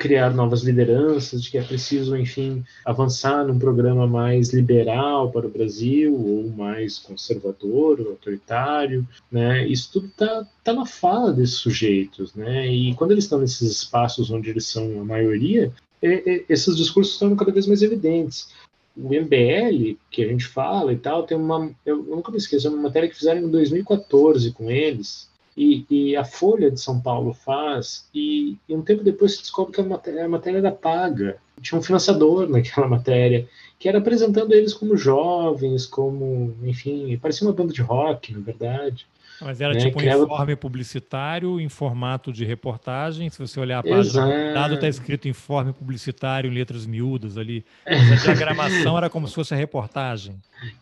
criar 0.00 0.30
novas 0.30 0.62
lideranças, 0.62 1.42
de 1.42 1.50
que 1.50 1.58
é 1.58 1.62
preciso, 1.62 2.16
enfim, 2.16 2.64
avançar 2.86 3.46
num 3.46 3.58
programa 3.58 4.06
mais 4.06 4.50
liberal 4.50 5.30
para 5.30 5.46
o 5.46 5.50
Brasil, 5.50 6.14
ou 6.14 6.48
mais 6.48 6.98
conservador, 6.98 8.00
ou 8.00 8.08
autoritário, 8.12 9.06
né? 9.30 9.68
Isso 9.68 9.90
tudo 9.92 10.06
está 10.06 10.46
tá 10.64 10.72
na 10.72 10.86
fala 10.86 11.34
desses 11.34 11.56
sujeitos, 11.56 12.34
né? 12.34 12.66
E 12.66 12.94
quando 12.94 13.10
eles 13.10 13.24
estão 13.24 13.40
nesses 13.40 13.70
espaços 13.70 14.30
onde 14.30 14.48
eles 14.48 14.64
são 14.64 15.02
a 15.02 15.04
maioria, 15.04 15.70
é, 16.00 16.34
é, 16.34 16.44
esses 16.48 16.74
discursos 16.78 17.12
estão 17.12 17.36
cada 17.36 17.52
vez 17.52 17.66
mais 17.66 17.82
evidentes. 17.82 18.48
O 18.96 19.08
MBL, 19.08 19.96
que 20.10 20.22
a 20.22 20.28
gente 20.28 20.46
fala 20.46 20.92
e 20.92 20.96
tal, 20.96 21.22
tem 21.22 21.36
uma. 21.36 21.70
Eu 21.86 22.02
nunca 22.02 22.30
me 22.30 22.38
esqueço, 22.38 22.66
é 22.66 22.70
uma 22.70 22.82
matéria 22.82 23.08
que 23.08 23.16
fizeram 23.16 23.40
em 23.40 23.48
2014 23.48 24.52
com 24.52 24.70
eles, 24.70 25.30
e, 25.56 25.84
e, 25.90 26.16
a 26.16 26.24
Folha 26.24 26.70
de 26.70 26.80
São 26.80 27.00
Paulo 27.00 27.32
faz, 27.32 28.08
e, 28.14 28.56
e, 28.68 28.74
um 28.74 28.82
tempo 28.82 29.04
depois 29.04 29.32
se 29.32 29.42
descobre 29.42 29.74
que 29.74 29.80
a 29.80 29.84
matéria, 29.84 30.24
a 30.24 30.28
matéria 30.28 30.58
era 30.58 30.72
paga. 30.72 31.38
Tinha 31.60 31.78
um 31.78 31.82
financiador 31.82 32.48
naquela 32.50 32.88
matéria, 32.88 33.48
que 33.78 33.88
era 33.88 33.98
apresentando 33.98 34.52
eles 34.52 34.74
como 34.74 34.96
jovens, 34.96 35.86
como, 35.86 36.56
enfim, 36.62 37.16
parecia 37.18 37.46
uma 37.46 37.54
banda 37.54 37.72
de 37.72 37.82
rock, 37.82 38.32
na 38.32 38.40
verdade. 38.40 39.06
Mas 39.40 39.60
era 39.60 39.72
né? 39.72 39.80
tipo 39.80 39.98
um 39.98 40.00
Criava... 40.00 40.24
informe 40.24 40.56
publicitário 40.56 41.60
em 41.60 41.68
formato 41.68 42.32
de 42.32 42.44
reportagem. 42.44 43.30
Se 43.30 43.38
você 43.38 43.58
olhar 43.58 43.78
a 43.78 43.82
página, 43.82 44.26
o 44.26 44.54
dado 44.54 44.74
está 44.74 44.88
escrito 44.88 45.28
informe 45.28 45.72
publicitário 45.72 46.50
em 46.50 46.54
letras 46.54 46.86
miúdas 46.86 47.38
ali. 47.38 47.64
Mas 47.86 48.12
a 48.12 48.34
diagramação 48.34 48.96
era 48.96 49.08
como 49.08 49.26
se 49.26 49.34
fosse 49.34 49.54
a 49.54 49.56
reportagem. 49.56 50.36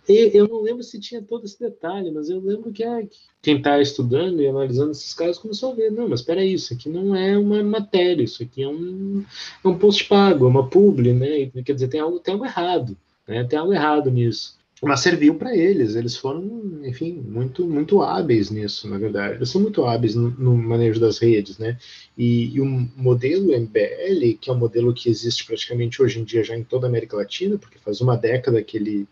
Eu 0.08 0.48
não 0.48 0.62
lembro 0.62 0.82
se 0.82 0.98
tinha 0.98 1.22
todo 1.22 1.44
esse 1.44 1.58
detalhe, 1.58 2.10
mas 2.10 2.28
eu 2.28 2.40
lembro 2.40 2.72
que 2.72 2.82
a, 2.82 3.00
quem 3.40 3.58
está 3.58 3.80
estudando 3.80 4.40
e 4.42 4.48
analisando 4.48 4.90
esses 4.90 5.14
casos 5.14 5.38
começou 5.38 5.72
a 5.72 5.74
ver, 5.76 5.90
não, 5.90 6.08
mas 6.08 6.20
espera 6.20 6.44
isso 6.44 6.74
aqui 6.74 6.88
não 6.88 7.14
é 7.14 7.38
uma 7.38 7.62
matéria, 7.62 8.22
isso 8.22 8.42
aqui 8.42 8.62
é 8.62 8.68
um, 8.68 9.24
é 9.64 9.68
um 9.68 9.78
post 9.78 10.04
pago, 10.04 10.46
é 10.46 10.48
uma 10.48 10.68
publi, 10.68 11.12
né? 11.12 11.50
Quer 11.64 11.74
dizer, 11.74 11.88
tem 11.88 12.00
algo, 12.00 12.18
tem 12.18 12.34
algo 12.34 12.44
errado, 12.44 12.96
né? 13.26 13.44
Tem 13.44 13.58
algo 13.58 13.72
errado 13.72 14.10
nisso 14.10 14.57
mas 14.82 15.00
serviu 15.00 15.34
para 15.34 15.56
eles. 15.56 15.94
Eles 15.94 16.16
foram, 16.16 16.42
enfim, 16.84 17.12
muito 17.14 17.66
muito 17.66 18.02
hábeis 18.02 18.50
nisso, 18.50 18.88
na 18.88 18.98
verdade. 18.98 19.36
Eles 19.36 19.50
são 19.50 19.60
muito 19.60 19.84
hábeis 19.84 20.14
no, 20.14 20.30
no 20.30 20.56
manejo 20.56 21.00
das 21.00 21.18
redes, 21.18 21.58
né? 21.58 21.78
E, 22.16 22.54
e, 22.54 22.60
o 22.60 22.66
modelo 22.96 23.52
MBL, 23.58 24.38
que 24.40 24.50
é 24.50 24.52
um 24.52 24.58
modelo 24.58 24.94
que 24.94 25.08
existe 25.08 25.44
praticamente 25.44 26.00
hoje 26.02 26.20
em 26.20 26.24
dia 26.24 26.44
já 26.44 26.56
em 26.56 26.64
toda 26.64 26.86
a 26.86 26.88
América 26.88 27.16
Latina, 27.16 27.58
porque 27.58 27.78
faz 27.78 28.00
uma 28.00 28.16
década 28.16 28.62
que 28.62 28.76
ele 28.76 29.06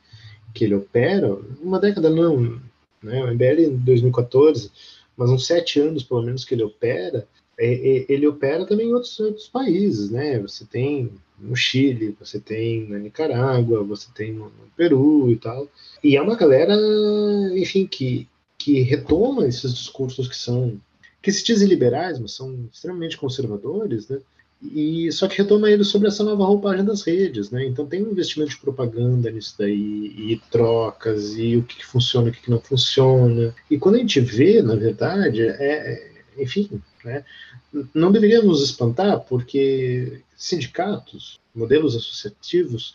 que 0.55 0.65
ele 0.65 0.75
opera, 0.75 1.37
uma 1.61 1.79
década 1.79 2.09
não, 2.09 2.59
né? 3.03 3.23
O 3.25 3.33
MBL 3.33 3.61
em 3.61 3.77
2014, 3.77 4.71
mas 5.17 5.31
uns 5.31 5.47
sete 5.47 5.81
anos 5.81 6.03
pelo 6.03 6.23
menos 6.23 6.45
que 6.45 6.55
ele 6.55 6.63
opera. 6.63 7.27
É, 7.59 7.67
é, 7.67 8.07
ele 8.09 8.27
opera 8.27 8.67
também 8.67 8.89
em 8.89 8.93
outros, 8.93 9.19
outros 9.19 9.49
países, 9.49 10.11
né? 10.11 10.39
Você 10.41 10.65
tem 10.65 11.11
no 11.39 11.55
Chile, 11.55 12.17
você 12.19 12.41
tem 12.41 12.89
na 12.89 12.99
Nicarágua, 12.99 13.83
você 13.83 14.09
tem 14.15 14.33
no, 14.33 14.45
no, 14.45 14.67
Peru 14.77 15.31
e 15.31 15.37
tal. 15.37 15.69
E 16.03 16.17
é 16.17 16.23
uma 16.23 16.37
galera, 16.37 16.75
enfim, 17.55 17.87
que, 17.87 18.29
que 18.59 18.81
retoma 18.81 19.47
esses 19.47 19.75
discursos 19.75 20.29
que 20.29 20.37
são 20.37 20.81
que 21.23 21.33
se 21.33 21.45
dizem 21.45 21.67
liberais, 21.67 22.21
mas 22.21 22.33
são 22.33 22.69
extremamente 22.73 23.17
conservadores, 23.17 24.07
né? 24.09 24.21
E 24.63 25.11
só 25.11 25.27
que 25.27 25.37
retoma 25.37 25.69
eles 25.69 25.89
sobre 25.89 26.07
essa 26.07 26.23
nova 26.23 26.45
roupagem 26.45 26.85
das 26.85 27.03
redes, 27.03 27.51
né? 27.51 27.67
Então 27.67 27.85
tem 27.85 28.03
um 28.03 28.13
investimento 28.13 28.53
de 28.53 28.59
propaganda 28.59 29.31
nisso 29.31 29.57
daí, 29.59 29.75
e 29.75 30.41
trocas, 30.51 31.37
e 31.37 31.57
o 31.57 31.65
que, 31.65 31.85
funciona, 31.85 32.29
o 32.29 32.33
que, 32.33 32.43
que 32.43 32.51
não 32.51 32.61
funciona. 32.61 33.53
E 33.69 33.77
quando 33.77 33.97
a 33.97 33.99
gente 33.99 34.21
vê, 34.21 34.63
na 34.63 34.77
verdade, 34.77 35.43
é, 35.43 35.53
é 35.59 36.43
enfim, 36.43 36.81
né? 37.05 37.25
Não 37.93 38.13
deveria 38.13 38.41
nos 38.43 38.63
espantar, 38.63 39.21
porque 39.21 40.23
sindicatos, 40.37 41.41
modelos 41.55 41.97
associativos, 41.97 42.95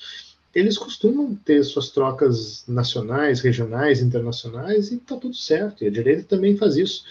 eles 0.53 0.77
costumam 0.77 1.35
ter 1.35 1.63
suas 1.63 1.89
trocas 1.89 2.63
nacionais, 2.67 3.39
regionais, 3.39 4.01
internacionais, 4.01 4.91
e 4.91 4.95
está 4.95 5.15
tudo 5.15 5.33
certo. 5.33 5.83
E 5.83 5.87
a 5.87 5.91
direita 5.91 6.23
também 6.23 6.57
faz 6.57 6.75
isso. 6.75 7.03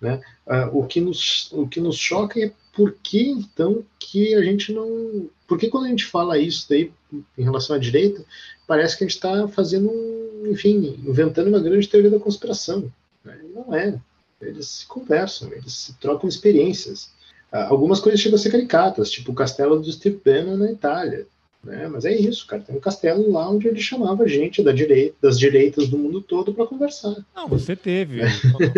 Né? 0.00 0.20
Ah, 0.46 0.70
o, 0.72 0.86
que 0.86 1.00
nos, 1.00 1.50
o 1.52 1.68
que 1.68 1.80
nos 1.80 1.96
choca 1.96 2.40
é 2.40 2.52
por 2.74 2.92
que, 3.02 3.28
então, 3.28 3.84
que 3.98 4.34
a 4.34 4.42
gente 4.42 4.72
não... 4.72 5.28
Por 5.46 5.58
que 5.58 5.68
quando 5.68 5.86
a 5.86 5.88
gente 5.88 6.06
fala 6.06 6.38
isso 6.38 6.66
daí 6.68 6.90
em 7.38 7.42
relação 7.42 7.76
à 7.76 7.78
direita, 7.78 8.24
parece 8.66 8.96
que 8.96 9.04
a 9.04 9.06
gente 9.06 9.16
está 9.16 9.46
fazendo, 9.48 9.90
enfim, 10.46 10.98
inventando 11.06 11.48
uma 11.48 11.60
grande 11.60 11.88
teoria 11.88 12.10
da 12.10 12.18
conspiração. 12.18 12.92
Né? 13.24 13.38
Não 13.54 13.74
é. 13.74 13.98
Eles 14.40 14.68
se 14.68 14.86
conversam, 14.86 15.52
eles 15.52 15.72
se 15.72 15.94
trocam 15.94 16.28
experiências. 16.28 17.10
Ah, 17.52 17.68
algumas 17.68 18.00
coisas 18.00 18.20
chegam 18.20 18.36
a 18.36 18.40
ser 18.40 18.50
caricatas, 18.50 19.10
tipo 19.10 19.32
o 19.32 19.34
castelo 19.34 19.78
do 19.78 19.90
Steve 19.90 20.20
Bannon 20.24 20.56
na 20.56 20.70
Itália. 20.70 21.26
Né? 21.66 21.88
Mas 21.88 22.04
é 22.04 22.16
isso, 22.16 22.46
cara. 22.46 22.62
Tem 22.62 22.76
um 22.76 22.80
castelo 22.80 23.30
lá 23.30 23.50
onde 23.50 23.66
ele 23.66 23.80
chamava 23.80 24.26
gente 24.28 24.62
da 24.62 24.70
direita, 24.70 25.16
das 25.20 25.36
direitas 25.36 25.88
do 25.88 25.98
mundo 25.98 26.20
todo 26.20 26.54
para 26.54 26.64
conversar. 26.64 27.16
Não, 27.34 27.48
você 27.48 27.74
teve 27.74 28.20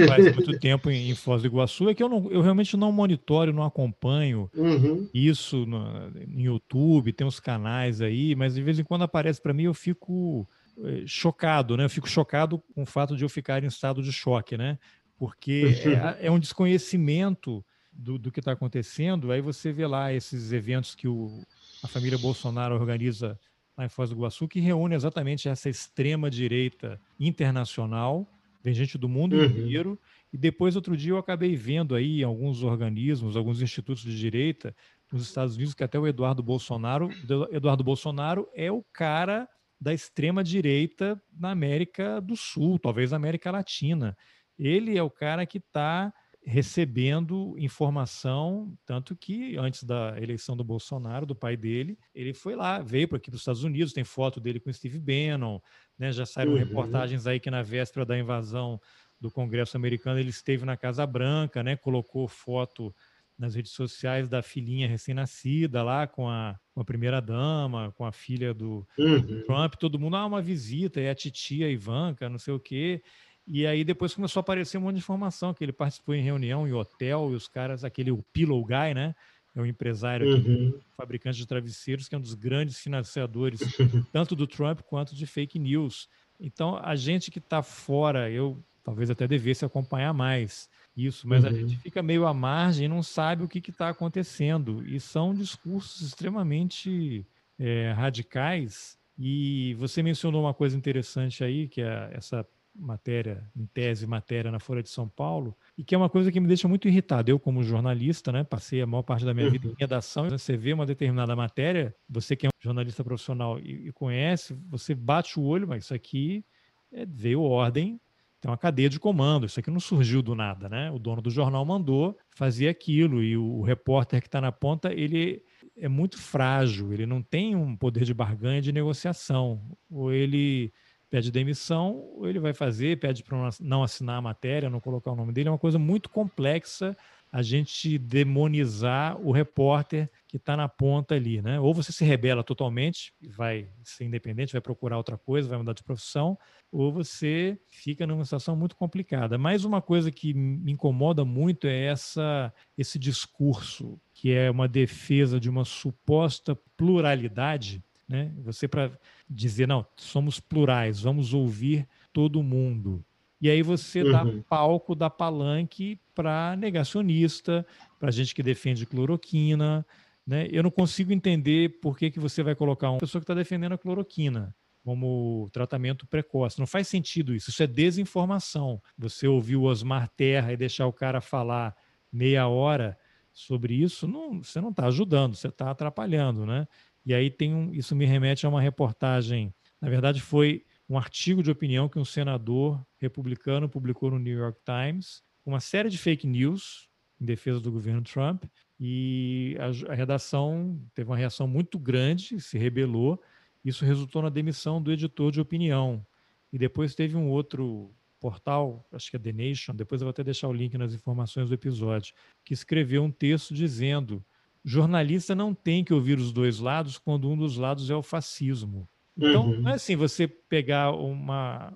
faz 0.09 0.35
muito 0.35 0.59
tempo 0.59 0.91
em, 0.91 1.15
Foz 1.15 1.43
do 1.43 1.49
Iguaçu. 1.49 1.91
É 1.91 1.95
que 1.95 2.03
eu, 2.03 2.09
não, 2.09 2.31
eu 2.31 2.41
realmente 2.41 2.77
não 2.79 2.91
monitoro, 2.91 3.53
não 3.53 3.63
acompanho 3.63 4.51
uhum. 4.57 5.07
isso 5.13 5.67
no, 5.67 6.11
no 6.11 6.41
YouTube, 6.41 7.13
tem 7.13 7.27
uns 7.27 7.39
canais 7.39 8.01
aí, 8.01 8.35
mas 8.35 8.55
de 8.55 8.63
vez 8.63 8.79
em 8.79 8.85
quando 8.85 9.03
aparece 9.03 9.41
para 9.41 9.53
mim 9.53 9.65
eu 9.65 9.75
fico 9.75 10.49
eh, 10.83 11.03
chocado, 11.05 11.77
né? 11.77 11.85
Eu 11.85 11.91
fico 11.91 12.09
chocado 12.09 12.63
com 12.75 12.83
o 12.83 12.87
fato 12.87 13.17
de 13.17 13.23
eu 13.23 13.29
ficar 13.29 13.63
em 13.63 13.67
estado 13.67 14.03
de 14.03 14.13
choque, 14.13 14.57
né? 14.57 14.79
Porque 15.19 15.75
é, 16.19 16.27
é 16.29 16.31
um 16.31 16.39
desconhecimento 16.39 17.63
do, 17.99 18.17
do 18.17 18.31
que 18.31 18.39
está 18.39 18.53
acontecendo, 18.53 19.33
aí 19.33 19.41
você 19.41 19.73
vê 19.73 19.85
lá 19.87 20.13
esses 20.13 20.53
eventos 20.53 20.95
que 20.95 21.09
o, 21.09 21.45
a 21.83 21.89
família 21.89 22.17
Bolsonaro 22.17 22.77
organiza 22.77 23.39
lá 23.77 23.85
em 23.85 23.89
Foz 23.89 24.11
do 24.11 24.17
Iguaçu, 24.17 24.47
que 24.47 24.61
reúne 24.61 24.95
exatamente 24.95 25.49
essa 25.49 25.69
extrema-direita 25.69 27.01
internacional, 27.19 28.27
vem 28.63 28.73
gente 28.73 28.97
do 28.97 29.09
mundo 29.09 29.37
uhum. 29.37 29.45
inteiro, 29.45 29.99
e 30.33 30.37
depois, 30.37 30.77
outro 30.77 30.97
dia, 30.97 31.13
eu 31.13 31.19
acabei 31.19 31.57
vendo 31.57 31.95
aí 31.95 32.23
alguns 32.23 32.63
organismos, 32.63 33.37
alguns 33.37 33.61
institutos 33.61 34.03
de 34.03 34.17
direita 34.17 34.75
nos 35.11 35.23
Estados 35.23 35.57
Unidos, 35.57 35.75
que 35.75 35.83
até 35.83 35.99
o 35.99 36.07
Eduardo 36.07 36.43
Bolsonaro, 36.43 37.11
Eduardo 37.51 37.83
Bolsonaro 37.83 38.49
é 38.55 38.71
o 38.71 38.85
cara 38.93 39.49
da 39.81 39.95
extrema 39.95 40.45
direita 40.45 41.21
na 41.33 41.51
América 41.51 42.21
do 42.21 42.37
Sul, 42.37 42.79
talvez 42.79 43.11
na 43.11 43.17
América 43.17 43.51
Latina. 43.51 44.17
Ele 44.59 44.99
é 44.99 45.03
o 45.03 45.11
cara 45.11 45.47
que 45.47 45.59
está 45.59 46.13
recebendo 46.49 47.55
informação, 47.59 48.75
tanto 48.87 49.15
que 49.15 49.55
antes 49.59 49.85
da 49.85 50.15
eleição 50.19 50.57
do 50.57 50.65
Bolsonaro, 50.65 51.27
do 51.27 51.35
pai 51.35 51.59
dele, 51.59 51.99
ele 52.15 52.33
foi 52.33 52.57
lá, 52.57 52.81
veio 52.81 53.07
para 53.07 53.19
aqui 53.19 53.31
para 53.31 53.37
os 53.37 53.43
Estados 53.43 53.65
Unidos, 53.65 53.93
tem 53.93 54.03
foto 54.03 54.41
dele 54.41 54.59
com 54.59 54.73
Steve 54.73 54.99
Bannon, 54.99 55.61
né? 55.99 56.11
Já 56.11 56.25
saíram 56.25 56.53
uhum. 56.53 56.59
reportagens 56.59 57.27
aí 57.27 57.39
que 57.39 57.51
na 57.51 57.63
véspera 57.63 58.07
da 58.07 58.19
invasão 58.19 58.81
do 59.21 59.31
Congresso 59.31 59.77
americano 59.77 60.19
ele 60.19 60.31
esteve 60.31 60.65
na 60.65 60.75
Casa 60.75 61.07
Branca, 61.07 61.63
né? 61.63 61.77
Colocou 61.77 62.27
foto 62.27 62.95
nas 63.39 63.55
redes 63.55 63.73
sociais 63.73 64.27
da 64.27 64.43
filhinha 64.43 64.89
recém-nascida 64.89 65.83
lá 65.83 66.07
com 66.07 66.31
a, 66.31 66.59
com 66.73 66.81
a 66.81 66.85
primeira 66.85 67.21
dama, 67.21 67.93
com 67.93 68.07
a 68.07 68.11
filha 68.11 68.55
do, 68.55 68.89
uhum. 68.99 69.21
do 69.21 69.43
Trump, 69.45 69.75
todo 69.75 69.99
mundo, 69.99 70.17
ah, 70.17 70.25
uma 70.25 70.41
visita, 70.41 70.99
é 70.99 71.11
a 71.11 71.15
titia 71.15 71.71
Ivanka, 71.71 72.27
não 72.27 72.39
sei 72.39 72.55
o 72.55 72.59
quê. 72.59 73.03
E 73.51 73.67
aí 73.67 73.83
depois 73.83 74.15
começou 74.15 74.41
a 74.41 74.43
aparecer 74.43 74.77
um 74.77 74.83
monte 74.83 74.97
de 74.97 75.01
informação 75.01 75.55
que 75.55 75.65
ele 75.65 75.73
participou 75.73 76.15
em 76.15 76.23
reunião, 76.23 76.69
em 76.69 76.73
hotel, 76.73 77.31
e 77.33 77.35
os 77.35 77.49
caras, 77.49 77.83
aquele 77.83 78.11
o 78.11 78.23
Pillow 78.31 78.63
Guy, 78.63 78.93
né? 78.95 79.15
É 79.57 79.61
um 79.61 79.67
empresário 79.67 80.37
aqui, 80.37 80.49
uhum. 80.49 80.81
fabricante 80.95 81.39
de 81.39 81.47
travesseiros, 81.47 82.09
que 82.09 82.15
é 82.15 82.19
um 82.19 82.21
dos 82.21 82.35
grandes 82.35 82.79
financiadores, 82.79 83.61
tanto 84.13 84.37
do 84.37 84.47
Trump 84.47 84.81
quanto 84.83 85.15
de 85.15 85.27
fake 85.27 85.59
news. 85.59 86.09
Então, 86.39 86.77
a 86.77 86.95
gente 86.95 87.31
que 87.31 87.39
está 87.39 87.63
fora, 87.63 88.31
eu 88.31 88.63
talvez 88.85 89.09
até 89.09 89.27
devesse 89.27 89.65
acompanhar 89.65 90.13
mais 90.13 90.69
isso, 90.95 91.27
mas 91.27 91.43
uhum. 91.43 91.51
a 91.51 91.53
gente 91.53 91.77
fica 91.79 92.03
meio 92.03 92.27
à 92.27 92.35
margem 92.35 92.85
e 92.85 92.89
não 92.89 93.03
sabe 93.03 93.45
o 93.45 93.49
que 93.49 93.59
está 93.71 93.89
acontecendo. 93.89 94.87
E 94.87 95.01
são 95.01 95.35
discursos 95.35 96.03
extremamente 96.03 97.27
é, 97.59 97.93
radicais. 97.93 98.99
E 99.19 99.75
você 99.75 100.03
mencionou 100.03 100.43
uma 100.43 100.55
coisa 100.55 100.77
interessante 100.77 101.43
aí, 101.43 101.67
que 101.67 101.81
é 101.81 102.11
essa 102.13 102.47
matéria, 102.79 103.51
em 103.57 103.67
tese, 103.67 104.07
matéria 104.07 104.51
na 104.51 104.59
Folha 104.61 104.83
de 104.83 104.89
São 104.89 105.09
Paulo, 105.09 105.57
e 105.77 105.83
que 105.83 105.95
é 105.95 105.99
uma 105.99 106.09
coisa 106.09 106.31
que 106.31 106.39
me 106.39 106.47
deixa 106.47 106.69
muito 106.69 106.87
irritado. 106.89 107.31
Eu, 107.31 107.39
como 107.39 107.63
jornalista, 107.63 108.31
né, 108.31 108.45
passei 108.45 108.81
a 108.81 108.87
maior 108.87 109.03
parte 109.03 109.25
da 109.25 109.35
minha 109.35 109.51
vida 109.51 109.67
em 109.67 109.71
uhum. 109.71 109.77
redação, 109.79 110.29
você 110.29 110.57
vê 110.57 110.73
uma 110.73 110.87
determinada 110.87 111.35
matéria, 111.35 111.95
você 112.09 112.37
que 112.37 112.47
é 112.47 112.49
um 112.49 112.63
jornalista 112.63 113.03
profissional 113.03 113.59
e, 113.59 113.89
e 113.89 113.93
conhece, 113.93 114.55
você 114.69 114.95
bate 114.95 115.39
o 115.39 115.43
olho, 115.43 115.67
mas 115.67 115.85
isso 115.85 115.95
aqui 115.95 116.45
é, 116.93 117.05
veio 117.05 117.43
ordem 117.43 118.01
tem 118.41 118.51
uma 118.51 118.57
cadeia 118.57 118.89
de 118.89 119.01
comando. 119.01 119.47
Isso 119.47 119.59
aqui 119.59 119.71
não 119.71 119.81
surgiu 119.81 120.23
do 120.23 120.35
nada, 120.35 120.69
né? 120.69 120.91
O 120.91 120.99
dono 120.99 121.21
do 121.21 121.31
jornal 121.31 121.65
mandou 121.65 122.17
fazer 122.31 122.69
aquilo 122.69 123.23
e 123.23 123.37
o, 123.37 123.63
repórter 123.63 124.21
que 124.21 124.29
está 124.29 124.41
na 124.41 124.53
ponta 124.53 124.93
ele 124.93 125.43
é 125.77 125.89
muito 125.89 126.19
frágil. 126.19 126.93
Ele 126.93 127.05
não 127.05 127.21
tem 127.21 127.57
um 127.57 127.77
poder 127.77 128.05
de 128.05 128.15
barganha 128.15 128.63
de 128.63 128.73
negociação. 128.73 129.61
Ou 129.91 130.13
ele 130.13 130.73
pede 131.11 131.31
demissão, 131.31 132.21
ele 132.23 132.39
vai 132.39 132.53
fazer, 132.53 132.99
pede 132.99 133.23
para 133.23 133.51
não 133.61 133.83
assinar 133.83 134.19
a 134.19 134.23
matéria, 134.23 134.71
não 134.71 134.81
colocar 134.81 135.13
o 135.13 135.17
nome 135.17 135.33
dele. 135.33 135.49
É 135.49 135.53
uma 135.53 135.59
coisa 135.59 135.79
muito 135.79 136.11
complexa 136.11 136.97
a 137.31 137.43
gente 137.43 137.99
demonizar 137.99 139.21
o 139.21 139.31
repórter 139.31 140.11
que 140.27 140.39
está 140.39 140.57
na 140.57 140.69
ponta 140.69 141.15
ali, 141.15 141.43
né? 141.43 141.61
Ou 141.61 141.75
você 141.75 141.93
se 141.93 142.05
rebela 142.05 142.43
totalmente, 142.43 143.13
vai 143.23 143.69
ser 143.83 144.05
independente, 144.05 144.53
vai 144.53 144.61
procurar 144.61 144.97
outra 144.97 145.19
coisa, 145.19 145.49
vai 145.49 145.59
mudar 145.59 145.75
de 145.75 145.83
profissão, 145.83 146.39
ou 146.73 146.91
você 146.93 147.59
fica 147.67 148.07
numa 148.07 148.25
situação 148.25 148.57
muito 148.57 148.77
complicada. 148.77 149.37
Mas 149.37 149.65
uma 149.65 149.83
coisa 149.83 150.11
que 150.11 150.33
me 150.33 150.73
incomoda 150.73 151.25
muito 151.25 151.67
é 151.67 151.85
essa 151.87 152.53
esse 152.77 152.99
discurso 152.99 154.01
que 154.15 154.33
é 154.33 154.51
uma 154.51 154.67
defesa 154.67 155.39
de 155.39 155.51
uma 155.51 155.65
suposta 155.65 156.59
pluralidade, 156.77 157.83
né? 158.09 158.33
Você 158.39 158.67
para 158.67 158.91
dizer 159.29 159.67
não, 159.67 159.87
somos 159.97 160.41
plurais, 160.41 161.01
vamos 161.01 161.35
ouvir 161.35 161.87
todo 162.13 162.43
mundo. 162.43 163.05
E 163.41 163.49
aí 163.49 163.63
você 163.63 164.03
uhum. 164.03 164.13
dá 164.13 164.43
palco, 164.49 164.95
dá 164.95 165.09
palanque 165.09 166.01
para 166.15 166.57
negacionista, 166.57 167.65
para 167.99 168.11
gente 168.11 168.35
que 168.35 168.43
defende 168.43 168.85
cloroquina. 168.85 169.87
Né? 170.27 170.49
Eu 170.51 170.63
não 170.63 170.71
consigo 170.71 171.13
entender 171.13 171.81
por 171.81 171.97
que, 171.97 172.11
que 172.11 172.19
você 172.19 172.43
vai 172.43 172.55
colocar 172.55 172.91
uma 172.91 172.99
pessoa 172.99 173.21
que 173.21 173.25
está 173.25 173.35
defendendo 173.35 173.73
a 173.73 173.79
cloroquina 173.79 174.55
como 174.85 175.49
tratamento 175.53 176.07
precoce. 176.07 176.59
Não 176.59 176.67
faz 176.67 176.89
sentido 176.89 177.35
isso. 177.35 177.51
Isso 177.51 177.63
é 177.63 177.67
desinformação. 177.67 178.83
Você 178.97 179.29
ouvir 179.29 179.57
o 179.57 179.65
Osmar 179.65 180.09
Terra 180.17 180.53
e 180.53 180.57
deixar 180.57 180.87
o 180.87 180.93
cara 180.93 181.21
falar 181.21 181.77
meia 182.11 182.49
hora 182.49 182.99
sobre 183.39 183.75
isso, 183.75 184.09
não, 184.09 184.43
você 184.43 184.61
não 184.61 184.71
está 184.71 184.87
ajudando, 184.87 185.37
você 185.37 185.47
está 185.47 185.71
atrapalhando, 185.71 186.45
né? 186.45 186.67
E 187.09 187.15
aí 187.15 187.31
tem 187.31 187.55
um, 187.55 187.73
isso 187.73 187.97
me 187.97 188.05
remete 188.05 188.45
a 188.45 188.51
uma 188.51 188.61
reportagem. 188.61 189.51
Na 189.81 189.89
verdade, 189.89 190.21
foi 190.21 190.67
um 190.87 190.99
artigo 190.99 191.43
de 191.43 191.51
opinião 191.51 191.89
que 191.89 191.99
um 191.99 192.05
senador 192.05 192.79
republicano 192.99 193.67
publicou 193.67 194.11
no 194.11 194.19
New 194.19 194.37
York 194.37 194.61
Times, 194.63 195.23
uma 195.43 195.59
série 195.59 195.89
de 195.89 195.97
fake 195.97 196.27
news 196.27 196.87
em 197.19 197.25
defesa 197.25 197.61
do 197.61 197.73
governo 197.73 198.03
Trump, 198.03 198.45
e 198.79 199.57
a, 199.59 199.93
a 199.93 199.95
redação 199.95 200.79
teve 200.95 201.09
uma 201.09 201.17
reação 201.17 201.49
muito 201.49 201.79
grande, 201.79 202.39
se 202.43 202.59
rebelou. 202.59 203.19
Isso 203.65 203.87
resultou 203.87 204.21
na 204.21 204.29
demissão 204.29 204.83
do 204.83 204.93
editor 204.93 205.33
de 205.33 205.41
opinião. 205.41 206.07
E 206.53 206.59
depois 206.59 206.95
teve 206.95 207.17
um 207.17 207.31
outro 207.31 207.91
portal, 208.21 208.87
acho 208.93 209.09
que 209.09 209.17
é 209.17 209.19
The 209.19 209.33
Nation, 209.33 209.75
depois 209.75 210.03
eu 210.03 210.05
vou 210.05 210.11
até 210.11 210.23
deixar 210.23 210.49
o 210.49 210.53
link 210.53 210.77
nas 210.77 210.93
informações 210.93 211.49
do 211.49 211.55
episódio, 211.55 212.15
que 212.45 212.53
escreveu 212.53 213.03
um 213.03 213.11
texto 213.11 213.55
dizendo: 213.55 214.23
jornalista 214.69 215.35
não 215.35 215.55
tem 215.55 215.83
que 215.83 215.95
ouvir 215.95 216.19
os 216.19 216.31
dois 216.31 216.59
lados 216.59 216.99
quando 216.99 217.31
um 217.31 217.37
dos 217.37 217.57
lados 217.57 217.89
é 217.89 217.97
o 217.97 218.03
fascismo. 218.03 218.87
Então, 219.17 219.47
uhum. 219.47 219.63
não 219.63 219.71
é 219.71 219.75
assim 219.75 219.97
você 219.97 220.29
pegar 220.29 220.93
uma, 220.93 221.73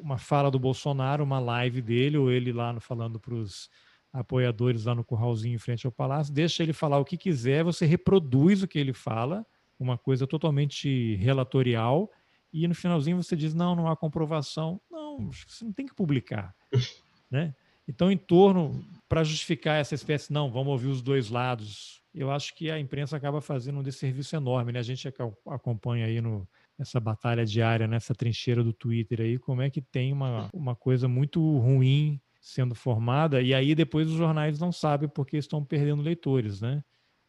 uma 0.00 0.18
fala 0.18 0.50
do 0.50 0.58
Bolsonaro, 0.58 1.24
uma 1.24 1.40
live 1.40 1.82
dele, 1.82 2.16
ou 2.16 2.30
ele 2.30 2.52
lá 2.52 2.78
falando 2.78 3.18
para 3.18 3.34
os 3.34 3.68
apoiadores 4.12 4.84
lá 4.84 4.94
no 4.94 5.04
curralzinho 5.04 5.56
em 5.56 5.58
frente 5.58 5.84
ao 5.84 5.92
palácio, 5.92 6.32
deixa 6.32 6.62
ele 6.62 6.72
falar 6.72 6.98
o 6.98 7.04
que 7.04 7.16
quiser, 7.16 7.64
você 7.64 7.84
reproduz 7.84 8.62
o 8.62 8.68
que 8.68 8.78
ele 8.78 8.92
fala, 8.92 9.44
uma 9.78 9.98
coisa 9.98 10.26
totalmente 10.26 11.16
relatorial, 11.16 12.10
e 12.52 12.66
no 12.66 12.74
finalzinho 12.74 13.22
você 13.22 13.36
diz: 13.36 13.52
não, 13.52 13.74
não 13.74 13.88
há 13.88 13.96
comprovação. 13.96 14.80
Não, 14.90 15.30
você 15.30 15.64
não 15.64 15.72
tem 15.72 15.86
que 15.86 15.94
publicar. 15.94 16.54
né? 17.30 17.54
Então, 17.86 18.10
em 18.12 18.16
torno, 18.16 18.84
para 19.08 19.24
justificar 19.24 19.80
essa 19.80 19.94
espécie, 19.94 20.32
não, 20.32 20.50
vamos 20.50 20.68
ouvir 20.68 20.88
os 20.88 21.02
dois 21.02 21.30
lados, 21.30 22.02
eu 22.14 22.30
acho 22.30 22.54
que 22.54 22.70
a 22.70 22.78
imprensa 22.78 23.16
acaba 23.16 23.40
fazendo 23.40 23.78
um 23.78 23.82
desserviço 23.82 24.34
enorme. 24.34 24.72
Né? 24.72 24.78
A 24.78 24.82
gente 24.82 25.08
acompanha 25.46 26.06
aí 26.06 26.20
no, 26.20 26.48
essa 26.78 26.98
batalha 26.98 27.44
diária, 27.44 27.86
nessa 27.86 28.14
trincheira 28.14 28.62
do 28.62 28.72
Twitter 28.72 29.20
aí, 29.20 29.38
como 29.38 29.62
é 29.62 29.70
que 29.70 29.80
tem 29.80 30.12
uma, 30.12 30.48
uma 30.52 30.74
coisa 30.74 31.08
muito 31.08 31.40
ruim 31.58 32.20
sendo 32.40 32.74
formada, 32.74 33.42
e 33.42 33.52
aí 33.52 33.74
depois 33.74 34.08
os 34.08 34.14
jornais 34.14 34.58
não 34.58 34.72
sabem 34.72 35.08
porque 35.08 35.36
estão 35.36 35.62
perdendo 35.64 36.02
leitores, 36.02 36.60
né? 36.60 36.82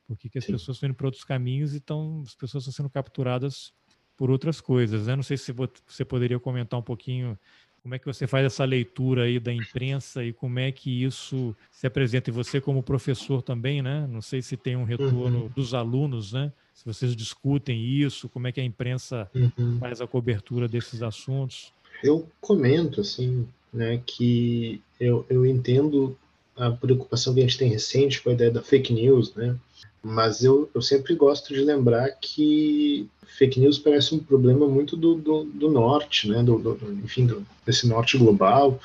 Porque 0.08 0.38
as 0.38 0.46
pessoas 0.46 0.78
estão 0.78 0.90
indo 0.90 0.96
para 0.96 1.08
outros 1.08 1.24
caminhos 1.24 1.74
e 1.74 1.78
estão, 1.78 2.24
as 2.26 2.36
pessoas 2.36 2.64
estão 2.64 2.74
sendo 2.74 2.90
capturadas 2.90 3.74
por 4.18 4.32
outras 4.32 4.60
coisas. 4.60 5.08
Né? 5.08 5.16
Não 5.16 5.24
sei 5.24 5.38
se 5.38 5.52
você 5.52 6.04
poderia 6.04 6.40
comentar 6.40 6.80
um 6.80 6.84
pouquinho 6.84 7.38
como 7.82 7.96
é 7.96 8.00
que 8.00 8.06
você 8.06 8.28
faz 8.28 8.46
essa 8.46 8.66
leitura 8.66 9.24
aí 9.24 9.40
da 9.40 9.54
imprensa 9.54 10.24
e 10.24 10.34
como 10.34 10.60
é 10.60 10.72
que 10.72 11.04
isso 11.04 11.56
se 11.72 11.88
apresenta? 11.88 12.30
E 12.30 12.34
você 12.34 12.60
como 12.60 12.84
professor 12.84 13.42
também, 13.42 13.82
né? 13.82 14.08
Não 14.10 14.22
sei 14.22 14.42
se 14.42 14.58
tem 14.58 14.76
um 14.76 14.84
retorno 14.84 15.44
uhum. 15.44 15.52
dos 15.56 15.74
alunos, 15.74 16.34
né? 16.34 16.52
Se 16.74 16.86
vocês 16.86 17.16
discutem 17.16 17.84
isso, 17.84 18.30
como 18.30 18.48
é 18.48 18.52
que 18.52 18.62
a 18.62 18.64
imprensa 18.64 19.30
uhum. 19.34 19.78
faz 19.80 20.02
a 20.02 20.08
cobertura 20.08 20.68
desses 20.68 21.02
assuntos? 21.02 21.74
Eu 22.04 22.28
comento, 22.40 23.02
assim, 23.02 23.48
né, 23.74 24.02
que 24.06 24.82
eu, 25.00 25.26
eu 25.30 25.46
entendo 25.46 26.18
a 26.56 26.72
preocupação 26.72 27.34
que 27.34 27.40
a 27.40 27.44
gente 27.44 27.58
tem 27.58 27.70
recente 27.70 28.22
com 28.22 28.30
a 28.30 28.34
ideia 28.34 28.52
da 28.52 28.62
fake 28.62 28.94
news, 28.94 29.34
né? 29.34 29.56
Mas 30.02 30.44
eu, 30.44 30.70
eu 30.74 30.82
sempre 30.82 31.14
gosto 31.14 31.54
de 31.54 31.60
lembrar 31.62 32.10
que 32.22 33.10
fake 33.38 33.60
news 33.60 33.78
parece 33.78 34.16
um 34.16 34.20
problema 34.20 34.68
muito 34.68 34.96
do, 34.96 35.16
do, 35.16 35.44
do 35.44 35.70
norte, 35.70 36.30
né? 36.30 36.42
Do, 36.42 36.58
do, 36.58 36.80
enfim, 37.04 37.26
do, 37.26 37.46
desse 37.66 37.88
norte 37.88 38.18
global, 38.18 38.80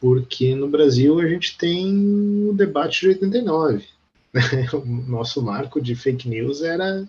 porque 0.00 0.54
no 0.54 0.68
Brasil 0.68 1.18
a 1.20 1.26
gente 1.26 1.56
tem 1.58 2.48
o 2.48 2.54
debate 2.54 3.00
de 3.00 3.08
89. 3.08 3.84
Né? 4.32 4.42
O 4.72 4.86
nosso 4.86 5.42
marco 5.42 5.80
de 5.80 5.94
fake 5.94 6.28
news 6.28 6.62
era 6.62 7.06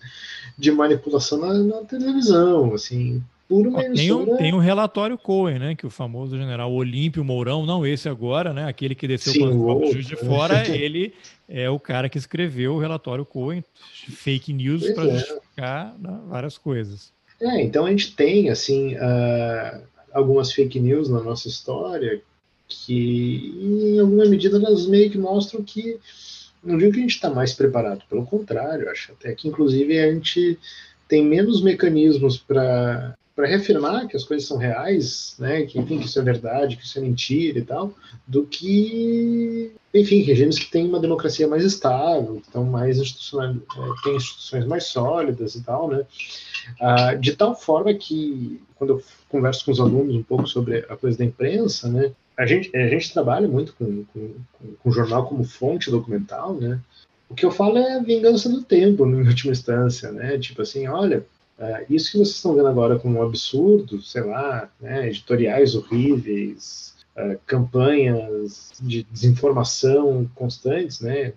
de 0.57 0.71
manipulação 0.71 1.39
na, 1.39 1.53
na 1.53 1.86
televisão, 1.86 2.73
assim, 2.73 3.23
por 3.51 3.67
uma 3.67 3.83
tem, 3.83 4.13
um, 4.13 4.37
tem 4.37 4.53
um 4.53 4.59
relatório 4.59 5.17
Cohen, 5.17 5.59
né? 5.59 5.75
Que 5.75 5.85
o 5.85 5.89
famoso 5.89 6.37
general 6.37 6.71
Olímpio 6.71 7.21
Mourão, 7.21 7.65
não 7.65 7.85
esse 7.85 8.07
agora, 8.07 8.53
né? 8.53 8.65
Aquele 8.65 8.95
que 8.95 9.05
desceu 9.05 9.33
Sim, 9.33 9.41
com 9.41 9.75
o 9.75 9.91
juiz 9.91 10.07
de 10.07 10.15
fora, 10.15 10.65
ele 10.73 11.13
é 11.49 11.69
o 11.69 11.77
cara 11.77 12.07
que 12.07 12.17
escreveu 12.17 12.75
o 12.75 12.79
relatório 12.79 13.25
Cohen, 13.25 13.61
fake 14.09 14.53
news 14.53 14.89
para 14.91 15.09
é. 15.09 15.17
justificar 15.17 15.93
né, 15.99 16.17
várias 16.29 16.57
coisas. 16.57 17.11
É, 17.41 17.61
então 17.61 17.85
a 17.85 17.89
gente 17.89 18.15
tem, 18.15 18.49
assim, 18.49 18.95
uh, 18.95 19.81
algumas 20.13 20.53
fake 20.53 20.79
news 20.79 21.09
na 21.09 21.19
nossa 21.19 21.49
história 21.49 22.21
que, 22.69 23.53
em 23.61 23.99
alguma 23.99 24.25
medida, 24.25 24.55
elas 24.55 24.87
meio 24.87 25.11
que 25.11 25.17
mostram 25.17 25.61
que 25.61 25.99
não 26.63 26.77
digo 26.77 26.93
que 26.93 26.99
a 26.99 27.01
gente 27.01 27.15
está 27.15 27.29
mais 27.29 27.53
preparado, 27.53 28.03
pelo 28.09 28.25
contrário, 28.25 28.89
acho 28.89 29.11
até 29.11 29.33
que, 29.33 29.49
inclusive, 29.49 29.99
a 29.99 30.13
gente 30.13 30.57
tem 31.05 31.25
menos 31.25 31.61
mecanismos 31.61 32.37
para 32.37 33.17
para 33.41 33.49
reafirmar 33.49 34.07
que 34.07 34.15
as 34.15 34.23
coisas 34.23 34.47
são 34.47 34.55
reais, 34.57 35.35
né, 35.39 35.63
que, 35.63 35.79
enfim, 35.79 35.97
que 35.97 36.05
isso 36.05 36.19
é 36.19 36.21
verdade, 36.21 36.77
que 36.77 36.85
isso 36.85 36.99
é 36.99 37.01
mentira 37.01 37.57
e 37.57 37.63
tal, 37.63 37.91
do 38.27 38.45
que, 38.45 39.71
enfim, 39.91 40.21
regimes 40.21 40.59
que 40.59 40.69
têm 40.69 40.87
uma 40.87 40.99
democracia 40.99 41.47
mais 41.47 41.63
estável, 41.63 42.35
que 42.35 42.45
estão 42.45 42.63
mais 42.63 42.99
institucional, 42.99 43.55
é, 43.55 44.03
têm 44.03 44.15
instituições 44.15 44.65
mais 44.67 44.83
sólidas 44.83 45.55
e 45.55 45.63
tal, 45.63 45.87
né, 45.87 46.05
ah, 46.79 47.15
de 47.15 47.35
tal 47.35 47.55
forma 47.55 47.91
que, 47.95 48.61
quando 48.75 48.91
eu 48.91 49.03
converso 49.27 49.65
com 49.65 49.71
os 49.71 49.79
alunos 49.79 50.15
um 50.15 50.21
pouco 50.21 50.45
sobre 50.45 50.85
a 50.87 50.95
coisa 50.95 51.17
da 51.17 51.25
imprensa, 51.25 51.89
né, 51.89 52.11
a 52.37 52.45
gente, 52.45 52.69
a 52.77 52.87
gente 52.89 53.11
trabalha 53.11 53.47
muito 53.47 53.73
com, 53.73 54.05
com, 54.13 54.35
com 54.83 54.91
jornal 54.91 55.25
como 55.25 55.43
fonte 55.43 55.89
documental, 55.89 56.53
né, 56.53 56.79
o 57.27 57.33
que 57.33 57.43
eu 57.43 57.51
falo 57.51 57.79
é 57.79 57.95
a 57.95 58.03
vingança 58.03 58.47
do 58.49 58.61
tempo, 58.61 59.03
em 59.07 59.27
última 59.27 59.53
instância, 59.53 60.11
né? 60.11 60.37
Tipo 60.37 60.63
assim, 60.63 60.85
olha, 60.89 61.25
Uh, 61.62 61.86
isso 61.93 62.12
que 62.12 62.18
vocês 62.18 62.38
estão 62.38 62.55
vendo 62.55 62.68
agora 62.68 62.97
como 62.97 63.20
um 63.20 63.24
absurdo, 63.24 64.01
sei 64.01 64.24
lá, 64.24 64.68
né, 64.80 65.09
editoriais 65.09 65.76
horríveis, 65.76 66.95
uh, 67.16 67.39
campanhas 67.45 68.72
de 68.82 69.03
desinformação 69.03 70.28
constantes, 70.34 71.01
né, 71.01 71.34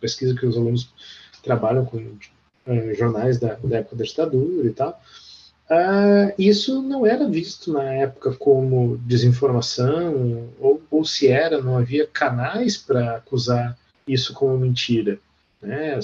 pesquisa 0.00 0.36
que 0.36 0.46
os 0.46 0.56
alunos 0.56 0.94
trabalham 1.42 1.84
com 1.84 1.96
uh, 1.98 2.94
jornais 2.94 3.40
da, 3.40 3.54
da, 3.54 3.78
época 3.78 3.96
da 3.96 4.04
ditadura 4.04 4.68
e 4.68 4.72
tal, 4.72 5.02
isso 6.38 6.80
não 6.80 7.04
era 7.04 7.28
visto 7.28 7.72
na 7.72 7.82
época 7.82 8.32
como 8.36 8.96
desinformação, 8.98 10.48
ou, 10.58 10.80
ou 10.90 11.04
se 11.04 11.26
era, 11.26 11.60
não 11.60 11.76
havia 11.76 12.06
canais 12.06 12.78
para 12.78 13.16
acusar 13.16 13.76
isso 14.06 14.32
como 14.32 14.56
mentira. 14.56 15.18
Né? 15.60 15.98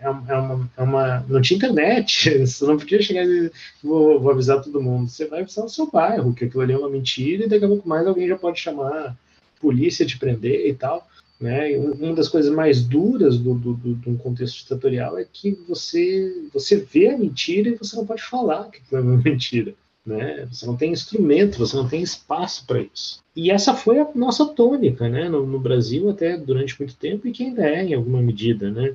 É, 0.00 0.08
uma, 0.08 0.70
é 0.76 0.82
uma, 0.82 1.20
não 1.28 1.40
tinha 1.40 1.56
internet, 1.56 2.38
você 2.46 2.64
não 2.64 2.78
podia 2.78 3.02
chegar 3.02 3.24
e 3.24 3.50
vou, 3.82 4.20
vou, 4.20 4.30
avisar 4.30 4.62
todo 4.62 4.82
mundo. 4.82 5.08
Você 5.08 5.26
vai 5.26 5.40
avisar 5.40 5.64
o 5.64 5.68
seu 5.68 5.90
bairro, 5.90 6.34
que 6.34 6.44
aquilo 6.44 6.62
ali 6.62 6.72
é 6.72 6.78
uma 6.78 6.88
mentira, 6.88 7.44
e 7.44 7.48
daqui 7.48 7.64
a 7.64 7.68
pouco 7.68 7.88
mais 7.88 8.06
alguém 8.06 8.28
já 8.28 8.36
pode 8.36 8.58
chamar 8.58 9.16
polícia 9.60 10.06
te 10.06 10.18
prender 10.18 10.66
e 10.66 10.74
tal. 10.74 11.06
Né? 11.38 11.76
Uma 11.76 12.14
das 12.14 12.28
coisas 12.28 12.52
mais 12.52 12.82
duras 12.82 13.36
do, 13.36 13.54
do, 13.54 13.74
do, 13.74 14.10
um 14.10 14.16
contexto 14.16 14.58
ditatorial 14.58 15.18
é 15.18 15.26
que 15.30 15.50
você, 15.68 16.48
você 16.52 16.76
vê 16.76 17.10
a 17.10 17.18
mentira 17.18 17.68
e 17.68 17.76
você 17.76 17.94
não 17.96 18.06
pode 18.06 18.22
falar 18.22 18.70
que 18.70 18.80
é 18.94 19.00
uma 19.00 19.16
mentira. 19.22 19.74
Né? 20.06 20.46
Você 20.50 20.64
não 20.64 20.76
tem 20.76 20.92
instrumento, 20.92 21.58
você 21.58 21.76
não 21.76 21.88
tem 21.88 22.00
espaço 22.00 22.64
para 22.64 22.80
isso. 22.80 23.20
E 23.34 23.50
essa 23.50 23.74
foi 23.74 23.98
a 23.98 24.08
nossa 24.14 24.46
tônica, 24.46 25.08
né? 25.08 25.28
No, 25.28 25.44
no, 25.44 25.58
Brasil 25.58 26.08
até 26.08 26.36
durante 26.36 26.78
muito 26.78 26.94
tempo 26.94 27.26
e 27.26 27.32
que 27.32 27.44
ainda 27.44 27.68
é 27.68 27.84
em 27.84 27.94
alguma 27.94 28.22
medida, 28.22 28.70
né? 28.70 28.94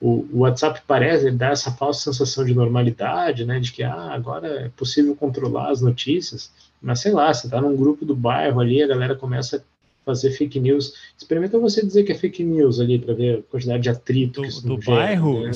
O, 0.00 0.26
o 0.32 0.38
WhatsApp 0.40 0.82
parece 0.86 1.30
dar 1.30 1.52
essa 1.52 1.72
falsa 1.72 2.10
sensação 2.10 2.44
de 2.44 2.54
normalidade, 2.54 3.44
né? 3.44 3.60
De 3.60 3.72
que 3.72 3.82
ah, 3.82 4.10
agora 4.12 4.48
é 4.48 4.68
possível 4.70 5.14
controlar 5.14 5.70
as 5.70 5.80
notícias. 5.80 6.52
Mas 6.82 7.00
sei 7.00 7.12
lá, 7.12 7.32
você 7.32 7.46
está 7.46 7.60
num 7.60 7.76
grupo 7.76 8.04
do 8.04 8.14
bairro 8.14 8.60
ali, 8.60 8.82
a 8.82 8.86
galera 8.86 9.14
começa 9.14 9.56
a 9.56 9.60
fazer 10.04 10.32
fake 10.32 10.58
news. 10.58 10.94
Experimenta 11.16 11.58
você 11.58 11.84
dizer 11.84 12.02
que 12.02 12.12
é 12.12 12.14
fake 12.16 12.42
news 12.42 12.80
ali 12.80 12.98
para 12.98 13.14
ver 13.14 13.38
a 13.38 13.42
quantidade 13.42 13.82
de 13.84 13.90
atrito 13.90 14.40
do, 14.40 14.42
que 14.42 14.48
isso 14.48 14.66
Do 14.66 14.78
bairro, 14.78 15.42
né? 15.42 15.50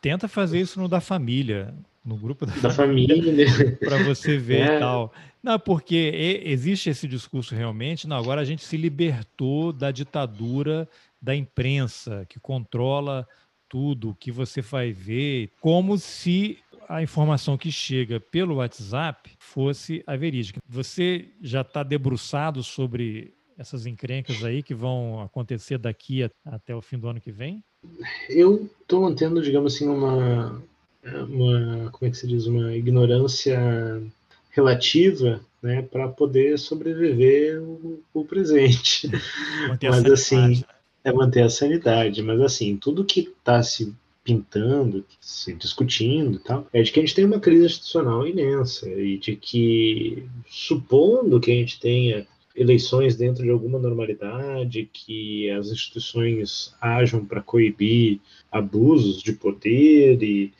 tenta 0.00 0.28
fazer 0.28 0.60
isso 0.60 0.78
no 0.78 0.88
da 0.88 1.00
família 1.00 1.74
no 2.04 2.16
grupo 2.16 2.44
da, 2.44 2.54
da 2.56 2.70
família, 2.70 3.16
para 3.80 4.02
você 4.04 4.36
ver 4.36 4.60
é. 4.60 4.76
e 4.76 4.78
tal. 4.78 5.12
Não, 5.42 5.58
porque 5.58 6.42
existe 6.44 6.90
esse 6.90 7.06
discurso 7.08 7.54
realmente. 7.54 8.06
Não, 8.06 8.16
agora 8.16 8.40
a 8.40 8.44
gente 8.44 8.64
se 8.64 8.76
libertou 8.76 9.72
da 9.72 9.90
ditadura 9.90 10.88
da 11.20 11.34
imprensa 11.34 12.26
que 12.28 12.38
controla 12.38 13.26
tudo 13.68 14.16
que 14.20 14.30
você 14.30 14.60
vai 14.60 14.92
ver, 14.92 15.50
como 15.60 15.98
se 15.98 16.58
a 16.88 17.02
informação 17.02 17.56
que 17.56 17.72
chega 17.72 18.20
pelo 18.20 18.56
WhatsApp 18.56 19.32
fosse 19.38 20.02
a 20.06 20.16
verídica. 20.16 20.60
Você 20.68 21.28
já 21.40 21.62
está 21.62 21.82
debruçado 21.82 22.62
sobre 22.62 23.34
essas 23.56 23.86
encrencas 23.86 24.44
aí 24.44 24.62
que 24.62 24.74
vão 24.74 25.22
acontecer 25.22 25.78
daqui 25.78 26.28
até 26.44 26.74
o 26.74 26.82
fim 26.82 26.98
do 26.98 27.08
ano 27.08 27.20
que 27.20 27.32
vem? 27.32 27.64
Eu 28.28 28.68
estou 28.80 29.02
mantendo, 29.02 29.42
digamos 29.42 29.74
assim, 29.74 29.88
uma, 29.88 30.62
uma, 31.28 31.90
como 31.90 32.08
é 32.08 32.10
que 32.10 32.16
se 32.16 32.26
diz, 32.26 32.46
uma 32.46 32.74
ignorância 32.74 33.58
relativa, 34.50 35.40
né, 35.62 35.82
para 35.82 36.08
poder 36.08 36.58
sobreviver 36.58 37.60
o, 37.60 38.00
o 38.12 38.24
presente. 38.24 39.10
mas 39.82 40.04
assim, 40.06 40.58
né? 40.58 40.64
é 41.02 41.12
manter 41.12 41.42
a 41.42 41.50
sanidade, 41.50 42.22
mas 42.22 42.40
assim, 42.40 42.76
tudo 42.76 43.04
que 43.04 43.20
está 43.20 43.62
se 43.62 43.94
pintando, 44.22 45.04
se 45.20 45.52
discutindo, 45.52 46.38
tal, 46.38 46.66
é 46.72 46.82
de 46.82 46.90
que 46.90 46.98
a 46.98 47.02
gente 47.02 47.14
tem 47.14 47.26
uma 47.26 47.38
crise 47.38 47.66
institucional 47.66 48.26
imensa 48.26 48.88
e 48.88 49.18
de 49.18 49.36
que, 49.36 50.24
supondo 50.48 51.38
que 51.38 51.50
a 51.50 51.54
gente 51.54 51.78
tenha 51.78 52.26
eleições 52.56 53.16
dentro 53.16 53.42
de 53.42 53.50
alguma 53.50 53.78
normalidade, 53.78 54.88
que 54.92 55.50
as 55.50 55.68
instituições 55.68 56.74
ajam 56.80 57.24
para 57.24 57.42
coibir 57.42 58.20
abusos 58.50 59.22
de 59.22 59.32
poder 59.32 60.22
e 60.22 60.52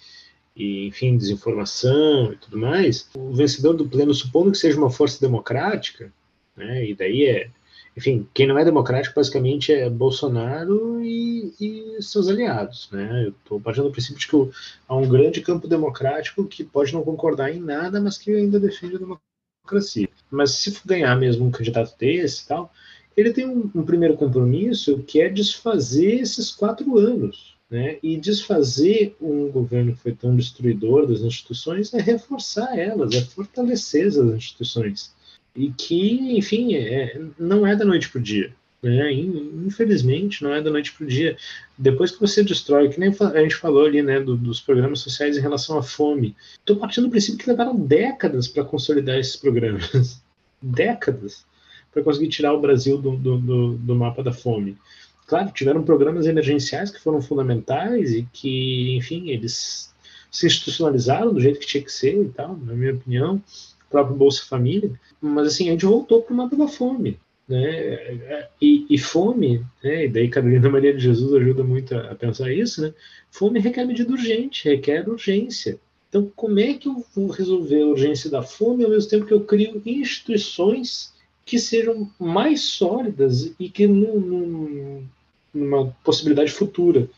e, 0.57 0.87
enfim, 0.87 1.17
desinformação 1.17 2.33
e 2.33 2.37
tudo 2.37 2.59
mais, 2.59 3.09
o 3.17 3.33
vencedor 3.33 3.75
do 3.75 3.89
pleno, 3.89 4.15
supondo 4.15 4.53
que 4.53 4.59
seja 4.59 4.79
uma 4.79 4.91
força 4.91 5.21
democrática, 5.21 6.13
né, 6.57 6.89
e 6.89 6.95
daí 6.95 7.27
é, 7.27 7.51
enfim, 7.97 8.29
quem 8.33 8.47
não 8.47 8.59
é 8.59 8.65
democrático 8.65 9.17
basicamente 9.17 9.73
é 9.73 9.89
Bolsonaro 9.91 11.01
e, 11.03 11.53
e 11.61 12.03
seus 12.03 12.29
aliados, 12.29 12.89
né, 12.93 13.25
eu 13.27 13.31
estou 13.31 13.61
partindo 13.61 13.85
do 13.85 13.93
princípio 13.93 14.19
de 14.19 14.29
que 14.29 14.51
há 14.89 14.97
um 14.97 15.09
grande 15.09 15.41
campo 15.41 15.67
democrático 15.67 16.45
que 16.47 16.63
pode 16.63 16.93
não 16.93 17.03
concordar 17.03 17.53
em 17.53 17.61
nada, 17.61 18.01
mas 18.01 18.19
que 18.19 18.31
ainda 18.33 18.61
defende 18.61 18.97
a 18.97 18.99
democracia. 18.99 20.09
Mas 20.31 20.53
se 20.53 20.77
ganhar 20.85 21.17
mesmo 21.17 21.47
um 21.47 21.51
candidato 21.51 21.97
desse 21.99 22.45
e 22.45 22.47
tal, 22.47 22.73
ele 23.17 23.33
tem 23.33 23.49
um, 23.49 23.71
um 23.75 23.85
primeiro 23.85 24.17
compromisso 24.17 25.03
que 25.05 25.21
é 25.21 25.29
desfazer 25.29 26.21
esses 26.21 26.51
quatro 26.51 26.99
anos, 26.99 27.54
né? 27.75 27.99
E 28.05 28.16
desfazer 28.16 29.16
um 29.20 29.51
governo 29.51 29.95
que 29.95 30.01
foi 30.01 30.12
tão 30.12 30.37
destruidor 30.37 31.09
das 31.09 31.22
instituições 31.22 31.93
é 31.93 32.01
reforçar 32.01 32.79
elas, 32.79 33.12
é 33.12 33.20
fortalecer 33.20 34.07
as 34.07 34.14
instituições. 34.14 35.12
E 35.57 35.72
que, 35.72 36.39
enfim, 36.39 36.77
é, 36.77 37.20
não 37.37 37.66
é 37.66 37.75
da 37.75 37.85
noite 37.85 38.09
para 38.09 38.20
o 38.20 38.22
dia. 38.22 38.55
Né? 38.81 39.12
Infelizmente, 39.12 40.41
não 40.41 40.55
é 40.55 40.62
da 40.62 40.70
noite 40.70 40.93
para 40.93 41.03
o 41.03 41.09
dia. 41.09 41.37
Depois 41.77 42.12
que 42.12 42.20
você 42.20 42.45
destrói, 42.45 42.91
que 42.91 43.01
nem 43.01 43.09
a 43.09 43.43
gente 43.43 43.57
falou 43.57 43.87
ali 43.87 44.03
né, 44.03 44.20
do, 44.20 44.37
dos 44.37 44.61
programas 44.61 45.01
sociais 45.01 45.37
em 45.37 45.41
relação 45.41 45.77
à 45.77 45.83
fome, 45.83 46.37
estou 46.61 46.77
partindo 46.77 47.09
do 47.09 47.11
princípio 47.11 47.41
que 47.41 47.51
levaram 47.51 47.75
décadas 47.75 48.47
para 48.47 48.62
consolidar 48.62 49.18
esses 49.18 49.35
programas. 49.35 50.22
décadas 50.62 51.45
para 51.93 52.05
conseguir 52.05 52.29
tirar 52.29 52.53
o 52.55 52.61
Brasil 52.61 52.99
do, 52.99 53.16
do, 53.16 53.37
do, 53.37 53.75
do 53.75 53.95
mapa 53.97 54.22
da 54.22 54.33
fome 54.33 54.79
claro, 55.27 55.51
tiveram 55.53 55.83
programas 55.83 56.27
emergenciais 56.27 56.91
que 56.91 57.01
foram 57.01 57.20
fundamentais 57.20 58.12
e 58.12 58.27
que, 58.33 58.97
enfim, 58.97 59.31
eles 59.31 59.93
se 60.31 60.47
institucionalizaram 60.47 61.33
do 61.33 61.41
jeito 61.41 61.61
que 61.61 61.66
tinha 61.66 61.83
que 61.83 61.93
ser 61.93 62.20
e 62.20 62.29
tal, 62.29 62.57
na 62.57 62.75
minha 62.75 62.95
opinião, 62.95 63.37
o 63.37 63.91
próprio 63.91 64.16
Bolsa 64.16 64.45
Família, 64.45 64.91
mas 65.20 65.47
assim, 65.47 65.68
a 65.68 65.72
gente 65.72 65.87
voltou 65.87 66.22
para 66.22 66.35
o 66.35 66.37
mapa 66.37 66.57
da 66.57 66.66
fome, 66.66 67.18
né, 67.49 68.49
e, 68.61 68.85
e 68.91 68.99
fome, 68.99 69.64
né, 69.83 70.07
e 70.07 70.09
daí 70.09 70.29
Carolina 70.29 70.68
Maria 70.68 70.93
de 70.93 71.01
Jesus 71.01 71.33
ajuda 71.35 71.62
muito 71.62 71.95
a, 71.95 72.11
a 72.11 72.14
pensar 72.16 72.53
isso, 72.53 72.83
né, 72.83 72.93
fome 73.31 73.61
requer 73.61 73.85
medida 73.85 74.11
urgente, 74.11 74.68
requer 74.68 75.09
urgência, 75.09 75.79
então, 76.09 76.31
como 76.37 76.61
é 76.61 76.75
que 76.75 76.89
eu 76.89 77.05
vou 77.12 77.27
resolver 77.29 77.83
a 77.83 77.87
urgência 77.87 78.31
da 78.31 78.41
fome 78.41 78.85
ao 78.85 78.91
mesmo 78.91 79.11
tempo 79.11 79.27
que 79.27 79.35
eu 79.35 79.45
crio 79.45 79.83
instituições 79.85 81.12
que 81.45 81.59
sejam 81.59 82.11
mais 82.18 82.62
sólidas 82.62 83.53
e 83.59 83.68
que 83.68 83.86
num, 83.86 85.05
numa 85.53 85.86
possibilidade 86.03 86.51
futura 86.51 87.09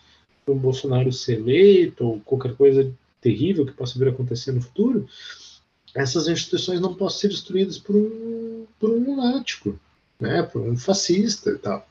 do 0.46 0.54
Bolsonaro 0.54 1.12
ser 1.12 1.38
eleito 1.38 2.04
ou 2.04 2.20
qualquer 2.20 2.54
coisa 2.54 2.92
terrível 3.20 3.66
que 3.66 3.72
possa 3.72 3.98
vir 3.98 4.08
a 4.08 4.10
acontecer 4.10 4.52
no 4.52 4.60
futuro, 4.60 5.08
essas 5.94 6.28
instituições 6.28 6.80
não 6.80 6.94
possam 6.94 7.20
ser 7.20 7.28
destruídas 7.28 7.78
por 7.78 7.96
um, 7.96 8.66
por 8.78 8.90
um 8.90 9.02
lunático, 9.02 9.78
né, 10.20 10.42
por 10.42 10.62
um 10.62 10.76
fascista 10.76 11.50
e 11.50 11.58
tal. 11.58 11.88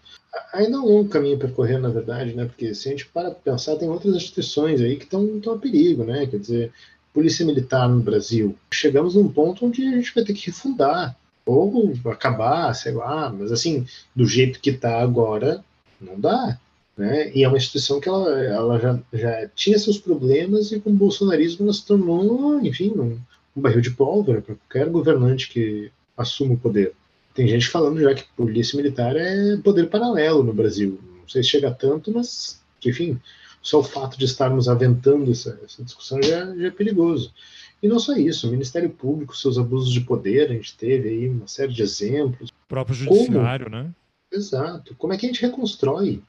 Ainda 0.54 0.78
é 0.78 0.80
um 0.80 0.86
longo 0.86 1.10
caminho 1.10 1.36
a 1.36 1.40
percorrer, 1.40 1.80
na 1.80 1.90
verdade, 1.90 2.34
né, 2.34 2.46
porque 2.46 2.74
se 2.76 2.88
a 2.88 2.92
gente 2.92 3.08
para 3.08 3.32
pensar, 3.32 3.78
tem 3.78 3.90
outras 3.90 4.16
instituições 4.16 4.82
aí 4.82 4.98
que 4.98 5.06
estão 5.06 5.42
a 5.54 5.58
perigo, 5.58 6.04
né, 6.04 6.28
quer 6.28 6.40
dizer, 6.40 6.72
polícia 7.14 7.46
militar 7.46 7.90
no 7.90 8.02
Brasil. 8.02 8.56
Chegamos 8.72 9.16
num 9.16 9.28
ponto 9.28 9.66
onde 9.66 9.86
a 9.88 9.92
gente 9.92 10.14
vai 10.14 10.24
ter 10.24 10.34
que 10.34 10.48
refundar 10.48 11.18
ou 11.46 11.94
acabar, 12.06 12.74
sei 12.74 12.94
lá, 12.94 13.30
mas 13.30 13.52
assim, 13.52 13.86
do 14.16 14.26
jeito 14.26 14.60
que 14.60 14.72
está 14.72 15.00
agora, 15.02 15.64
não 16.02 16.20
dá. 16.20 16.60
Né? 16.98 17.32
E 17.36 17.44
é 17.44 17.48
uma 17.48 17.58
instituição 17.58 18.00
que 18.00 18.08
ela, 18.08 18.44
ela 18.44 18.80
já, 18.80 19.00
já 19.14 19.50
tinha 19.50 19.78
seus 19.78 19.98
problemas 19.98 20.72
e 20.72 20.80
com 20.80 20.90
o 20.90 20.94
bolsonarismo 20.94 21.66
ela 21.66 21.74
se 21.74 21.86
tornou, 21.86 22.60
enfim, 22.62 22.92
um, 22.92 23.20
um 23.56 23.62
barril 23.62 23.82
de 23.82 23.92
pólvora 23.92 24.42
para 24.42 24.56
qualquer 24.56 24.90
governante 24.90 25.50
que 25.50 25.92
assuma 26.18 26.54
o 26.54 26.58
poder. 26.58 26.94
Tem 27.34 27.48
gente 27.48 27.68
falando 27.68 28.00
já 28.00 28.14
que 28.16 28.24
polícia 28.36 28.78
militar 28.78 29.16
é 29.18 29.58
poder 29.58 29.90
paralelo 29.90 30.42
no 30.42 30.54
Brasil. 30.54 30.98
Não 31.20 31.28
sei 31.28 31.44
se 31.44 31.50
chega 31.50 31.70
tanto, 31.70 32.12
mas, 32.12 32.62
enfim, 32.86 33.20
só 33.62 33.80
o 33.80 33.84
fato 33.84 34.18
de 34.18 34.24
estarmos 34.24 34.70
aventando 34.70 35.30
essa, 35.30 35.60
essa 35.66 35.84
discussão 35.84 36.22
já, 36.24 36.56
já 36.56 36.68
é 36.68 36.72
perigoso. 36.72 37.34
E 37.82 37.88
não 37.88 38.00
só 38.00 38.14
isso, 38.14 38.48
o 38.48 38.52
Ministério 38.52 38.90
Público, 38.90 39.36
seus 39.36 39.58
abusos 39.58 39.92
de 39.92 40.02
poder, 40.02 40.50
a 40.50 40.54
gente 40.54 40.76
teve 40.78 41.10
aí 41.10 41.30
uma 41.30 41.48
série 41.48 41.74
de 41.74 41.84
exemplos. 41.84 42.50
O 42.50 42.68
próprio 42.68 42.96
judiciário, 42.96 43.66
Como? 43.66 43.76
né? 43.76 43.92
Exato. 44.32 44.96
Como 44.96 45.14
é 45.14 45.18
que 45.18 45.26
a 45.26 45.30
gente 45.30 45.42
reconstrói? 45.42 46.22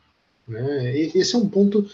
Né? 0.46 0.96
Esse 0.98 1.34
é 1.34 1.38
um 1.38 1.48
ponto. 1.48 1.88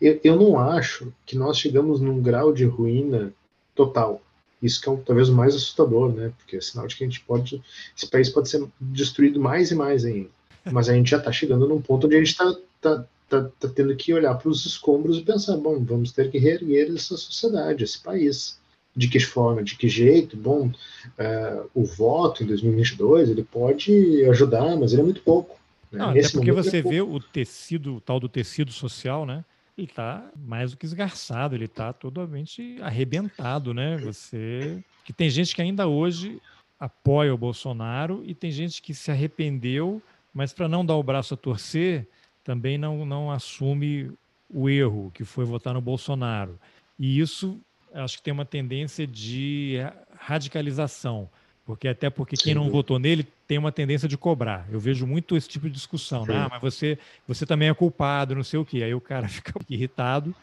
Eu, 0.00 0.20
eu 0.22 0.36
não 0.36 0.58
acho 0.58 1.12
que 1.24 1.36
nós 1.36 1.58
chegamos 1.58 2.00
num 2.00 2.20
grau 2.20 2.52
de 2.52 2.64
ruína 2.64 3.32
total. 3.74 4.20
Isso 4.62 4.80
que 4.80 4.88
é 4.88 4.92
um, 4.92 4.96
talvez 4.96 5.28
o 5.28 5.34
mais 5.34 5.54
assustador, 5.54 6.12
né? 6.12 6.32
Porque 6.38 6.56
é 6.56 6.60
sinal 6.60 6.86
de 6.86 6.96
que 6.96 7.04
a 7.04 7.06
gente 7.06 7.20
pode. 7.20 7.62
Esse 7.96 8.06
país 8.06 8.28
pode 8.28 8.48
ser 8.48 8.66
destruído 8.80 9.40
mais 9.40 9.70
e 9.70 9.74
mais 9.74 10.04
ainda. 10.04 10.30
Mas 10.72 10.88
a 10.88 10.94
gente 10.94 11.10
já 11.10 11.18
está 11.18 11.30
chegando 11.30 11.68
num 11.68 11.80
ponto 11.80 12.06
onde 12.06 12.16
a 12.16 12.18
gente 12.18 12.30
está 12.30 12.56
tá, 12.80 13.06
tá, 13.28 13.50
tá 13.60 13.68
tendo 13.68 13.94
que 13.94 14.14
olhar 14.14 14.34
para 14.34 14.48
os 14.48 14.64
escombros 14.64 15.18
e 15.18 15.22
pensar: 15.22 15.56
bom, 15.56 15.82
vamos 15.84 16.12
ter 16.12 16.30
que 16.30 16.38
reerguer 16.38 16.90
essa 16.94 17.16
sociedade, 17.16 17.84
esse 17.84 17.98
país 18.02 18.58
de 18.96 19.08
que 19.08 19.18
forma, 19.18 19.62
de 19.62 19.76
que 19.76 19.88
jeito, 19.88 20.36
bom, 20.36 20.68
uh, 20.68 21.70
o 21.74 21.84
voto 21.84 22.44
em 22.44 22.46
2022 22.46 23.28
ele 23.30 23.42
pode 23.42 24.24
ajudar, 24.26 24.76
mas 24.76 24.92
ele 24.92 25.02
é 25.02 25.04
muito 25.04 25.22
pouco. 25.22 25.58
Né? 25.90 25.98
Não, 25.98 26.10
até 26.10 26.28
porque 26.28 26.50
é 26.50 26.52
você 26.52 26.78
é 26.78 26.82
vê 26.82 27.00
o 27.00 27.18
tecido, 27.18 27.96
o 27.96 28.00
tal 28.00 28.20
do 28.20 28.28
tecido 28.28 28.72
social, 28.72 29.26
né? 29.26 29.44
Ele 29.76 29.88
está 29.88 30.30
mais 30.36 30.70
do 30.70 30.76
que 30.76 30.86
esgarçado, 30.86 31.56
ele 31.56 31.64
está 31.64 31.92
totalmente 31.92 32.78
arrebentado, 32.80 33.74
né? 33.74 33.96
Você 33.98 34.82
que 35.04 35.12
tem 35.12 35.28
gente 35.28 35.54
que 35.54 35.60
ainda 35.60 35.88
hoje 35.88 36.40
apoia 36.78 37.34
o 37.34 37.38
Bolsonaro 37.38 38.22
e 38.24 38.34
tem 38.34 38.50
gente 38.50 38.80
que 38.80 38.94
se 38.94 39.10
arrependeu, 39.10 40.00
mas 40.32 40.52
para 40.52 40.68
não 40.68 40.86
dar 40.86 40.94
o 40.94 41.02
braço 41.02 41.34
a 41.34 41.36
torcer, 41.36 42.06
também 42.44 42.78
não, 42.78 43.04
não 43.04 43.30
assume 43.30 44.12
o 44.48 44.68
erro 44.68 45.10
que 45.12 45.24
foi 45.24 45.44
votar 45.44 45.74
no 45.74 45.80
Bolsonaro. 45.80 46.58
E 46.98 47.18
isso 47.18 47.60
acho 47.94 48.18
que 48.18 48.22
tem 48.22 48.32
uma 48.32 48.44
tendência 48.44 49.06
de 49.06 49.78
radicalização. 50.18 51.28
Porque 51.64 51.88
até 51.88 52.10
porque 52.10 52.36
quem 52.36 52.54
não 52.54 52.68
votou 52.68 52.98
nele 52.98 53.26
tem 53.48 53.56
uma 53.56 53.72
tendência 53.72 54.06
de 54.06 54.18
cobrar. 54.18 54.66
Eu 54.70 54.78
vejo 54.78 55.06
muito 55.06 55.34
esse 55.34 55.48
tipo 55.48 55.66
de 55.66 55.74
discussão. 55.74 56.26
Né? 56.26 56.36
Ah, 56.36 56.48
mas 56.50 56.60
você, 56.60 56.98
você 57.26 57.46
também 57.46 57.70
é 57.70 57.74
culpado, 57.74 58.34
não 58.34 58.44
sei 58.44 58.58
o 58.58 58.66
quê. 58.66 58.82
Aí 58.82 58.94
o 58.94 59.00
cara 59.00 59.26
fica 59.28 59.54
irritado 59.70 60.34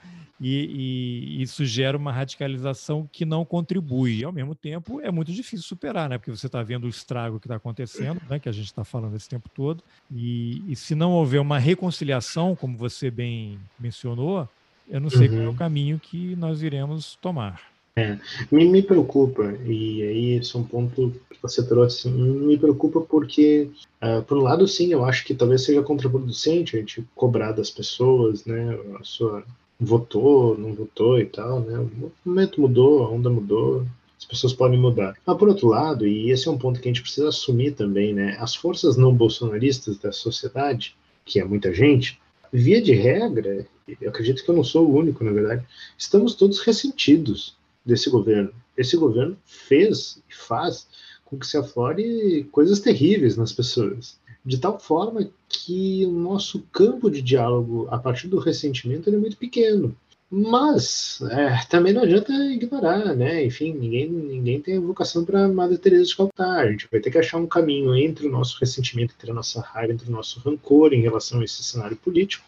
e, 0.41 1.38
e, 1.38 1.41
isso 1.43 1.64
gera 1.64 1.95
uma 1.95 2.12
radicalização 2.12 3.08
que 3.12 3.24
não 3.24 3.45
contribui. 3.45 4.20
E, 4.20 4.24
ao 4.24 4.32
mesmo 4.32 4.56
tempo, 4.56 4.99
é 4.99 5.12
muito 5.12 5.32
difícil 5.32 5.64
superar, 5.64 6.10
né? 6.10 6.18
Porque 6.18 6.32
você 6.32 6.47
está 6.47 6.64
vendo 6.64 6.86
o 6.86 6.89
estrago 6.89 7.39
que 7.39 7.45
está 7.45 7.58
acontecendo, 7.58 8.20
né? 8.28 8.39
que 8.39 8.49
a 8.49 8.52
gente 8.52 8.66
está 8.66 8.84
falando 8.84 9.16
esse 9.16 9.30
tempo 9.30 9.47
todo. 9.49 9.84
E, 10.10 10.64
e, 10.68 10.76
se 10.76 10.95
não 10.95 11.12
houver 11.12 11.39
uma 11.39 11.60
reconciliação, 11.60 12.56
como 12.56 12.76
você 12.76 13.12
bem 13.12 13.60
mencionou, 13.80 14.49
eu 14.90 15.00
não 15.00 15.10
sei 15.10 15.28
uhum. 15.28 15.34
qual 15.34 15.42
é 15.42 15.46
o 15.46 15.50
uhum. 15.50 15.56
caminho 15.56 16.00
que 16.00 16.36
nós 16.36 16.62
iremos 16.62 17.18
tomar. 17.22 17.72
É, 17.96 18.18
me, 18.50 18.66
me 18.66 18.82
preocupa, 18.82 19.44
e 19.66 20.02
aí 20.02 20.30
esse 20.36 20.56
é 20.56 20.60
um 20.60 20.64
ponto 20.64 21.14
que 21.30 21.38
você 21.42 21.62
trouxe, 21.62 22.10
me 22.10 22.58
preocupa 22.58 23.02
porque, 23.02 23.70
uh, 24.02 24.24
por 24.24 24.38
um 24.38 24.42
lado, 24.42 24.66
sim, 24.66 24.94
eu 24.94 25.04
acho 25.04 25.26
que 25.26 25.34
talvez 25.34 25.66
seja 25.66 25.84
contraproducente 25.84 26.78
a 26.78 26.80
gente 26.80 27.06
cobrar 27.14 27.52
das 27.52 27.70
pessoas, 27.70 28.46
né, 28.46 28.80
a 28.98 29.04
sua 29.04 29.44
votou, 29.78 30.58
não 30.58 30.74
votou 30.74 31.20
e 31.20 31.26
tal, 31.26 31.60
né, 31.60 31.80
o 31.80 32.12
momento 32.24 32.62
mudou, 32.62 33.04
a 33.04 33.10
onda 33.10 33.30
mudou, 33.30 33.86
as 34.18 34.24
pessoas 34.24 34.54
podem 34.54 34.80
mudar. 34.80 35.14
Mas, 35.26 35.38
por 35.38 35.50
outro 35.50 35.68
lado, 35.68 36.08
e 36.08 36.32
esse 36.32 36.48
é 36.48 36.52
um 36.52 36.58
ponto 36.58 36.80
que 36.80 36.88
a 36.88 36.92
gente 36.92 37.02
precisa 37.02 37.28
assumir 37.28 37.72
também, 37.72 38.14
né, 38.14 38.38
as 38.40 38.56
forças 38.56 38.96
não 38.96 39.14
bolsonaristas 39.14 39.98
da 39.98 40.14
sociedade, 40.14 40.96
que 41.26 41.42
é 41.42 41.44
muita 41.44 41.74
gente, 41.74 42.20
via 42.52 42.82
de 42.82 42.93
regra, 42.93 43.66
eu 43.99 44.10
acredito 44.10 44.43
que 44.43 44.49
eu 44.49 44.56
não 44.56 44.64
sou 44.64 44.88
o 44.88 44.95
único, 44.95 45.24
na 45.24 45.32
verdade, 45.32 45.66
estamos 45.97 46.36
todos 46.36 46.60
ressentidos 46.60 47.56
desse 47.86 48.10
governo. 48.10 48.52
Esse 48.78 48.97
governo 48.97 49.38
fez 49.45 50.22
e 50.30 50.36
faz 50.36 50.88
com 51.26 51.38
que 51.38 51.47
se 51.47 51.58
aflore 51.58 52.43
coisas 52.52 52.80
terríveis 52.80 53.38
nas 53.38 53.54
pessoas, 53.54 54.20
de 54.45 54.58
tal 54.58 54.80
forma 54.80 55.30
que 55.47 56.06
o 56.06 56.12
nosso 56.12 56.62
campo 56.74 57.10
de 57.10 57.22
diálogo 57.22 57.88
a 57.89 57.97
partir 57.97 58.28
do 58.28 58.39
ressentimento 58.39 59.10
é 59.10 59.18
muito 59.18 59.38
pequeno. 59.38 59.95
Mas 60.32 61.20
é, 61.30 61.66
também 61.70 61.92
não 61.92 62.04
adianta 62.04 62.32
ignorar, 62.32 63.14
né? 63.14 63.44
Enfim, 63.44 63.74
ninguém, 63.74 64.10
ninguém 64.10 64.62
tem 64.62 64.80
vocação 64.80 65.26
para 65.26 65.48
Madre 65.50 65.78
Teresa 65.78 66.06
de 66.06 66.16
Calcutá. 66.16 66.62
A 66.62 66.72
gente 66.72 66.88
vai 66.90 67.02
ter 67.02 67.12
que 67.12 67.18
achar 67.18 67.38
um 67.38 67.46
caminho 67.46 67.94
entre 67.96 68.28
o 68.28 68.32
nosso 68.32 68.58
ressentimento, 68.60 69.14
entre 69.18 69.32
a 69.32 69.34
nossa 69.34 69.60
raiva, 69.60 69.92
entre 69.92 70.08
o 70.08 70.12
nosso 70.12 70.40
rancor 70.40 70.94
em 70.94 71.02
relação 71.02 71.42
a 71.42 71.44
esse 71.44 71.62
cenário 71.62 71.98
político 71.98 72.46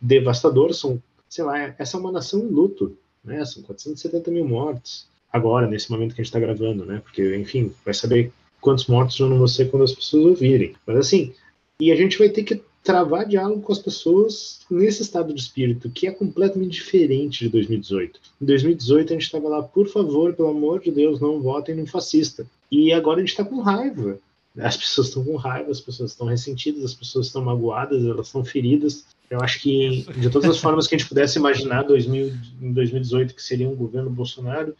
devastador. 0.00 0.74
São, 0.74 1.00
sei 1.28 1.44
lá, 1.44 1.74
essa 1.78 1.96
é 1.96 2.00
uma 2.00 2.10
nação 2.10 2.40
em 2.40 2.48
luto 2.48 2.98
né? 3.24 3.44
São 3.44 3.62
470 3.62 4.30
mil 4.30 4.46
mortos 4.46 5.06
agora, 5.32 5.66
nesse 5.66 5.90
momento 5.90 6.14
que 6.14 6.20
a 6.20 6.24
gente 6.24 6.34
está 6.34 6.40
gravando, 6.40 6.84
né? 6.84 7.00
Porque, 7.04 7.36
enfim, 7.36 7.72
vai 7.84 7.94
saber 7.94 8.32
quantos 8.60 8.86
mortos 8.86 9.18
vão 9.18 9.46
ser 9.46 9.70
quando 9.70 9.84
as 9.84 9.94
pessoas 9.94 10.26
ouvirem. 10.26 10.74
Mas 10.86 10.96
assim, 10.96 11.34
e 11.78 11.92
a 11.92 11.96
gente 11.96 12.18
vai 12.18 12.28
ter 12.28 12.42
que 12.42 12.62
travar 12.82 13.26
diálogo 13.26 13.62
com 13.62 13.72
as 13.72 13.78
pessoas 13.78 14.60
nesse 14.70 15.02
estado 15.02 15.34
de 15.34 15.40
espírito, 15.40 15.90
que 15.90 16.06
é 16.06 16.10
completamente 16.10 16.72
diferente 16.72 17.44
de 17.44 17.50
2018. 17.50 18.20
Em 18.40 18.44
2018 18.46 19.10
a 19.10 19.12
gente 19.12 19.22
estava 19.24 19.48
lá, 19.48 19.62
por 19.62 19.88
favor, 19.88 20.32
pelo 20.34 20.48
amor 20.48 20.80
de 20.80 20.90
Deus, 20.90 21.20
não 21.20 21.40
votem 21.40 21.74
no 21.74 21.86
fascista. 21.86 22.46
E 22.70 22.92
agora 22.92 23.18
a 23.18 23.20
gente 23.20 23.30
está 23.30 23.44
com 23.44 23.60
raiva. 23.60 24.18
As 24.58 24.76
pessoas 24.76 25.08
estão 25.08 25.24
com 25.24 25.36
raiva, 25.36 25.70
as 25.70 25.80
pessoas 25.80 26.10
estão 26.10 26.26
ressentidas, 26.26 26.84
as 26.84 26.94
pessoas 26.94 27.26
estão 27.26 27.44
magoadas, 27.44 28.04
elas 28.04 28.26
estão 28.26 28.44
feridas. 28.44 29.04
Eu 29.28 29.40
acho 29.40 29.60
que, 29.60 30.04
de 30.16 30.28
todas 30.28 30.50
as 30.50 30.58
formas 30.58 30.88
que 30.88 30.94
a 30.94 30.98
gente 30.98 31.08
pudesse 31.08 31.38
imaginar 31.38 31.84
2000, 31.84 32.32
em 32.60 32.72
2018, 32.72 33.34
que 33.34 33.42
seria 33.42 33.68
um 33.68 33.76
governo 33.76 34.10
Bolsonaro, 34.10 34.74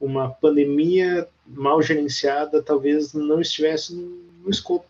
uma 0.00 0.28
pandemia 0.28 1.26
mal 1.44 1.82
gerenciada 1.82 2.62
talvez 2.62 3.12
não 3.12 3.40
estivesse 3.40 3.92
no 3.94 4.50
escopo. 4.50 4.86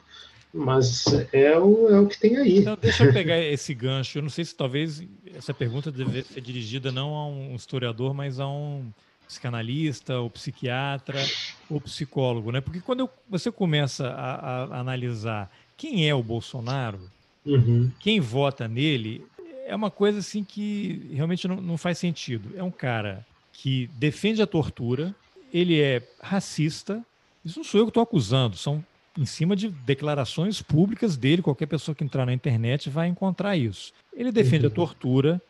Mas 0.53 1.05
é 1.32 1.59
o, 1.59 1.88
é 1.90 2.01
o 2.01 2.07
que 2.07 2.18
tem 2.18 2.36
aí. 2.36 2.59
Então, 2.59 2.76
deixa 2.80 3.05
eu 3.05 3.12
pegar 3.12 3.38
esse 3.38 3.74
gancho. 3.74 4.18
Eu 4.18 4.22
não 4.22 4.30
sei 4.30 4.44
se 4.44 4.55
talvez 4.55 5.03
essa 5.34 5.53
pergunta 5.53 5.92
deve 5.92 6.22
ser 6.22 6.40
dirigida 6.40 6.90
não 6.90 7.14
a 7.14 7.26
um 7.26 7.55
historiador, 7.55 8.14
mas 8.14 8.40
a 8.40 8.49
um 8.49 8.90
psicanalista, 9.26 10.18
ou 10.18 10.30
psiquiatra, 10.30 11.20
ou 11.68 11.80
psicólogo, 11.80 12.51
né? 12.51 12.62
Porque 12.62 12.80
quando 12.80 13.01
eu, 13.01 13.11
você 13.28 13.53
começa 13.53 14.09
a, 14.09 14.64
a, 14.64 14.80
analisar 14.80 15.51
quem 15.76 16.09
é 16.09 16.14
o 16.14 16.22
Bolsonaro, 16.22 16.99
uhum. 17.44 17.90
quem 18.01 18.20
vota 18.20 18.66
nele, 18.66 19.24
é 19.66 19.76
uma 19.76 19.90
coisa 19.90 20.20
assim 20.20 20.42
que 20.42 21.11
realmente 21.12 21.46
não, 21.46 21.61
não 21.61 21.76
faz 21.76 21.99
sentido. 21.99 22.51
É 22.57 22.62
um 22.62 22.70
cara 22.70 23.24
que 23.53 23.90
defende 23.99 24.40
a 24.40 24.46
tortura, 24.46 25.14
ele 25.53 25.78
é 25.78 26.03
racista. 26.22 27.05
Isso 27.44 27.59
não 27.59 27.64
sou 27.64 27.80
eu 27.80 27.86
que 27.86 27.90
estou 27.90 28.03
acusando, 28.03 28.57
são 28.57 28.82
em 29.19 29.27
cima 29.27 29.57
de 29.57 29.69
declarações 29.69 30.62
públicas 30.62 31.16
dele. 31.16 31.43
Qualquer 31.43 31.66
pessoa 31.66 31.95
que 31.95 32.05
entrar 32.05 32.25
na 32.25 32.33
internet 32.33 32.89
vai 32.89 33.09
encontrar 33.09 33.57
isso. 33.57 33.93
Ele 34.12 34.31
defende 34.31 34.66
a 34.66 34.71
tortura, 34.71 35.43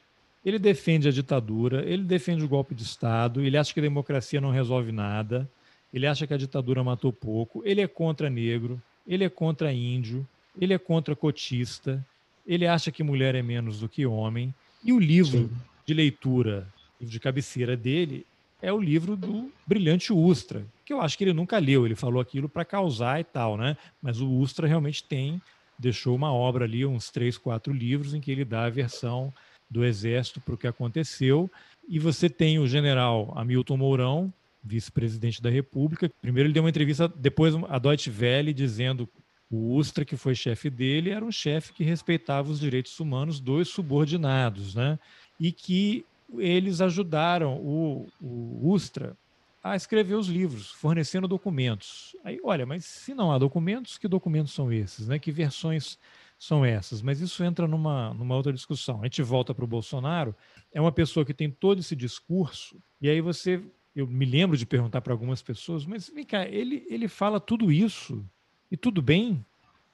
ele 0.44 0.58
defende 0.58 1.06
a 1.06 1.12
ditadura, 1.12 1.84
ele 1.84 2.02
defende 2.02 2.42
o 2.42 2.48
golpe 2.48 2.74
de 2.74 2.82
Estado, 2.82 3.42
ele 3.42 3.58
acha 3.58 3.74
que 3.74 3.80
a 3.80 3.82
democracia 3.82 4.40
não 4.40 4.50
resolve 4.50 4.90
nada, 4.90 5.48
ele 5.92 6.06
acha 6.06 6.26
que 6.26 6.32
a 6.32 6.38
ditadura 6.38 6.82
matou 6.82 7.12
pouco, 7.12 7.62
ele 7.64 7.82
é 7.82 7.86
contra 7.86 8.30
negro, 8.30 8.80
ele 9.06 9.24
é 9.24 9.28
contra 9.28 9.72
índio, 9.72 10.26
ele 10.58 10.72
é 10.72 10.78
contra 10.78 11.14
cotista, 11.14 12.04
ele 12.46 12.66
acha 12.66 12.90
que 12.90 13.02
mulher 13.02 13.34
é 13.34 13.42
menos 13.42 13.80
do 13.80 13.88
que 13.88 14.06
homem. 14.06 14.54
E 14.82 14.92
o 14.92 14.98
livro 14.98 15.50
de 15.84 15.92
leitura, 15.92 16.66
livro 16.98 17.12
de 17.12 17.20
cabeceira 17.20 17.76
dele, 17.76 18.24
é 18.60 18.72
o 18.72 18.80
livro 18.80 19.16
do 19.16 19.50
Brilhante 19.66 20.12
Ustra, 20.12 20.64
que 20.84 20.92
eu 20.92 21.00
acho 21.00 21.16
que 21.16 21.24
ele 21.24 21.32
nunca 21.32 21.58
leu, 21.58 21.86
ele 21.86 21.94
falou 21.94 22.20
aquilo 22.20 22.48
para 22.48 22.64
causar 22.64 23.20
e 23.20 23.24
tal, 23.24 23.56
né? 23.56 23.76
Mas 24.02 24.20
o 24.20 24.28
Ustra 24.28 24.66
realmente 24.66 25.04
tem, 25.04 25.40
deixou 25.78 26.14
uma 26.14 26.32
obra 26.32 26.64
ali, 26.64 26.84
uns 26.84 27.10
três, 27.10 27.38
quatro 27.38 27.72
livros, 27.72 28.14
em 28.14 28.20
que 28.20 28.30
ele 28.30 28.44
dá 28.44 28.64
a 28.64 28.70
versão 28.70 29.32
do 29.70 29.84
Exército 29.84 30.40
para 30.40 30.54
o 30.54 30.58
que 30.58 30.66
aconteceu. 30.66 31.50
E 31.88 31.98
você 31.98 32.28
tem 32.28 32.58
o 32.58 32.66
general 32.66 33.32
Hamilton 33.36 33.76
Mourão, 33.76 34.32
vice-presidente 34.62 35.40
da 35.40 35.50
República. 35.50 36.10
Primeiro 36.20 36.48
ele 36.48 36.54
deu 36.54 36.62
uma 36.62 36.70
entrevista, 36.70 37.08
depois 37.08 37.54
a 37.68 37.78
Deutsche 37.78 38.10
Welle, 38.10 38.52
dizendo 38.52 39.08
o 39.50 39.74
Ustra, 39.76 40.04
que 40.04 40.16
foi 40.16 40.34
chefe 40.34 40.68
dele, 40.68 41.10
era 41.10 41.24
um 41.24 41.32
chefe 41.32 41.72
que 41.72 41.82
respeitava 41.82 42.50
os 42.50 42.60
direitos 42.60 42.98
humanos 43.00 43.40
dos 43.40 43.68
subordinados, 43.68 44.74
né? 44.74 44.98
E 45.40 45.52
que 45.52 46.04
eles 46.36 46.80
ajudaram 46.80 47.56
o, 47.56 48.06
o 48.20 48.70
Ustra 48.70 49.16
a 49.62 49.74
escrever 49.74 50.14
os 50.14 50.28
livros, 50.28 50.70
fornecendo 50.70 51.26
documentos. 51.26 52.14
Aí, 52.24 52.38
olha, 52.42 52.64
mas 52.64 52.84
se 52.84 53.14
não 53.14 53.32
há 53.32 53.38
documentos, 53.38 53.98
que 53.98 54.06
documentos 54.06 54.52
são 54.52 54.72
esses, 54.72 55.08
né? 55.08 55.18
Que 55.18 55.32
versões 55.32 55.98
são 56.38 56.64
essas? 56.64 57.02
Mas 57.02 57.20
isso 57.20 57.42
entra 57.42 57.66
numa, 57.66 58.14
numa 58.14 58.36
outra 58.36 58.52
discussão. 58.52 59.00
A 59.00 59.04
gente 59.04 59.22
volta 59.22 59.54
para 59.54 59.64
o 59.64 59.68
Bolsonaro, 59.68 60.34
é 60.72 60.80
uma 60.80 60.92
pessoa 60.92 61.24
que 61.26 61.34
tem 61.34 61.50
todo 61.50 61.80
esse 61.80 61.96
discurso, 61.96 62.80
e 63.00 63.08
aí 63.08 63.20
você, 63.20 63.60
eu 63.94 64.06
me 64.06 64.24
lembro 64.24 64.56
de 64.56 64.64
perguntar 64.64 65.00
para 65.00 65.12
algumas 65.12 65.42
pessoas, 65.42 65.84
mas 65.84 66.08
vem 66.08 66.24
cá, 66.24 66.46
ele, 66.46 66.86
ele 66.88 67.08
fala 67.08 67.40
tudo 67.40 67.72
isso 67.72 68.24
e 68.70 68.76
tudo 68.76 69.02
bem? 69.02 69.44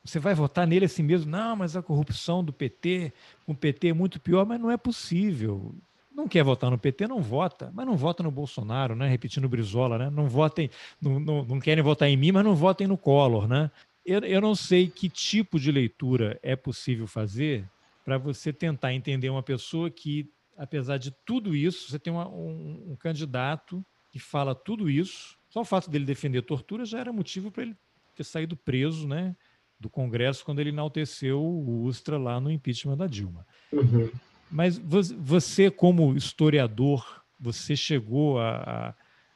Você 0.04 0.18
vai 0.18 0.34
votar 0.34 0.66
nele 0.66 0.84
assim 0.84 1.02
mesmo? 1.02 1.30
Não, 1.30 1.56
mas 1.56 1.74
a 1.74 1.82
corrupção 1.82 2.44
do 2.44 2.52
PT, 2.52 3.10
com 3.46 3.52
o 3.52 3.56
PT 3.56 3.88
é 3.88 3.92
muito 3.94 4.20
pior, 4.20 4.44
mas 4.44 4.60
não 4.60 4.70
é 4.70 4.76
possível. 4.76 5.74
Não 6.14 6.28
quer 6.28 6.44
votar 6.44 6.70
no 6.70 6.78
PT, 6.78 7.08
não 7.08 7.20
vota, 7.20 7.72
mas 7.74 7.84
não 7.84 7.96
vota 7.96 8.22
no 8.22 8.30
Bolsonaro, 8.30 8.94
né? 8.94 9.08
Repetindo 9.08 9.48
Brizola, 9.48 9.98
né? 9.98 10.10
Não 10.10 10.28
votem, 10.28 10.70
não, 11.00 11.18
não, 11.18 11.44
não 11.44 11.60
querem 11.60 11.82
votar 11.82 12.08
em 12.08 12.16
mim, 12.16 12.30
mas 12.30 12.44
não 12.44 12.54
votem 12.54 12.86
no 12.86 12.96
Collor, 12.96 13.48
né? 13.48 13.70
Eu, 14.06 14.20
eu 14.20 14.40
não 14.40 14.54
sei 14.54 14.86
que 14.86 15.08
tipo 15.08 15.58
de 15.58 15.72
leitura 15.72 16.38
é 16.42 16.54
possível 16.54 17.06
fazer 17.06 17.68
para 18.04 18.16
você 18.16 18.52
tentar 18.52 18.92
entender 18.92 19.28
uma 19.28 19.42
pessoa 19.42 19.90
que, 19.90 20.30
apesar 20.56 20.98
de 20.98 21.10
tudo 21.24 21.56
isso, 21.56 21.90
você 21.90 21.98
tem 21.98 22.12
uma, 22.12 22.28
um, 22.28 22.92
um 22.92 22.96
candidato 22.96 23.84
que 24.12 24.20
fala 24.20 24.54
tudo 24.54 24.88
isso. 24.88 25.36
Só 25.48 25.62
o 25.62 25.64
fato 25.64 25.90
dele 25.90 26.04
defender 26.04 26.42
tortura 26.42 26.84
já 26.84 27.00
era 27.00 27.12
motivo 27.12 27.50
para 27.50 27.64
ele 27.64 27.76
ter 28.14 28.24
saído 28.24 28.56
preso, 28.56 29.08
né, 29.08 29.34
do 29.80 29.90
Congresso 29.90 30.44
quando 30.44 30.60
ele 30.60 30.68
enalteceu 30.68 31.42
o 31.42 31.82
Ustra 31.82 32.16
lá 32.16 32.40
no 32.40 32.50
impeachment 32.50 32.96
da 32.96 33.08
Dilma. 33.08 33.44
Uhum. 33.72 34.10
Mas 34.54 34.78
você, 34.78 35.68
como 35.68 36.14
historiador, 36.14 37.24
você 37.40 37.74
chegou 37.74 38.38
a, 38.38 38.94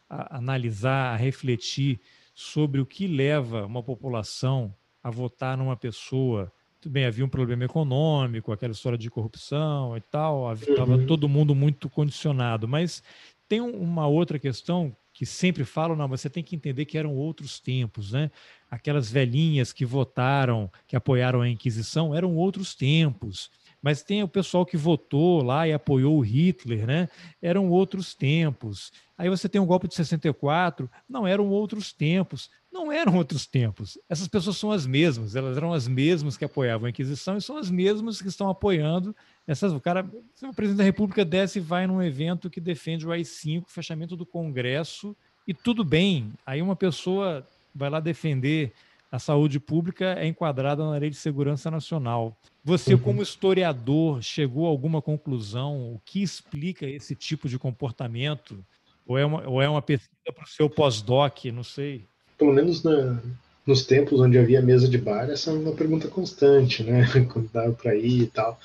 a, 0.08 0.16
a, 0.16 0.36
analisar, 0.38 1.12
a 1.12 1.16
refletir 1.16 1.98
sobre 2.32 2.80
o 2.80 2.86
que 2.86 3.08
leva 3.08 3.66
uma 3.66 3.82
população 3.82 4.72
a 5.02 5.10
votar 5.10 5.58
numa 5.58 5.76
pessoa. 5.76 6.52
Tudo 6.80 6.92
bem, 6.92 7.04
havia 7.04 7.24
um 7.24 7.28
problema 7.28 7.64
econômico, 7.64 8.52
aquela 8.52 8.70
história 8.70 8.96
de 8.96 9.10
corrupção 9.10 9.96
e 9.96 10.00
tal, 10.00 10.54
estava 10.54 10.94
uhum. 10.94 11.04
todo 11.04 11.28
mundo 11.28 11.52
muito 11.52 11.90
condicionado, 11.90 12.68
mas 12.68 13.02
tem 13.48 13.60
uma 13.60 14.06
outra 14.06 14.38
questão 14.38 14.96
que 15.12 15.26
sempre 15.26 15.64
falam, 15.64 15.96
não, 15.96 16.06
você 16.06 16.30
tem 16.30 16.44
que 16.44 16.54
entender 16.54 16.84
que 16.84 16.96
eram 16.96 17.12
outros 17.16 17.58
tempos, 17.58 18.12
né? 18.12 18.30
Aquelas 18.70 19.10
velhinhas 19.10 19.72
que 19.72 19.84
votaram, 19.84 20.70
que 20.86 20.94
apoiaram 20.94 21.40
a 21.40 21.48
Inquisição, 21.48 22.14
eram 22.14 22.36
outros 22.36 22.72
tempos. 22.72 23.50
Mas 23.82 24.02
tem 24.02 24.22
o 24.22 24.28
pessoal 24.28 24.66
que 24.66 24.76
votou 24.76 25.42
lá 25.42 25.68
e 25.68 25.72
apoiou 25.72 26.18
o 26.18 26.20
Hitler, 26.20 26.86
né? 26.86 27.08
Eram 27.40 27.68
outros 27.68 28.14
tempos. 28.14 28.92
Aí 29.16 29.28
você 29.28 29.48
tem 29.48 29.60
o 29.60 29.66
golpe 29.66 29.88
de 29.88 29.94
64, 29.94 30.90
não 31.08 31.26
eram 31.26 31.48
outros 31.48 31.92
tempos. 31.92 32.50
Não 32.72 32.78
não 32.78 32.92
eram 32.92 33.16
outros 33.16 33.46
tempos. 33.46 33.98
Essas 34.08 34.28
pessoas 34.28 34.56
são 34.56 34.70
as 34.70 34.86
mesmas, 34.86 35.34
elas 35.34 35.56
eram 35.56 35.72
as 35.72 35.88
mesmas 35.88 36.36
que 36.36 36.44
apoiavam 36.44 36.86
a 36.86 36.90
Inquisição 36.90 37.36
e 37.36 37.42
são 37.42 37.56
as 37.56 37.70
mesmas 37.70 38.22
que 38.22 38.28
estão 38.28 38.48
apoiando 38.48 39.14
essas. 39.46 39.72
O 39.72 39.80
cara, 39.80 40.08
o 40.42 40.54
presidente 40.54 40.78
da 40.78 40.84
República 40.84 41.24
desce 41.24 41.58
e 41.58 41.62
vai 41.62 41.86
num 41.86 42.02
evento 42.02 42.48
que 42.48 42.60
defende 42.60 43.06
o 43.06 43.10
AI-5, 43.10 43.64
fechamento 43.66 44.16
do 44.16 44.24
Congresso, 44.24 45.16
e 45.46 45.52
tudo 45.52 45.84
bem. 45.84 46.32
Aí 46.46 46.62
uma 46.62 46.76
pessoa 46.76 47.44
vai 47.74 47.90
lá 47.90 48.00
defender 48.00 48.72
a 49.10 49.18
saúde 49.18 49.58
pública 49.58 50.14
é 50.18 50.26
enquadrada 50.26 50.84
na 50.84 50.98
Lei 50.98 51.10
de 51.10 51.16
Segurança 51.16 51.70
Nacional. 51.70 52.36
Você, 52.62 52.94
uhum. 52.94 53.00
como 53.00 53.22
historiador, 53.22 54.22
chegou 54.22 54.66
a 54.66 54.68
alguma 54.68 55.00
conclusão? 55.00 55.94
O 55.94 56.00
que 56.04 56.22
explica 56.22 56.86
esse 56.86 57.14
tipo 57.14 57.48
de 57.48 57.58
comportamento? 57.58 58.62
Ou 59.06 59.16
é 59.16 59.24
uma, 59.24 59.48
ou 59.48 59.62
é 59.62 59.68
uma 59.68 59.80
pesquisa 59.80 60.32
para 60.34 60.44
o 60.44 60.48
seu 60.48 60.68
pós-doc? 60.68 61.46
Não 61.46 61.64
sei. 61.64 62.04
Pelo 62.36 62.52
menos 62.52 62.82
na, 62.82 63.18
nos 63.66 63.86
tempos 63.86 64.20
onde 64.20 64.38
havia 64.38 64.60
mesa 64.60 64.86
de 64.86 64.98
bar, 64.98 65.30
essa 65.30 65.50
é 65.50 65.54
uma 65.54 65.72
pergunta 65.72 66.08
constante, 66.08 66.82
né? 66.82 67.06
Quando 67.32 67.50
dava 67.50 67.72
para 67.72 67.94
ir 67.94 68.22
e 68.22 68.26
tal. 68.26 68.60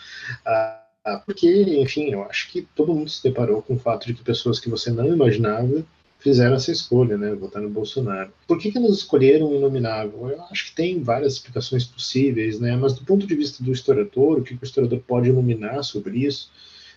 Ah, 0.45 1.21
porque, 1.25 1.49
enfim, 1.81 2.11
eu 2.11 2.23
acho 2.23 2.51
que 2.51 2.61
todo 2.75 2.93
mundo 2.93 3.09
se 3.09 3.23
deparou 3.23 3.61
com 3.61 3.75
o 3.75 3.79
fato 3.79 4.05
de 4.07 4.13
que 4.13 4.23
pessoas 4.23 4.59
que 4.59 4.69
você 4.69 4.91
não 4.91 5.07
imaginava 5.07 5.85
fizeram 6.23 6.55
essa 6.55 6.71
escolha, 6.71 7.17
né, 7.17 7.35
votar 7.35 7.61
no 7.61 7.69
Bolsonaro. 7.69 8.31
Por 8.47 8.57
que, 8.57 8.71
que 8.71 8.77
elas 8.77 8.95
escolheram 8.95 9.51
o 9.51 9.55
inominável? 9.55 10.29
Eu 10.29 10.41
acho 10.43 10.67
que 10.67 10.75
tem 10.75 11.03
várias 11.03 11.33
explicações 11.33 11.83
possíveis, 11.83 12.59
né, 12.59 12.77
mas 12.77 12.93
do 12.93 13.03
ponto 13.03 13.27
de 13.27 13.35
vista 13.35 13.61
do 13.61 13.73
historiador, 13.73 14.39
o 14.39 14.43
que 14.43 14.53
o 14.53 14.59
historiador 14.63 14.99
pode 15.05 15.27
iluminar 15.27 15.83
sobre 15.83 16.19
isso, 16.19 16.49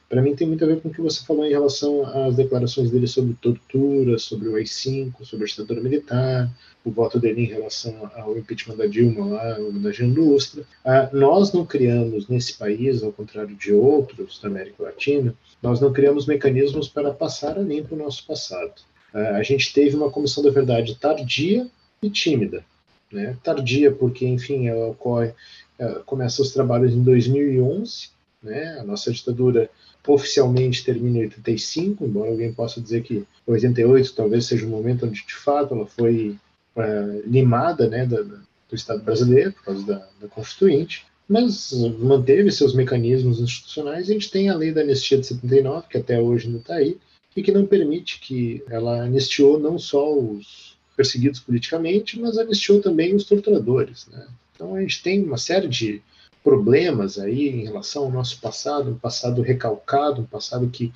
para 0.09 0.23
mim 0.23 0.37
tem 0.37 0.47
muito 0.47 0.63
a 0.63 0.69
ver 0.69 0.81
com 0.81 0.89
o 0.89 0.93
que 0.93 1.01
você 1.01 1.25
falou 1.25 1.45
em 1.45 1.51
relação 1.51 2.07
às 2.07 2.37
declarações 2.37 2.93
dele 2.93 3.09
sobre 3.09 3.35
tortura, 3.35 4.17
sobre 4.21 4.49
o 4.49 4.55
AI-5, 4.55 5.25
sobre 5.25 5.45
a 5.45 5.49
ditadura 5.49 5.81
militar, 5.81 6.49
o 6.85 6.91
voto 6.93 7.19
dele 7.19 7.43
em 7.43 7.47
relação 7.47 8.09
ao 8.15 8.39
impeachment 8.39 8.77
da 8.77 8.87
Dilma 8.87 9.27
lá, 9.27 9.59
da 9.59 10.05
indústria. 10.05 10.65
Ah, 10.85 11.11
nós 11.13 11.53
não 11.53 11.67
criamos 11.67 12.29
nesse 12.29 12.57
país, 12.57 13.03
ao 13.03 13.13
contrário 13.13 13.57
de 13.57 13.73
outros 13.73 14.39
da 14.39 14.47
América 14.47 14.85
Latina, 14.85 15.35
nós 15.61 15.81
não 15.81 15.93
criamos 15.93 16.27
mecanismos 16.27 16.89
para 16.89 17.13
passar 17.13 17.59
a 17.59 17.63
limpo 17.63 17.97
o 17.97 17.99
nosso 17.99 18.25
passado. 18.25 18.75
É, 19.17 19.29
a 19.31 19.43
gente 19.43 19.73
teve 19.73 19.97
uma 19.97 20.11
comissão 20.11 20.45
da 20.45 20.51
verdade 20.51 20.95
tardia 20.97 21.67
e 22.03 22.11
tímida. 22.11 22.63
Né? 23.11 23.35
Tardia 23.43 23.91
porque, 23.91 24.27
enfim, 24.27 24.69
ela 24.69 24.89
ocorre, 24.89 25.33
ela 25.79 26.01
começa 26.01 26.43
os 26.43 26.53
trabalhos 26.53 26.93
em 26.93 27.03
2011, 27.03 28.11
né? 28.43 28.79
a 28.79 28.85
nossa 28.85 29.11
ditadura 29.11 29.71
oficialmente 30.07 30.85
termina 30.85 31.19
em 31.19 31.23
85, 31.23 32.05
embora 32.05 32.31
alguém 32.31 32.53
possa 32.53 32.81
dizer 32.81 33.03
que 33.03 33.25
88 33.47 34.15
talvez 34.15 34.45
seja 34.45 34.67
o 34.67 34.69
momento 34.69 35.07
onde, 35.07 35.27
de 35.27 35.35
fato, 35.35 35.75
ela 35.75 35.87
foi 35.87 36.37
uh, 36.77 37.23
limada 37.29 37.89
né, 37.89 38.07
da, 38.07 38.23
do 38.23 38.75
Estado 38.75 39.03
brasileiro, 39.03 39.53
por 39.53 39.65
causa 39.65 39.85
da, 39.85 40.09
da 40.21 40.29
Constituinte, 40.29 41.07
mas 41.29 41.73
manteve 41.99 42.53
seus 42.53 42.73
mecanismos 42.73 43.41
institucionais. 43.41 44.09
A 44.09 44.13
gente 44.13 44.31
tem 44.31 44.49
a 44.49 44.55
lei 44.55 44.71
da 44.71 44.83
anistia 44.83 45.19
de 45.19 45.27
79, 45.27 45.89
que 45.89 45.99
até 45.99 46.21
hoje 46.21 46.47
ainda 46.47 46.59
está 46.59 46.75
aí, 46.77 46.97
e 47.37 47.43
que 47.43 47.53
não 47.53 47.67
permite 47.67 48.19
que 48.19 48.65
ela 48.69 49.03
anistiou 49.03 49.61
não 49.61 49.79
só 49.79 50.19
os 50.19 50.77
perseguidos 50.97 51.39
politicamente, 51.41 52.19
mas 52.19 52.39
anistiou 52.39 52.81
também 52.81 53.15
os 53.15 53.25
torturadores. 53.25 54.07
Né? 54.11 54.27
Então 54.55 54.75
a 54.75 54.81
gente 54.81 55.03
tem 55.03 55.23
uma 55.23 55.37
série 55.37 55.69
de 55.69 56.03
problemas 56.43 57.19
aí 57.19 57.49
em 57.49 57.65
relação 57.65 58.05
ao 58.05 58.11
nosso 58.11 58.41
passado, 58.41 58.91
um 58.91 58.99
passado 58.99 59.43
recalcado, 59.43 60.23
um 60.23 60.27
passado 60.27 60.69
que, 60.71 60.93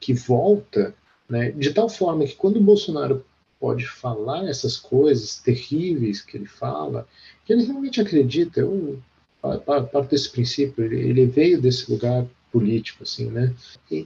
que 0.00 0.14
volta, 0.14 0.94
né? 1.28 1.50
de 1.50 1.72
tal 1.72 1.88
forma 1.88 2.24
que 2.24 2.34
quando 2.34 2.56
o 2.56 2.62
Bolsonaro 2.62 3.24
pode 3.60 3.86
falar 3.86 4.48
essas 4.48 4.76
coisas 4.76 5.38
terríveis 5.38 6.22
que 6.22 6.36
ele 6.36 6.46
fala, 6.46 7.06
que 7.44 7.52
ele 7.52 7.64
realmente 7.64 8.00
acredita, 8.00 8.60
eu 8.60 9.00
parto 9.40 10.10
desse 10.10 10.30
princípio, 10.30 10.84
ele 10.84 11.26
veio 11.26 11.60
desse 11.60 11.90
lugar 11.90 12.26
político, 12.50 13.02
assim, 13.02 13.26
né? 13.26 13.54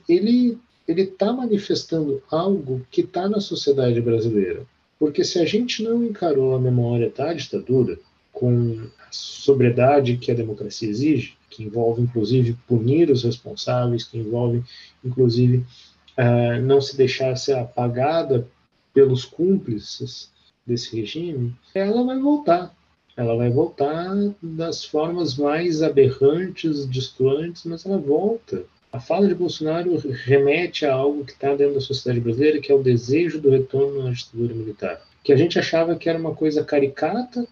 Ele 0.09 0.59
ele 0.87 1.03
está 1.03 1.33
manifestando 1.33 2.23
algo 2.31 2.87
que 2.91 3.01
está 3.01 3.29
na 3.29 3.41
sociedade 3.41 4.01
brasileira. 4.01 4.65
Porque 4.99 5.25
se 5.25 5.39
a 5.39 5.45
gente 5.45 5.83
não 5.83 6.05
encarou 6.05 6.55
a 6.55 6.61
memória 6.61 7.13
da 7.15 7.33
ditadura 7.33 7.99
com 8.33 8.89
a 9.01 9.09
sobriedade 9.11 10.17
que 10.17 10.31
a 10.31 10.35
democracia 10.35 10.89
exige, 10.89 11.37
que 11.51 11.65
envolve 11.65 12.03
inclusive 12.03 12.57
punir 12.67 13.11
os 13.11 13.25
responsáveis, 13.25 14.05
que 14.05 14.19
envolve 14.19 14.63
inclusive 15.05 15.65
uh, 16.19 16.61
não 16.63 16.81
se 16.81 16.97
deixar 16.97 17.37
ser 17.37 17.55
apagada 17.55 18.47
pelos 18.93 19.25
cúmplices 19.25 20.31
desse 20.67 20.97
regime, 20.97 21.55
ela 21.75 22.03
vai 22.03 22.19
voltar. 22.19 22.75
Ela 23.17 23.37
vai 23.37 23.49
voltar 23.51 24.15
das 24.43 24.85
formas 24.85 25.37
mais 25.37 25.83
aberrantes, 25.83 26.89
distantes, 26.89 27.65
mas 27.65 27.87
ela 27.87 27.99
volta. 27.99 28.65
A 28.97 29.01
fala 29.01 29.29
de 29.29 29.35
Bolsonaro 29.35 29.99
remete 30.25 30.87
a 30.87 30.95
algo 30.95 31.23
que 31.23 31.33
está 31.33 31.55
dentro 31.55 31.75
da 31.75 31.83
sociedade 31.83 32.19
brasileira, 32.19 32.59
que 32.59 32.73
é 32.73 32.75
o 32.75 32.83
desejo 32.83 33.39
do 33.39 33.51
retorno 33.51 34.07
à 34.07 34.11
ditadura 34.11 34.55
militar, 34.55 35.03
que 35.23 35.35
a 35.35 35.37
gente 35.37 35.59
achava 35.59 35.97
que 35.97 36.09
era 36.09 36.19
uma 36.19 36.35
coisa 36.35 36.65
caricata, 36.65 37.47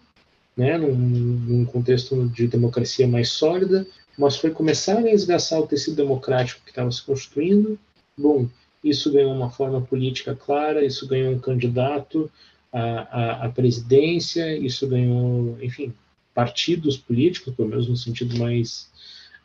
né, 0.57 0.75
num, 0.75 0.95
num 0.95 1.65
contexto 1.65 2.27
de 2.29 2.47
democracia 2.47 3.07
mais 3.07 3.29
sólida, 3.29 3.85
mas 4.17 4.37
foi 4.37 4.49
começar 4.49 4.97
a 4.97 5.11
esgaçar 5.11 5.59
o 5.59 5.67
tecido 5.67 5.97
democrático 5.97 6.63
que 6.63 6.71
estava 6.71 6.89
se 6.91 7.03
constituindo. 7.03 7.77
Bom, 8.17 8.47
isso 8.83 9.11
ganhou 9.11 9.31
uma 9.31 9.51
forma 9.51 9.79
política 9.81 10.33
clara, 10.33 10.83
isso 10.83 11.07
ganhou 11.07 11.31
um 11.31 11.39
candidato 11.39 12.27
à, 12.73 12.81
à, 12.81 13.45
à 13.45 13.49
presidência, 13.49 14.57
isso 14.57 14.87
ganhou, 14.87 15.59
enfim, 15.61 15.93
partidos 16.33 16.97
políticos, 16.97 17.53
pelo 17.53 17.69
menos 17.69 17.87
no 17.87 17.95
sentido 17.95 18.35
mais 18.35 18.89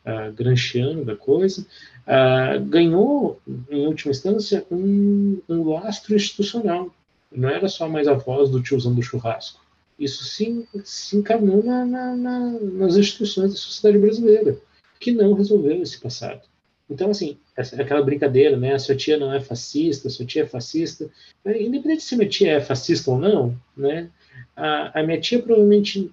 uh, 0.05 0.31
granchiano 0.33 1.05
da 1.05 1.15
coisa, 1.15 1.65
uh, 2.07 2.63
ganhou, 2.65 3.39
em 3.69 3.85
última 3.85 4.11
instância, 4.11 4.65
um, 4.71 5.39
um 5.47 5.69
lastro 5.69 6.15
institucional. 6.15 6.93
Não 7.31 7.49
era 7.49 7.67
só 7.67 7.87
mais 7.87 8.07
a 8.07 8.13
voz 8.13 8.49
do 8.49 8.61
tiozão 8.61 8.93
do 8.93 9.01
churrasco. 9.01 9.61
Isso 9.97 10.23
se, 10.23 10.67
se 10.83 11.15
encarnou 11.15 11.63
na, 11.63 11.85
na, 11.85 12.15
na, 12.15 12.39
nas 12.59 12.95
instituições 12.95 13.51
da 13.51 13.57
sociedade 13.57 14.01
brasileira, 14.03 14.57
que 14.99 15.11
não 15.11 15.33
resolveu 15.33 15.81
esse 15.81 15.99
passado. 15.99 16.41
Então, 16.89 17.09
assim, 17.09 17.37
aquela 17.55 18.01
brincadeira, 18.01 18.57
né? 18.57 18.73
A 18.73 18.79
sua 18.79 18.95
tia 18.95 19.17
não 19.17 19.33
é 19.33 19.39
fascista, 19.39 20.09
a 20.09 20.11
sua 20.11 20.25
tia 20.25 20.43
é 20.43 20.45
fascista. 20.45 21.09
Independente 21.45 22.03
se 22.03 22.17
minha 22.17 22.27
tia 22.27 22.53
é 22.53 22.59
fascista 22.59 23.11
ou 23.11 23.17
não, 23.17 23.55
né? 23.77 24.09
A, 24.55 24.99
a 24.99 25.03
minha 25.03 25.21
tia 25.21 25.41
provavelmente 25.41 26.11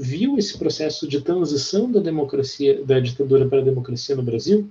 viu 0.00 0.38
esse 0.38 0.56
processo 0.56 1.06
de 1.06 1.20
transição 1.20 1.92
da 1.92 2.00
democracia, 2.00 2.82
da 2.82 2.98
ditadura 2.98 3.46
para 3.46 3.58
a 3.60 3.64
democracia 3.64 4.16
no 4.16 4.22
Brasil, 4.22 4.66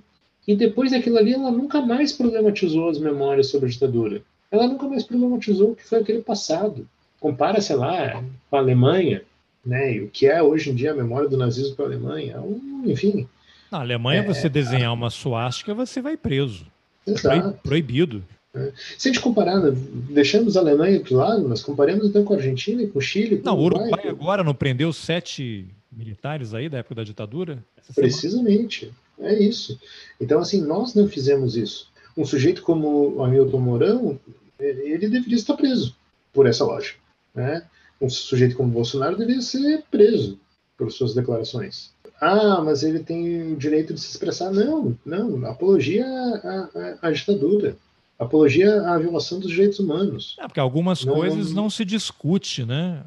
e 0.46 0.56
depois 0.56 0.90
daquilo 0.90 1.18
ali 1.18 1.34
ela 1.34 1.52
nunca 1.52 1.80
mais 1.80 2.12
problematizou 2.12 2.88
as 2.88 2.98
memórias 2.98 3.46
sobre 3.46 3.68
a 3.68 3.70
ditadura. 3.70 4.22
Ela 4.50 4.66
nunca 4.66 4.88
mais 4.88 5.04
problematizou 5.04 5.70
o 5.70 5.76
que 5.76 5.86
foi 5.86 6.00
aquele 6.00 6.22
passado. 6.22 6.88
Compara, 7.20 7.60
sei 7.60 7.76
lá, 7.76 8.24
com 8.50 8.56
a 8.56 8.58
Alemanha, 8.58 9.22
né, 9.64 9.94
e 9.94 10.00
o 10.00 10.08
que 10.08 10.26
é 10.26 10.42
hoje 10.42 10.70
em 10.70 10.74
dia 10.74 10.90
a 10.90 10.96
memória 10.96 11.28
do 11.28 11.36
nazismo 11.36 11.76
para 11.76 11.84
a 11.84 11.88
Alemanha, 11.88 12.40
um, 12.40 12.82
enfim. 12.86 13.28
Na 13.70 13.80
Alemanha, 13.80 14.22
é, 14.22 14.26
você 14.26 14.48
desenhar 14.48 14.92
uma 14.92 15.10
suástica, 15.10 15.72
você 15.72 16.02
vai 16.02 16.16
preso. 16.16 16.66
Exato. 17.06 17.56
Proibido. 17.62 18.24
É. 18.54 18.72
Se 18.98 19.08
a 19.08 19.12
gente 19.12 19.22
comparar, 19.22 19.60
né, 19.60 19.70
deixamos 20.10 20.56
a 20.56 20.60
Alemanha 20.60 20.98
de 20.98 21.14
lado, 21.14 21.48
mas 21.48 21.62
comparemos 21.62 22.06
então 22.06 22.24
com 22.24 22.34
a 22.34 22.36
Argentina 22.36 22.82
e 22.82 22.88
com 22.88 22.98
o 22.98 23.02
Chile. 23.02 23.38
Com 23.38 23.46
não, 23.46 23.56
o 23.56 23.62
Uruguai, 23.62 23.88
Uruguai 23.88 24.08
agora 24.08 24.44
não 24.44 24.54
prendeu 24.54 24.92
sete 24.92 25.66
militares 25.90 26.52
aí 26.52 26.68
da 26.68 26.78
época 26.78 26.96
da 26.96 27.04
ditadura? 27.04 27.62
Precisamente, 27.94 28.92
é 29.18 29.38
isso. 29.38 29.78
Então, 30.20 30.40
assim, 30.40 30.60
nós 30.60 30.94
não 30.94 31.08
fizemos 31.08 31.56
isso. 31.56 31.88
Um 32.16 32.24
sujeito 32.24 32.62
como 32.62 33.16
o 33.16 33.22
Hamilton 33.22 33.60
Mourão, 33.60 34.20
ele 34.58 35.08
deveria 35.08 35.36
estar 35.36 35.54
preso, 35.54 35.94
por 36.32 36.46
essa 36.46 36.64
lógica. 36.64 36.98
Né? 37.34 37.64
Um 38.00 38.10
sujeito 38.10 38.56
como 38.56 38.70
Bolsonaro 38.72 39.16
deveria 39.16 39.42
ser 39.42 39.84
preso 39.90 40.38
por 40.76 40.90
suas 40.90 41.14
declarações. 41.14 41.92
Ah, 42.20 42.60
mas 42.62 42.82
ele 42.82 43.00
tem 43.00 43.52
o 43.52 43.56
direito 43.56 43.94
de 43.94 44.00
se 44.00 44.10
expressar. 44.10 44.50
Não, 44.50 44.96
não, 45.04 45.46
apologia 45.46 46.04
à, 46.04 46.98
à, 47.02 47.08
à 47.08 47.10
ditadura 47.10 47.76
apologia 48.20 48.82
à 48.82 48.98
violação 48.98 49.40
dos 49.40 49.50
direitos 49.50 49.78
humanos. 49.78 50.36
É, 50.38 50.46
porque 50.46 50.60
algumas 50.60 51.04
não, 51.04 51.14
coisas 51.14 51.52
não 51.52 51.70
se 51.70 51.84
discute, 51.84 52.64
né? 52.64 53.02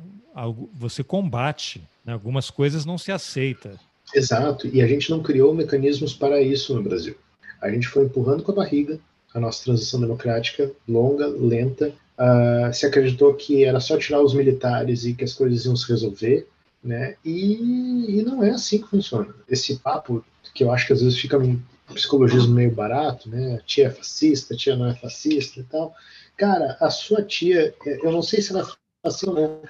Você 0.74 1.03
combate, 1.03 1.88
né? 2.03 2.14
algumas 2.14 2.49
coisas 2.49 2.86
não 2.86 2.97
se 2.97 3.11
aceita. 3.11 3.80
Exato, 4.14 4.68
e 4.68 4.82
a 4.82 4.88
gente 4.88 5.09
não 5.11 5.22
criou 5.22 5.53
mecanismos 5.53 6.14
para 6.14 6.41
isso 6.41 6.74
no 6.74 6.82
Brasil. 6.82 7.16
A 7.61 7.70
gente 7.70 7.88
foi 7.88 8.05
empurrando 8.05 8.43
com 8.43 8.51
a 8.51 8.55
barriga 8.55 8.99
a 9.34 9.39
nossa 9.39 9.64
transição 9.64 9.99
democrática, 9.99 10.72
longa, 10.88 11.28
lenta. 11.28 11.93
Uh, 12.14 12.72
se 12.72 12.86
acreditou 12.86 13.34
que 13.34 13.64
era 13.66 13.80
só 13.80 13.97
tirar 13.97 14.22
os 14.22 14.34
militares 14.34 15.05
e 15.05 15.14
que 15.14 15.24
as 15.24 15.34
coisas 15.34 15.66
iam 15.66 15.76
se 15.76 15.88
resolver, 15.89 16.47
né? 16.84 17.16
E, 17.26 18.20
e 18.20 18.24
não 18.24 18.43
é 18.43 18.51
assim 18.51 18.80
que 18.80 18.88
funciona. 18.88 19.34
Esse 19.49 19.78
papo 19.78 20.24
que 20.53 20.64
eu 20.64 20.72
acho 20.72 20.86
que 20.86 20.93
às 20.93 21.01
vezes 21.01 21.18
fica 21.18 21.39
psicologismo 21.94 22.54
meio 22.54 22.72
barato, 22.72 23.30
né? 23.30 23.56
A 23.56 23.66
tia 23.66 23.88
é 23.88 23.90
fascista, 23.90 24.54
a 24.54 24.58
tia 24.58 24.76
não 24.76 24.88
é 24.88 24.96
fascista 24.96 25.60
e 25.60 25.64
tal. 25.64 25.94
Cara, 26.38 26.78
a 26.80 26.90
sua 26.90 27.22
tia, 27.22 27.74
eu 27.86 28.12
não 28.12 28.22
sei 28.22 28.42
se 28.42 28.52
ela 28.52 28.62
é 28.62 28.66
fascista 29.04 29.30
ou 29.30 29.36
não, 29.36 29.62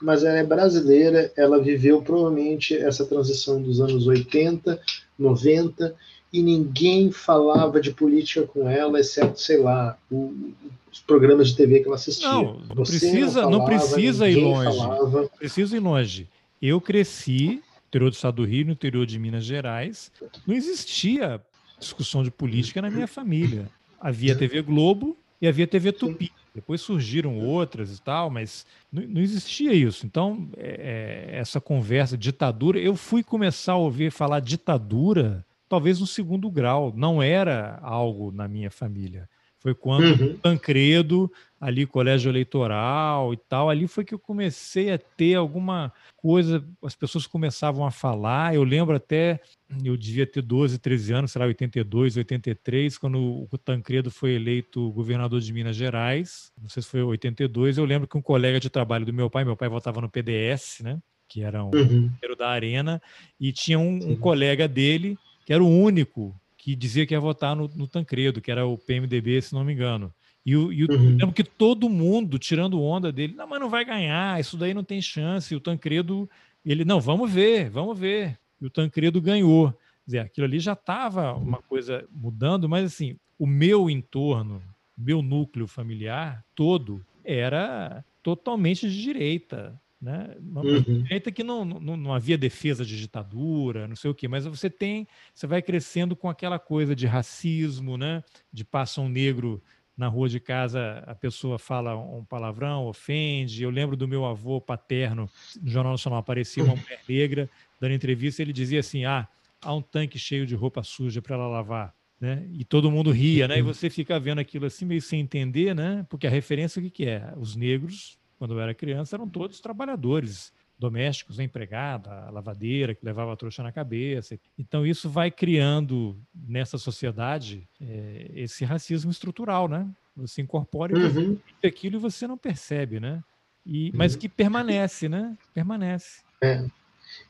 mas 0.00 0.24
ela 0.24 0.38
é 0.38 0.44
brasileira, 0.44 1.32
ela 1.36 1.62
viveu 1.62 2.02
provavelmente 2.02 2.76
essa 2.76 3.06
transição 3.06 3.62
dos 3.62 3.80
anos 3.80 4.06
80, 4.06 4.80
90, 5.18 5.94
e 6.32 6.42
ninguém 6.42 7.12
falava 7.12 7.80
de 7.80 7.92
política 7.92 8.46
com 8.46 8.68
ela, 8.68 8.98
exceto, 8.98 9.38
sei 9.38 9.58
lá, 9.58 9.98
o, 10.10 10.52
os 10.90 11.00
programas 11.00 11.48
de 11.48 11.56
TV 11.56 11.80
que 11.80 11.86
ela 11.86 11.96
assistia. 11.96 12.28
Não, 12.28 12.60
não 12.74 12.84
precisa, 12.84 13.42
não, 13.42 13.50
falava, 13.50 13.50
não 13.50 13.64
precisa 13.64 14.28
ir 14.28 14.42
longe. 14.42 14.76
Falava. 14.76 15.30
Precisa 15.38 15.76
ir 15.76 15.80
longe. 15.80 16.28
Eu 16.60 16.80
cresci 16.80 17.46
no 17.46 17.88
interior 17.88 18.10
do 18.10 18.14
estado 18.14 18.36
do 18.36 18.44
Rio, 18.44 18.66
no 18.66 18.72
interior 18.72 19.04
de 19.04 19.18
Minas 19.18 19.44
Gerais. 19.44 20.10
Não 20.46 20.54
existia 20.54 21.40
discussão 21.82 22.22
de 22.22 22.30
política 22.30 22.80
na 22.80 22.90
minha 22.90 23.06
família. 23.06 23.68
Havia 24.00 24.34
TV 24.34 24.62
Globo 24.62 25.16
e 25.40 25.46
havia 25.46 25.66
TV 25.66 25.92
Tupi. 25.92 26.32
Depois 26.54 26.80
surgiram 26.80 27.38
outras 27.38 27.96
e 27.96 28.02
tal, 28.02 28.30
mas 28.30 28.66
não, 28.92 29.02
não 29.02 29.20
existia 29.20 29.72
isso. 29.72 30.06
Então, 30.06 30.48
é, 30.56 31.30
é, 31.32 31.38
essa 31.38 31.60
conversa, 31.60 32.16
ditadura, 32.16 32.78
eu 32.78 32.94
fui 32.94 33.22
começar 33.22 33.72
a 33.72 33.76
ouvir 33.76 34.10
falar 34.10 34.40
ditadura 34.40 35.44
talvez 35.68 36.00
no 36.00 36.06
segundo 36.06 36.50
grau. 36.50 36.92
Não 36.94 37.22
era 37.22 37.78
algo 37.82 38.30
na 38.30 38.46
minha 38.46 38.70
família. 38.70 39.28
Foi 39.62 39.76
quando 39.76 40.20
uhum. 40.20 40.36
Tancredo, 40.38 41.30
ali 41.60 41.86
colégio 41.86 42.28
eleitoral 42.28 43.32
e 43.32 43.36
tal, 43.36 43.70
ali 43.70 43.86
foi 43.86 44.04
que 44.04 44.12
eu 44.12 44.18
comecei 44.18 44.90
a 44.90 44.98
ter 44.98 45.36
alguma 45.36 45.92
coisa, 46.16 46.66
as 46.82 46.96
pessoas 46.96 47.28
começavam 47.28 47.86
a 47.86 47.90
falar. 47.92 48.56
Eu 48.56 48.64
lembro 48.64 48.96
até, 48.96 49.40
eu 49.84 49.96
devia 49.96 50.26
ter 50.26 50.42
12, 50.42 50.80
13 50.80 51.12
anos, 51.12 51.30
será 51.30 51.46
82, 51.46 52.16
83, 52.16 52.98
quando 52.98 53.46
o 53.48 53.56
Tancredo 53.56 54.10
foi 54.10 54.32
eleito 54.32 54.90
governador 54.90 55.40
de 55.40 55.52
Minas 55.52 55.76
Gerais. 55.76 56.50
Não 56.60 56.68
sei 56.68 56.82
se 56.82 56.88
foi 56.88 57.00
82. 57.00 57.78
Eu 57.78 57.84
lembro 57.84 58.08
que 58.08 58.18
um 58.18 58.22
colega 58.22 58.58
de 58.58 58.68
trabalho 58.68 59.06
do 59.06 59.12
meu 59.12 59.30
pai, 59.30 59.44
meu 59.44 59.56
pai 59.56 59.68
votava 59.68 60.00
no 60.00 60.10
PDS, 60.10 60.80
né? 60.82 60.98
Que 61.28 61.42
era 61.42 61.64
um 61.64 61.70
uhum. 61.72 62.10
da 62.36 62.48
Arena, 62.48 63.00
e 63.38 63.52
tinha 63.52 63.78
um, 63.78 64.10
um 64.10 64.16
colega 64.16 64.66
dele 64.66 65.16
que 65.46 65.52
era 65.52 65.62
o 65.62 65.68
único 65.68 66.34
que 66.62 66.76
dizia 66.76 67.04
que 67.04 67.12
ia 67.12 67.18
votar 67.18 67.56
no, 67.56 67.68
no 67.74 67.88
Tancredo, 67.88 68.40
que 68.40 68.48
era 68.48 68.64
o 68.64 68.78
PMDB, 68.78 69.42
se 69.42 69.52
não 69.52 69.64
me 69.64 69.72
engano. 69.72 70.14
E, 70.46 70.56
o, 70.56 70.72
e 70.72 70.84
o, 70.84 70.92
uhum. 70.92 71.16
lembro 71.16 71.32
que 71.32 71.42
todo 71.42 71.88
mundo 71.88 72.38
tirando 72.38 72.80
onda 72.80 73.10
dele, 73.10 73.34
não, 73.34 73.48
mas 73.48 73.58
não 73.58 73.68
vai 73.68 73.84
ganhar, 73.84 74.38
isso 74.38 74.56
daí 74.56 74.72
não 74.72 74.84
tem 74.84 75.02
chance. 75.02 75.52
E 75.52 75.56
o 75.56 75.60
Tancredo, 75.60 76.30
ele, 76.64 76.84
não, 76.84 77.00
vamos 77.00 77.32
ver, 77.32 77.68
vamos 77.68 77.98
ver. 77.98 78.38
E 78.60 78.66
o 78.66 78.70
Tancredo 78.70 79.20
ganhou. 79.20 79.72
Quer 79.72 79.78
dizer, 80.06 80.18
aquilo 80.20 80.46
ali 80.46 80.60
já 80.60 80.74
estava 80.74 81.34
uma 81.34 81.60
coisa 81.60 82.06
mudando, 82.12 82.68
mas 82.68 82.84
assim, 82.84 83.16
o 83.36 83.46
meu 83.46 83.90
entorno, 83.90 84.62
meu 84.96 85.20
núcleo 85.20 85.66
familiar 85.66 86.44
todo 86.54 87.04
era 87.24 88.04
totalmente 88.22 88.88
de 88.88 89.02
direita. 89.02 89.81
Né? 90.02 90.34
Uma 90.40 90.62
uhum. 90.62 90.80
direita 90.82 91.30
que 91.30 91.44
não, 91.44 91.64
não, 91.64 91.96
não 91.96 92.12
havia 92.12 92.36
defesa 92.36 92.84
de 92.84 92.98
ditadura, 92.98 93.86
não 93.86 93.94
sei 93.94 94.10
o 94.10 94.14
quê, 94.14 94.26
mas 94.26 94.44
você 94.44 94.68
tem, 94.68 95.06
você 95.32 95.46
vai 95.46 95.62
crescendo 95.62 96.16
com 96.16 96.28
aquela 96.28 96.58
coisa 96.58 96.92
de 96.96 97.06
racismo, 97.06 97.96
né? 97.96 98.24
de 98.52 98.64
passa 98.64 99.00
um 99.00 99.08
negro 99.08 99.62
na 99.96 100.08
rua 100.08 100.28
de 100.28 100.40
casa, 100.40 101.04
a 101.06 101.14
pessoa 101.14 101.56
fala 101.56 101.96
um 101.96 102.24
palavrão, 102.24 102.86
ofende. 102.86 103.62
Eu 103.62 103.70
lembro 103.70 103.96
do 103.96 104.08
meu 104.08 104.24
avô 104.24 104.60
paterno, 104.60 105.30
no 105.62 105.70
Jornal 105.70 105.92
Nacional 105.92 106.18
aparecia 106.18 106.64
uma 106.64 106.74
mulher 106.74 107.00
negra 107.08 107.48
dando 107.78 107.94
entrevista, 107.94 108.42
ele 108.42 108.52
dizia 108.52 108.80
assim: 108.80 109.04
ah, 109.04 109.28
há 109.60 109.72
um 109.72 109.82
tanque 109.82 110.18
cheio 110.18 110.44
de 110.44 110.56
roupa 110.56 110.82
suja 110.82 111.22
para 111.22 111.36
ela 111.36 111.46
lavar. 111.46 111.94
Né? 112.20 112.48
E 112.52 112.64
todo 112.64 112.90
mundo 112.90 113.10
ria, 113.10 113.46
né? 113.46 113.58
E 113.58 113.62
você 113.62 113.90
fica 113.90 114.18
vendo 114.18 114.38
aquilo 114.38 114.66
assim 114.66 114.84
meio 114.84 115.02
sem 115.02 115.20
entender, 115.20 115.74
né? 115.74 116.06
Porque 116.08 116.26
a 116.26 116.30
referência 116.30 116.80
o 116.80 116.82
que, 116.82 116.90
que 116.90 117.04
é? 117.04 117.32
Os 117.36 117.54
negros 117.54 118.16
quando 118.42 118.54
eu 118.54 118.60
era 118.60 118.74
criança, 118.74 119.14
eram 119.14 119.28
todos 119.28 119.60
trabalhadores 119.60 120.52
domésticos, 120.76 121.38
a 121.38 121.44
empregada, 121.44 122.10
a 122.26 122.30
lavadeira 122.32 122.92
que 122.92 123.06
levava 123.06 123.32
a 123.32 123.36
trouxa 123.36 123.62
na 123.62 123.70
cabeça. 123.70 124.36
Então 124.58 124.84
isso 124.84 125.08
vai 125.08 125.30
criando 125.30 126.20
nessa 126.34 126.76
sociedade 126.76 127.68
é, 127.80 128.32
esse 128.34 128.64
racismo 128.64 129.12
estrutural, 129.12 129.68
né? 129.68 129.88
Você 130.16 130.42
incorpora 130.42 130.92
uhum. 130.92 131.38
aquilo 131.64 131.98
e 131.98 132.00
você 132.00 132.26
não 132.26 132.36
percebe, 132.36 132.98
né? 132.98 133.22
E, 133.64 133.92
mas 133.94 134.14
uhum. 134.14 134.18
que 134.18 134.28
permanece, 134.28 135.08
né? 135.08 135.38
Permanece. 135.54 136.22
É. 136.42 136.64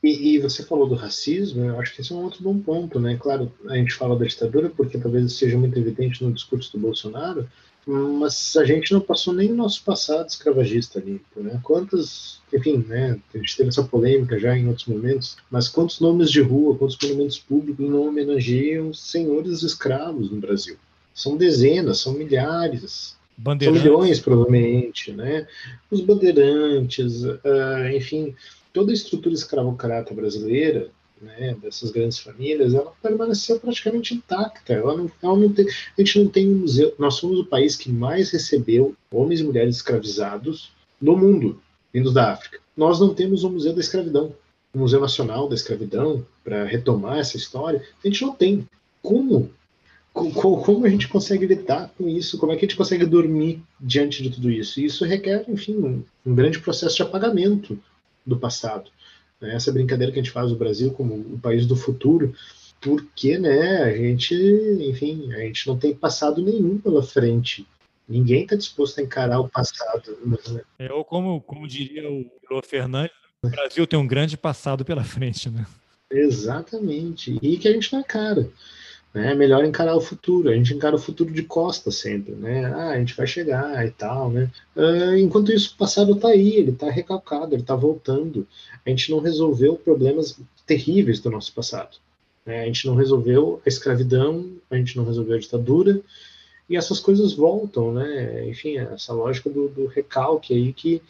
E, 0.03 0.33
e, 0.33 0.39
você 0.39 0.63
falou 0.63 0.89
do 0.89 0.95
racismo, 0.95 1.63
eu 1.63 1.79
acho 1.79 1.93
que 1.93 2.01
esse 2.01 2.11
é 2.11 2.15
um 2.15 2.23
outro 2.23 2.41
bom 2.41 2.57
ponto, 2.57 2.99
né? 2.99 3.15
Claro, 3.21 3.53
a 3.69 3.75
gente 3.75 3.93
fala 3.93 4.17
da 4.17 4.25
ditadura 4.25 4.71
porque 4.71 4.97
talvez 4.97 5.31
seja 5.33 5.59
muito 5.59 5.77
evidente 5.77 6.23
no 6.23 6.33
discurso 6.33 6.71
do 6.71 6.79
Bolsonaro, 6.79 7.47
mas 7.85 8.55
a 8.55 8.63
gente 8.63 8.93
não 8.93 9.01
passou 9.01 9.33
nem 9.33 9.51
o 9.51 9.55
nosso 9.55 9.83
passado 9.83 10.27
escravagista 10.27 10.99
limpo, 10.99 11.41
né? 11.41 11.59
Quantos, 11.63 12.41
enfim, 12.53 12.83
né? 12.87 13.19
A 13.33 13.37
gente 13.37 13.57
teve 13.57 13.69
essa 13.69 13.83
polêmica 13.83 14.39
já 14.39 14.57
em 14.57 14.67
outros 14.67 14.87
momentos, 14.87 15.37
mas 15.51 15.67
quantos 15.67 15.99
nomes 15.99 16.31
de 16.31 16.41
rua, 16.41 16.77
quantos 16.77 16.97
monumentos 17.01 17.39
públicos 17.39 17.89
não 17.89 18.07
homenageiam 18.07 18.93
senhores 18.93 19.63
escravos 19.63 20.31
no 20.31 20.39
Brasil? 20.39 20.77
São 21.13 21.35
dezenas, 21.35 21.99
são 21.99 22.13
milhares, 22.13 23.17
são 23.61 23.73
milhões 23.73 24.19
provavelmente, 24.19 25.11
né? 25.11 25.47
Os 25.91 26.01
bandeirantes, 26.01 27.23
uh, 27.23 27.89
enfim, 27.93 28.33
toda 28.71 28.91
a 28.91 28.93
estrutura 28.93 29.35
escravocrata 29.35 30.13
brasileira 30.13 30.89
né, 31.23 31.55
dessas 31.61 31.89
grandes 31.89 32.19
famílias, 32.19 32.73
ela 32.73 32.93
permaneceu 33.01 33.59
praticamente 33.59 34.13
intacta. 34.13 34.73
Ela 34.73 34.97
não, 34.97 35.11
ela 35.21 35.37
não 35.37 35.51
tem, 35.51 35.65
a 35.65 36.01
gente 36.01 36.19
não 36.19 36.29
tem 36.29 36.47
um 36.47 36.59
museu. 36.59 36.93
Nós 36.99 37.15
somos 37.15 37.39
o 37.39 37.45
país 37.45 37.75
que 37.75 37.91
mais 37.91 38.31
recebeu 38.31 38.95
homens 39.11 39.39
e 39.39 39.43
mulheres 39.43 39.77
escravizados 39.77 40.71
no 41.01 41.15
mundo, 41.15 41.61
vindos 41.93 42.13
da 42.13 42.31
África. 42.31 42.59
Nós 42.75 42.99
não 42.99 43.13
temos 43.13 43.43
um 43.43 43.51
museu 43.51 43.73
da 43.73 43.79
escravidão, 43.79 44.33
um 44.75 44.79
museu 44.79 44.99
nacional 44.99 45.47
da 45.47 45.55
escravidão 45.55 46.25
para 46.43 46.65
retomar 46.65 47.19
essa 47.19 47.37
história. 47.37 47.81
A 48.03 48.07
gente 48.07 48.21
não 48.21 48.35
tem. 48.35 48.67
Como? 49.01 49.49
Como 50.13 50.85
a 50.85 50.89
gente 50.89 51.07
consegue 51.07 51.47
lidar 51.47 51.91
com 51.97 52.07
isso? 52.07 52.37
Como 52.37 52.51
é 52.51 52.55
que 52.55 52.65
a 52.65 52.67
gente 52.67 52.77
consegue 52.77 53.05
dormir 53.05 53.63
diante 53.79 54.21
de 54.21 54.29
tudo 54.29 54.51
isso? 54.51 54.79
E 54.79 54.85
isso 54.85 55.03
requer, 55.03 55.43
enfim, 55.47 55.75
um, 55.75 56.03
um 56.23 56.35
grande 56.35 56.59
processo 56.59 56.95
de 56.95 57.01
apagamento 57.01 57.79
do 58.25 58.37
passado 58.37 58.91
né, 59.43 59.55
essa 59.55 59.71
brincadeira 59.71 60.11
que 60.11 60.19
a 60.19 60.23
gente 60.23 60.31
faz 60.31 60.49
do 60.49 60.55
Brasil 60.55 60.91
como 60.91 61.15
o 61.15 61.37
país 61.37 61.65
do 61.67 61.75
futuro, 61.75 62.33
porque, 62.79 63.37
né, 63.37 63.83
a 63.83 63.95
gente, 63.95 64.33
enfim, 64.79 65.31
a 65.33 65.39
gente 65.39 65.67
não 65.67 65.77
tem 65.77 65.93
passado 65.93 66.41
nenhum 66.41 66.77
pela 66.77 67.03
frente. 67.03 67.67
Ninguém 68.07 68.43
está 68.43 68.55
disposto 68.55 68.99
a 68.99 69.03
encarar 69.03 69.39
o 69.39 69.49
passado. 69.49 70.17
Né? 70.25 70.61
É, 70.79 70.91
ou 70.91 71.03
como, 71.03 71.41
como 71.41 71.67
diria 71.67 72.09
o 72.09 72.25
Lô 72.49 72.61
Fernandes, 72.61 73.15
o 73.41 73.49
Brasil 73.49 73.85
tem 73.85 73.99
um 73.99 74.07
grande 74.07 74.37
passado 74.37 74.85
pela 74.85 75.03
frente, 75.03 75.49
né? 75.49 75.65
Exatamente. 76.09 77.37
E 77.41 77.57
que 77.57 77.67
a 77.67 77.71
gente 77.71 77.91
não 77.91 77.99
encara. 77.99 78.49
Né? 79.13 79.31
É 79.31 79.35
melhor 79.35 79.63
encarar 79.63 79.95
o 79.95 80.01
futuro. 80.01 80.49
A 80.49 80.55
gente 80.55 80.73
encara 80.73 80.95
o 80.95 80.99
futuro 80.99 81.31
de 81.31 81.43
costa 81.43 81.91
sempre, 81.91 82.33
né? 82.33 82.65
Ah, 82.65 82.89
a 82.89 82.97
gente 82.97 83.15
vai 83.15 83.27
chegar 83.27 83.85
e 83.85 83.91
tal, 83.91 84.31
né? 84.31 84.49
Uh, 84.75 85.15
enquanto 85.17 85.51
isso, 85.51 85.73
o 85.75 85.77
passado 85.77 86.13
está 86.13 86.29
aí, 86.29 86.55
ele 86.55 86.71
está 86.71 86.89
recalcado, 86.89 87.53
ele 87.53 87.61
está 87.61 87.75
voltando. 87.75 88.47
A 88.85 88.89
gente 88.89 89.11
não 89.11 89.19
resolveu 89.19 89.75
problemas 89.75 90.39
terríveis 90.65 91.19
do 91.19 91.29
nosso 91.29 91.53
passado. 91.53 91.97
Né? 92.45 92.63
A 92.63 92.65
gente 92.65 92.87
não 92.87 92.95
resolveu 92.95 93.61
a 93.65 93.69
escravidão, 93.69 94.49
a 94.69 94.75
gente 94.75 94.97
não 94.97 95.05
resolveu 95.05 95.35
a 95.35 95.39
ditadura, 95.39 96.01
e 96.69 96.75
essas 96.75 96.99
coisas 96.99 97.33
voltam, 97.33 97.93
né? 97.93 98.47
Enfim, 98.49 98.77
essa 98.77 99.13
lógica 99.13 99.49
do, 99.49 99.67
do 99.67 99.85
recalque 99.85 100.53
aí 100.53 100.73
que 100.73 101.01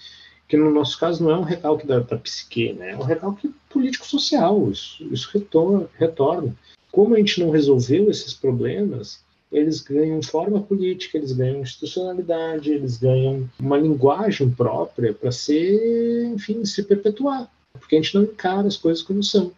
que 0.45 0.57
no 0.57 0.69
nosso 0.69 0.99
caso 0.99 1.23
não 1.23 1.31
é 1.31 1.37
um 1.37 1.43
recalque 1.43 1.87
da, 1.87 1.99
da 1.99 2.17
psique, 2.17 2.73
né? 2.73 2.91
é 2.91 2.97
um 2.97 3.01
recalque 3.01 3.49
político-social, 3.69 4.69
isso, 4.69 5.03
isso 5.11 5.29
retorna, 5.33 5.89
retorna 5.97 6.55
como 6.93 7.15
a 7.15 7.17
gente 7.17 7.39
não 7.39 7.49
resolveu 7.49 8.07
esses 8.11 8.35
problemas, 8.35 9.19
eles 9.51 9.81
ganham 9.81 10.21
forma 10.21 10.61
política, 10.61 11.17
eles 11.17 11.31
ganham 11.31 11.61
institucionalidade, 11.61 12.71
eles 12.71 12.97
ganham 12.97 13.49
uma 13.59 13.79
linguagem 13.79 14.47
própria 14.51 15.11
para 15.11 15.31
ser, 15.31 16.25
enfim, 16.25 16.63
se 16.63 16.83
perpetuar. 16.83 17.51
Porque 17.73 17.95
a 17.95 17.99
gente 17.99 18.13
não 18.13 18.23
encara 18.23 18.67
as 18.67 18.77
coisas 18.77 19.01
como 19.01 19.23
são. 19.23 19.51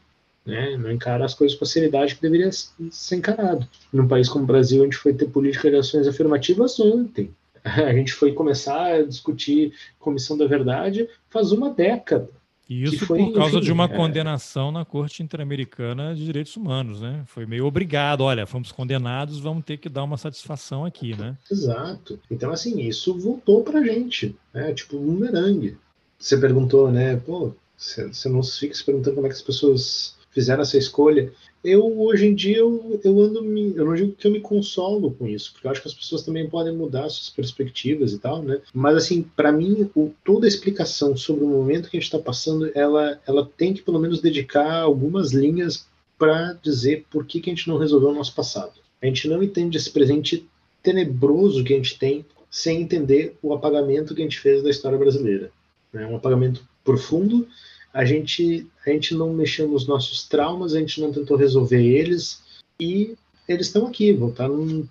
Né? 0.46 0.78
Não 0.78 0.90
encara 0.90 1.26
as 1.26 1.34
coisas 1.34 1.58
com 1.58 1.66
a 1.66 1.68
seriedade 1.68 2.16
que 2.16 2.22
deveria 2.22 2.50
ser 2.54 3.16
encarado. 3.18 3.68
Num 3.92 4.08
país 4.08 4.30
como 4.30 4.46
o 4.46 4.48
Brasil, 4.48 4.82
a 4.82 4.86
gente 4.86 4.98
foi 4.98 5.14
ter 5.14 5.28
política 5.28 5.70
de 5.70 5.76
ações 5.76 6.08
afirmativas 6.08 6.80
ontem. 6.80 7.32
A 7.66 7.92
gente 7.92 8.14
foi 8.14 8.32
começar 8.32 8.94
a 8.94 9.02
discutir 9.02 9.74
Comissão 10.00 10.38
da 10.38 10.46
Verdade 10.46 11.10
faz 11.30 11.52
uma 11.52 11.72
década. 11.72 12.30
E 12.70 12.84
isso 12.84 13.06
foi, 13.06 13.20
por 13.20 13.34
causa 13.34 13.58
enfim, 13.58 13.66
de 13.66 13.72
uma 13.72 13.86
é... 13.86 13.88
condenação 13.88 14.72
na 14.72 14.84
Corte 14.84 15.22
Interamericana 15.22 16.16
de 16.16 16.26
Direitos 16.26 16.56
Humanos, 16.58 17.00
né? 17.00 17.24
Foi 17.28 17.46
meio 17.46 17.66
obrigado, 17.66 18.22
olha, 18.22 18.48
fomos 18.48 18.72
condenados, 18.72 19.40
vamos 19.40 19.64
ter 19.64 19.78
que 19.78 19.88
dar 19.88 20.04
uma 20.04 20.18
satisfação 20.18 20.84
aqui, 20.84 21.16
né? 21.16 21.38
Exato. 21.52 22.20
Então, 22.30 22.52
assim, 22.52 22.82
isso 22.82 23.18
voltou 23.20 23.64
pra 23.64 23.84
gente, 23.84 24.36
né? 24.54 24.74
Tipo, 24.74 24.98
um 24.98 25.14
merengue. 25.14 25.78
Você 26.18 26.38
perguntou, 26.38 26.92
né? 26.92 27.18
Pô, 27.18 27.54
você 27.78 28.30
não 28.30 28.42
fica 28.42 28.74
se 28.74 28.84
perguntando 28.84 29.16
como 29.16 29.28
é 29.28 29.30
que 29.30 29.36
as 29.36 29.42
pessoas 29.42 30.16
fizeram 30.32 30.62
essa 30.62 30.78
escolha. 30.78 31.32
Eu, 31.66 32.00
hoje 32.00 32.28
em 32.28 32.36
dia, 32.36 32.58
eu, 32.58 33.00
eu 33.04 33.20
ando, 33.20 33.42
me, 33.42 33.74
eu 33.76 33.86
não 33.86 33.96
digo 33.96 34.14
que 34.14 34.28
eu 34.28 34.32
me 34.32 34.40
consolo 34.40 35.12
com 35.12 35.28
isso, 35.28 35.52
porque 35.52 35.66
eu 35.66 35.72
acho 35.72 35.82
que 35.82 35.88
as 35.88 35.94
pessoas 35.94 36.22
também 36.22 36.48
podem 36.48 36.76
mudar 36.76 37.10
suas 37.10 37.32
perspectivas 37.32 38.14
e 38.14 38.20
tal, 38.20 38.44
né? 38.44 38.62
Mas, 38.72 38.96
assim, 38.96 39.24
para 39.36 39.52
mim, 39.52 39.90
o, 39.96 40.14
toda 40.24 40.46
a 40.46 40.48
explicação 40.48 41.18
sobre 41.18 41.44
o 41.44 41.48
momento 41.48 41.90
que 41.90 41.98
a 41.98 42.00
gente 42.00 42.08
está 42.08 42.20
passando, 42.20 42.72
ela, 42.76 43.20
ela 43.28 43.50
tem 43.58 43.74
que, 43.74 43.82
pelo 43.82 44.00
menos, 44.00 44.22
dedicar 44.22 44.82
algumas 44.82 45.34
linhas 45.34 45.88
para 46.20 46.54
dizer 46.54 47.06
por 47.10 47.26
que, 47.26 47.42
que 47.42 47.50
a 47.50 47.54
gente 47.54 47.68
não 47.68 47.78
resolveu 47.78 48.10
o 48.10 48.16
nosso 48.16 48.36
passado. 48.36 48.74
A 49.02 49.06
gente 49.08 49.28
não 49.28 49.42
entende 49.42 49.78
esse 49.78 49.90
presente 49.90 50.48
tenebroso 50.84 51.64
que 51.64 51.74
a 51.74 51.78
gente 51.78 51.98
tem 51.98 52.24
sem 52.50 52.82
entender 52.82 53.36
o 53.42 53.54
apagamento 53.54 54.14
que 54.14 54.22
a 54.22 54.24
gente 54.24 54.40
fez 54.40 54.64
da 54.64 54.70
história 54.70 54.98
brasileira. 54.98 55.52
Né? 55.92 56.06
Um 56.06 56.16
apagamento 56.16 56.64
profundo 56.84 57.48
a 57.96 58.04
gente, 58.04 58.68
a 58.86 58.90
gente 58.90 59.16
não 59.16 59.34
mexeu 59.34 59.70
nos 59.70 59.88
nossos 59.88 60.28
traumas, 60.28 60.76
a 60.76 60.80
gente 60.80 61.00
não 61.00 61.14
tentou 61.14 61.38
resolver 61.38 61.82
eles 61.82 62.44
e 62.78 63.16
eles 63.48 63.68
estão 63.68 63.88
aqui, 63.88 64.12
voltaram 64.12 64.86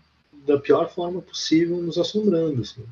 da 0.46 0.58
pior 0.58 0.90
forma 0.90 1.20
possível 1.20 1.76
nos 1.82 1.98
assombrando. 1.98 2.62
Assim, 2.62 2.82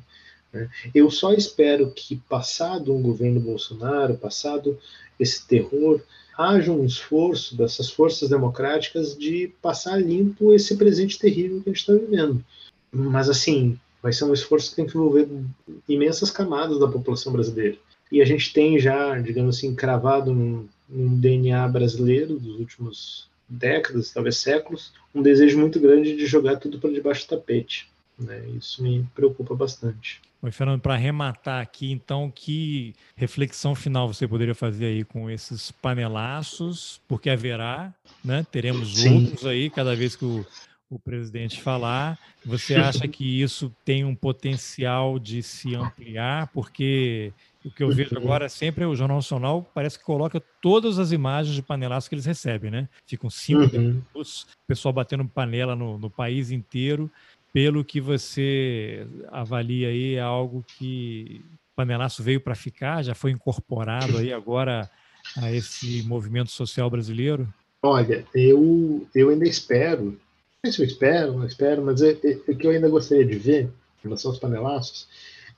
né? 0.53 0.69
Eu 0.93 1.09
só 1.09 1.33
espero 1.33 1.89
que, 1.89 2.17
passado 2.29 2.93
um 2.93 3.01
governo 3.01 3.39
Bolsonaro, 3.39 4.15
passado 4.15 4.77
esse 5.19 5.47
terror, 5.47 5.99
haja 6.37 6.71
um 6.71 6.85
esforço 6.85 7.57
dessas 7.57 7.89
forças 7.89 8.29
democráticas 8.29 9.17
de 9.17 9.51
passar 9.63 9.99
limpo 9.99 10.53
esse 10.53 10.77
presente 10.77 11.17
terrível 11.17 11.59
que 11.63 11.71
a 11.71 11.73
gente 11.73 11.79
está 11.79 11.93
vivendo. 11.93 12.45
Mas, 12.91 13.29
assim, 13.29 13.79
vai 13.99 14.13
ser 14.13 14.25
um 14.25 14.33
esforço 14.33 14.69
que 14.69 14.75
tem 14.75 14.85
que 14.85 14.95
envolver 14.95 15.27
imensas 15.89 16.29
camadas 16.29 16.79
da 16.79 16.87
população 16.87 17.33
brasileira 17.33 17.79
e 18.13 18.21
a 18.21 18.25
gente 18.25 18.53
tem 18.53 18.79
já, 18.79 19.19
digamos 19.19 19.57
assim, 19.57 19.73
cravado 19.73 20.31
num, 20.31 20.67
num 20.87 21.19
DNA 21.19 21.67
brasileiro 21.67 22.37
dos 22.37 22.59
últimos 22.59 23.27
décadas, 23.49 24.11
talvez 24.11 24.37
séculos, 24.37 24.93
um 25.15 25.23
desejo 25.23 25.57
muito 25.57 25.79
grande 25.79 26.15
de 26.15 26.27
jogar 26.27 26.57
tudo 26.57 26.77
para 26.77 26.91
debaixo 26.91 27.25
do 27.25 27.29
tapete. 27.29 27.89
Né? 28.19 28.45
Isso 28.55 28.83
me 28.83 29.03
preocupa 29.15 29.55
bastante. 29.55 30.21
Oi, 30.43 30.51
Fernando, 30.51 30.79
para 30.79 30.93
arrematar 30.93 31.59
aqui, 31.59 31.91
então, 31.91 32.29
que 32.29 32.93
reflexão 33.15 33.73
final 33.73 34.07
você 34.07 34.27
poderia 34.27 34.53
fazer 34.53 34.85
aí 34.85 35.03
com 35.03 35.27
esses 35.27 35.71
panelaços? 35.71 37.01
Porque 37.07 37.31
haverá, 37.31 37.91
né? 38.23 38.45
Teremos 38.51 38.93
Sim. 38.93 39.15
outros 39.15 39.43
aí 39.43 39.71
cada 39.71 39.95
vez 39.95 40.15
que 40.15 40.25
o, 40.25 40.45
o 40.87 40.99
presidente 40.99 41.61
falar. 41.61 42.19
Você 42.45 42.75
acha 42.75 43.07
que 43.07 43.41
isso 43.41 43.73
tem 43.83 44.03
um 44.03 44.13
potencial 44.13 45.17
de 45.17 45.41
se 45.41 45.73
ampliar? 45.73 46.47
Porque 46.47 47.31
o 47.65 47.71
que 47.71 47.83
eu 47.83 47.89
vejo 47.89 48.17
agora 48.17 48.45
é 48.45 48.49
sempre 48.49 48.85
o 48.85 48.95
Jornal 48.95 49.17
Nacional 49.17 49.69
parece 49.73 49.97
que 49.97 50.03
coloca 50.03 50.41
todas 50.61 50.99
as 50.99 51.11
imagens 51.11 51.55
de 51.55 51.61
panelaço 51.61 52.09
que 52.09 52.15
eles 52.15 52.25
recebem, 52.25 52.69
né? 52.69 52.89
Ficam 53.05 53.29
cinco 53.29 53.75
uhum. 53.75 53.81
minutos, 53.81 54.43
o 54.43 54.67
pessoal 54.67 54.93
batendo 54.93 55.25
panela 55.25 55.75
no, 55.75 55.97
no 55.97 56.09
país 56.09 56.51
inteiro. 56.51 57.09
Pelo 57.53 57.85
que 57.85 58.01
você 58.01 59.05
avalia 59.31 59.89
aí, 59.89 60.15
é 60.15 60.21
algo 60.21 60.65
que 60.77 61.45
panelaço 61.75 62.23
veio 62.23 62.41
para 62.41 62.55
ficar, 62.55 63.03
já 63.03 63.13
foi 63.13 63.31
incorporado 63.31 64.17
aí 64.17 64.33
agora 64.33 64.89
a 65.37 65.51
esse 65.51 66.03
movimento 66.03 66.51
social 66.51 66.89
brasileiro? 66.89 67.47
Olha, 67.81 68.25
eu, 68.33 69.07
eu 69.13 69.29
ainda 69.29 69.47
espero, 69.47 70.05
não 70.05 70.17
sei 70.65 70.71
se 70.71 70.81
eu 70.81 70.85
espero, 70.85 71.33
não 71.33 71.45
espero, 71.45 71.83
mas 71.83 72.01
é, 72.01 72.11
é, 72.11 72.51
o 72.51 72.55
que 72.55 72.65
eu 72.65 72.71
ainda 72.71 72.89
gostaria 72.89 73.25
de 73.25 73.37
ver 73.37 73.65
em 73.65 74.03
relação 74.03 74.31
aos 74.31 74.39
panelaços 74.39 75.07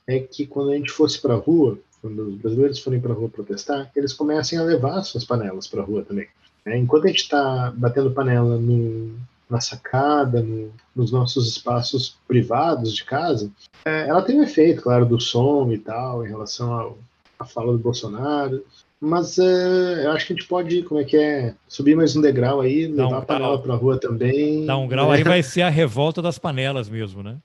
é 0.08 0.20
que 0.20 0.45
quando 0.45 0.72
a 0.72 0.76
gente 0.76 0.91
fosse 0.91 1.20
para 1.20 1.34
a 1.34 1.38
rua, 1.38 1.80
quando 2.06 2.20
os 2.28 2.36
brasileiros 2.36 2.80
forem 2.80 2.99
para 2.99 3.14
a 3.14 3.16
rua 3.16 3.30
protestar, 3.30 3.89
eles 3.95 4.14
comecem 4.14 4.60
a 4.60 4.64
levar 4.64 5.01
suas 5.01 5.26
panelas 5.26 5.66
para 5.66 5.82
a 5.82 5.86
rua 5.86 6.03
também. 6.03 6.28
É, 6.64 6.78
enquanto 6.78 7.06
a 7.06 7.08
gente 7.08 7.24
está 7.24 7.74
batendo 7.76 8.12
panela 8.12 8.60
no, 8.60 9.16
na 9.49 9.60
sacada, 9.60 10.39
no, 10.39 10.72
nos 10.95 11.12
nossos 11.12 11.47
espaços 11.47 12.16
privados 12.28 12.95
de 12.95 13.03
casa, 13.03 13.49
é, 13.84 14.08
ela 14.08 14.22
tem 14.22 14.39
um 14.39 14.43
efeito, 14.43 14.84
claro, 14.84 15.03
do 15.03 15.20
som 15.20 15.72
e 15.72 15.80
tal, 15.80 16.24
em 16.24 16.30
relação 16.30 16.95
à 17.39 17.45
fala 17.45 17.72
do 17.72 17.80
Bolsonaro. 17.80 18.64
Mas 19.01 19.39
é, 19.39 20.06
eu 20.06 20.12
acho 20.12 20.28
que 20.28 20.34
a 20.34 20.36
gente 20.36 20.47
pode, 20.47 20.84
como 20.84 21.01
é 21.01 21.03
que 21.03 21.18
é, 21.18 21.56
subir 21.68 21.95
mais 21.95 22.16
um 22.16 22.22
degrau 22.22 22.62
aí, 22.62 22.86
levar 22.86 23.10
um, 23.10 23.16
a 23.16 23.22
panela 23.22 23.60
para 23.60 23.74
a 23.74 23.78
rua 23.78 23.99
também. 23.99 24.64
Dá 24.64 24.78
um 24.78 24.88
grau, 24.88 25.10
aí 25.10 25.24
vai 25.24 25.41
ser 25.41 25.64
a 25.64 25.70
revolta 25.70 26.22
das 26.22 26.38
panelas 26.38 26.88
mesmo, 26.88 27.24
né? 27.24 27.38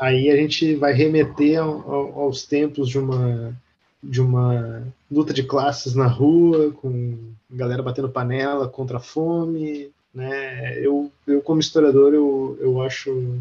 Aí 0.00 0.30
a 0.30 0.36
gente 0.36 0.74
vai 0.74 0.92
remeter 0.92 1.60
ao, 1.60 2.20
aos 2.20 2.44
tempos 2.44 2.88
de 2.88 2.98
uma 2.98 3.54
de 4.02 4.20
uma 4.20 4.82
luta 5.10 5.32
de 5.32 5.42
classes 5.42 5.94
na 5.94 6.06
rua, 6.06 6.72
com 6.72 7.32
galera 7.50 7.82
batendo 7.82 8.08
panela 8.08 8.68
contra 8.68 8.96
a 8.96 9.00
fome, 9.00 9.90
né? 10.14 10.78
Eu, 10.78 11.10
eu 11.26 11.42
como 11.42 11.60
historiador, 11.60 12.14
eu, 12.14 12.58
eu 12.60 12.82
acho 12.82 13.38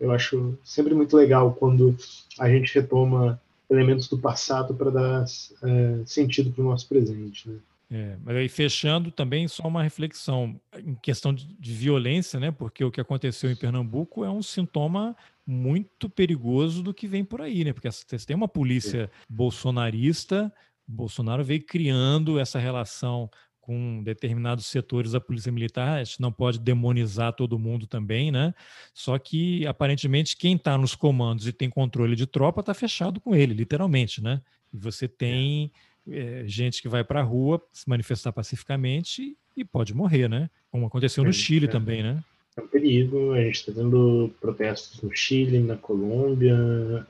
eu 0.00 0.12
acho 0.12 0.56
sempre 0.64 0.94
muito 0.94 1.16
legal 1.16 1.52
quando 1.54 1.96
a 2.38 2.48
gente 2.48 2.74
retoma 2.74 3.40
elementos 3.68 4.08
do 4.08 4.16
passado 4.16 4.74
para 4.74 4.90
dar 4.90 5.24
é, 5.24 6.02
sentido 6.06 6.50
para 6.52 6.62
o 6.62 6.64
nosso 6.64 6.88
presente, 6.88 7.48
né? 7.48 7.56
É, 7.90 8.16
mas 8.22 8.36
aí 8.36 8.48
fechando 8.50 9.10
também 9.10 9.48
só 9.48 9.66
uma 9.66 9.82
reflexão 9.82 10.60
em 10.76 10.94
questão 10.96 11.32
de, 11.32 11.46
de, 11.46 11.72
violência, 11.72 12.38
né? 12.38 12.50
Porque 12.50 12.84
o 12.84 12.90
que 12.90 13.00
aconteceu 13.00 13.50
em 13.50 13.56
Pernambuco 13.56 14.24
é 14.24 14.30
um 14.30 14.42
sintoma 14.42 15.16
muito 15.50 16.10
perigoso 16.10 16.82
do 16.82 16.92
que 16.92 17.08
vem 17.08 17.24
por 17.24 17.40
aí, 17.40 17.64
né? 17.64 17.72
Porque 17.72 17.90
você 17.90 18.18
tem 18.26 18.36
uma 18.36 18.46
polícia 18.46 19.10
bolsonarista, 19.26 20.52
Bolsonaro 20.86 21.42
veio 21.42 21.64
criando 21.64 22.38
essa 22.38 22.58
relação 22.58 23.30
com 23.62 24.02
determinados 24.02 24.66
setores 24.66 25.12
da 25.12 25.20
polícia 25.20 25.50
militar, 25.50 25.98
a 25.98 26.04
gente 26.04 26.20
não 26.20 26.30
pode 26.30 26.58
demonizar 26.58 27.32
todo 27.32 27.58
mundo 27.58 27.86
também, 27.86 28.30
né? 28.30 28.54
Só 28.92 29.18
que 29.18 29.66
aparentemente 29.66 30.36
quem 30.36 30.54
está 30.54 30.76
nos 30.76 30.94
comandos 30.94 31.46
e 31.46 31.52
tem 31.52 31.70
controle 31.70 32.14
de 32.14 32.26
tropa 32.26 32.60
está 32.60 32.74
fechado 32.74 33.18
com 33.18 33.34
ele, 33.34 33.54
literalmente, 33.54 34.22
né? 34.22 34.42
E 34.72 34.76
você 34.76 35.08
tem 35.08 35.72
é, 36.06 36.44
gente 36.46 36.82
que 36.82 36.88
vai 36.88 37.02
para 37.02 37.20
a 37.20 37.24
rua 37.24 37.62
se 37.72 37.88
manifestar 37.88 38.32
pacificamente 38.32 39.34
e 39.56 39.64
pode 39.64 39.94
morrer, 39.94 40.28
né? 40.28 40.50
Como 40.70 40.86
aconteceu 40.86 41.24
no 41.24 41.32
Chile 41.32 41.66
é. 41.66 41.70
também, 41.70 42.02
né? 42.02 42.22
É 42.58 42.62
um 42.62 42.66
perigo. 42.66 43.32
A 43.32 43.40
gente 43.40 43.56
está 43.56 43.72
vendo 43.72 44.30
protestos 44.40 45.00
no 45.02 45.14
Chile, 45.14 45.60
na 45.60 45.76
Colômbia, 45.76 46.56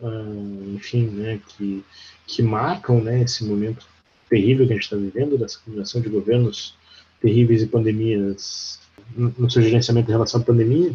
uh, 0.01 0.75
enfim, 0.75 1.07
né, 1.07 1.41
que, 1.49 1.85
que 2.27 2.43
marcam 2.43 3.01
né, 3.01 3.23
esse 3.23 3.45
momento 3.45 3.87
terrível 4.29 4.67
que 4.67 4.73
a 4.73 4.77
gente 4.77 4.85
está 4.85 4.97
vivendo, 4.97 5.39
dessa 5.39 5.59
combinação 5.65 6.01
de 6.01 6.09
governos 6.09 6.75
terríveis 7.21 7.63
e 7.63 7.67
pandemias 7.67 8.79
no 9.17 9.51
seu 9.51 9.63
gerenciamento 9.63 10.11
em 10.11 10.13
relação 10.13 10.41
à 10.41 10.45
pandemia, 10.45 10.93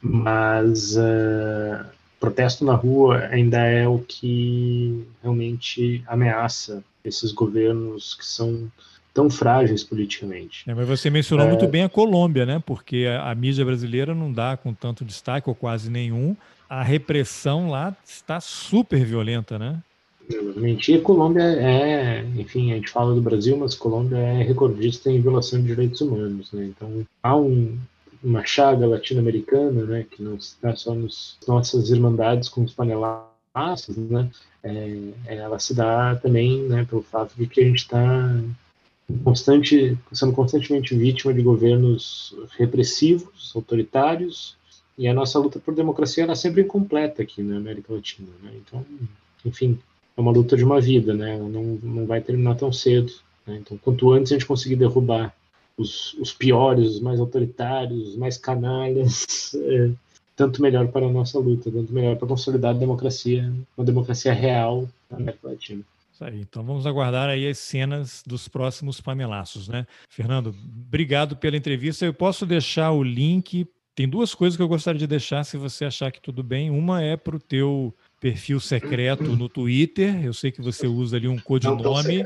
mas 0.00 0.96
uh, 0.96 1.84
protesto 2.20 2.64
na 2.64 2.74
rua 2.74 3.18
ainda 3.30 3.58
é 3.58 3.86
o 3.86 3.98
que 3.98 5.04
realmente 5.20 6.04
ameaça 6.06 6.84
esses 7.04 7.32
governos 7.32 8.14
que 8.14 8.24
são 8.24 8.70
tão 9.12 9.28
frágeis 9.28 9.84
politicamente. 9.84 10.68
É, 10.68 10.74
mas 10.74 10.86
você 10.86 11.10
mencionou 11.10 11.46
é... 11.46 11.48
muito 11.48 11.66
bem 11.66 11.84
a 11.84 11.88
Colômbia, 11.88 12.46
né? 12.46 12.62
Porque 12.64 13.06
a, 13.08 13.30
a, 13.30 13.34
mídia 13.34 13.64
brasileira 13.64 14.14
não 14.14 14.32
dá 14.32 14.56
com 14.56 14.72
tanto 14.72 15.04
destaque 15.04 15.48
ou 15.48 15.54
quase 15.54 15.90
nenhum. 15.90 16.36
A 16.68 16.82
repressão 16.82 17.70
lá 17.70 17.94
está 18.04 18.40
super 18.40 19.04
violenta, 19.04 19.58
né? 19.58 19.78
Exatamente. 20.28 20.92
E 20.92 21.00
Colômbia 21.00 21.42
é, 21.42 22.24
enfim, 22.36 22.72
a 22.72 22.76
gente 22.76 22.90
fala 22.90 23.14
do 23.14 23.20
Brasil, 23.20 23.56
mas 23.56 23.74
Colômbia 23.74 24.16
é 24.16 24.42
recordista 24.42 25.10
em 25.10 25.20
violação 25.20 25.60
de 25.60 25.66
direitos 25.66 26.00
humanos, 26.00 26.52
né? 26.52 26.64
Então 26.64 27.06
há 27.22 27.36
um, 27.36 27.76
uma 28.22 28.44
chaga 28.44 28.86
latino-americana, 28.86 29.84
né? 29.84 30.06
Que 30.10 30.22
não 30.22 30.36
está 30.36 30.74
só 30.74 30.94
nas 30.94 31.36
nossas 31.46 31.90
irmandades 31.90 32.48
com 32.48 32.62
os 32.62 32.72
panelaços, 32.72 33.96
né? 33.96 34.30
É, 34.62 34.96
ela 35.26 35.58
se 35.58 35.74
dá 35.74 36.14
também, 36.16 36.62
né? 36.62 36.86
Pelo 36.88 37.02
fato 37.02 37.34
de 37.36 37.46
que 37.46 37.60
a 37.60 37.64
gente 37.64 37.80
está 37.80 38.40
constante, 39.24 39.98
sendo 40.12 40.32
constantemente 40.32 40.94
vítima 40.96 41.32
de 41.34 41.42
governos 41.42 42.34
repressivos, 42.56 43.52
autoritários, 43.54 44.56
e 44.96 45.08
a 45.08 45.14
nossa 45.14 45.38
luta 45.38 45.58
por 45.58 45.74
democracia 45.74 46.24
era 46.24 46.34
sempre 46.34 46.62
incompleta 46.62 47.22
aqui 47.22 47.42
na 47.42 47.56
América 47.56 47.92
Latina. 47.92 48.28
Né? 48.42 48.52
Então, 48.56 48.84
enfim, 49.44 49.78
é 50.16 50.20
uma 50.20 50.30
luta 50.30 50.56
de 50.56 50.64
uma 50.64 50.80
vida, 50.80 51.14
né? 51.14 51.38
não, 51.38 51.78
não 51.82 52.06
vai 52.06 52.20
terminar 52.20 52.56
tão 52.56 52.72
cedo. 52.72 53.12
Né? 53.46 53.58
Então, 53.60 53.78
quanto 53.78 54.10
antes 54.12 54.32
a 54.32 54.34
gente 54.34 54.46
conseguir 54.46 54.76
derrubar 54.76 55.34
os, 55.76 56.14
os 56.14 56.32
piores, 56.32 56.90
os 56.90 57.00
mais 57.00 57.18
autoritários, 57.18 58.10
os 58.10 58.16
mais 58.16 58.36
canalhas, 58.36 59.54
é, 59.56 59.90
tanto 60.36 60.62
melhor 60.62 60.88
para 60.88 61.06
a 61.06 61.10
nossa 61.10 61.38
luta, 61.38 61.70
tanto 61.70 61.92
melhor 61.92 62.16
para 62.16 62.28
consolidar 62.28 62.74
a 62.74 62.78
democracia, 62.78 63.52
uma 63.76 63.84
democracia 63.84 64.32
real 64.32 64.88
na 65.10 65.18
América 65.18 65.48
Latina. 65.48 65.82
Isso 66.12 66.24
aí. 66.24 66.40
Então 66.40 66.62
vamos 66.62 66.86
aguardar 66.86 67.30
aí 67.30 67.48
as 67.48 67.58
cenas 67.58 68.22
dos 68.26 68.46
próximos 68.46 69.00
panelaços, 69.00 69.66
né? 69.66 69.86
Fernando, 70.10 70.54
obrigado 70.86 71.36
pela 71.36 71.56
entrevista. 71.56 72.04
Eu 72.04 72.12
posso 72.12 72.44
deixar 72.44 72.90
o 72.92 73.02
link. 73.02 73.66
Tem 73.94 74.08
duas 74.08 74.34
coisas 74.34 74.56
que 74.56 74.62
eu 74.62 74.68
gostaria 74.68 74.98
de 74.98 75.06
deixar, 75.06 75.44
se 75.44 75.56
você 75.56 75.86
achar 75.86 76.12
que 76.12 76.20
tudo 76.20 76.42
bem. 76.42 76.70
Uma 76.70 77.02
é 77.02 77.16
para 77.16 77.36
o 77.36 77.40
teu 77.40 77.94
perfil 78.20 78.60
secreto 78.60 79.24
no 79.24 79.48
Twitter. 79.48 80.24
Eu 80.24 80.34
sei 80.34 80.50
que 80.52 80.60
você 80.60 80.86
usa 80.86 81.16
ali 81.16 81.28
um 81.28 81.38
codinome. 81.38 82.24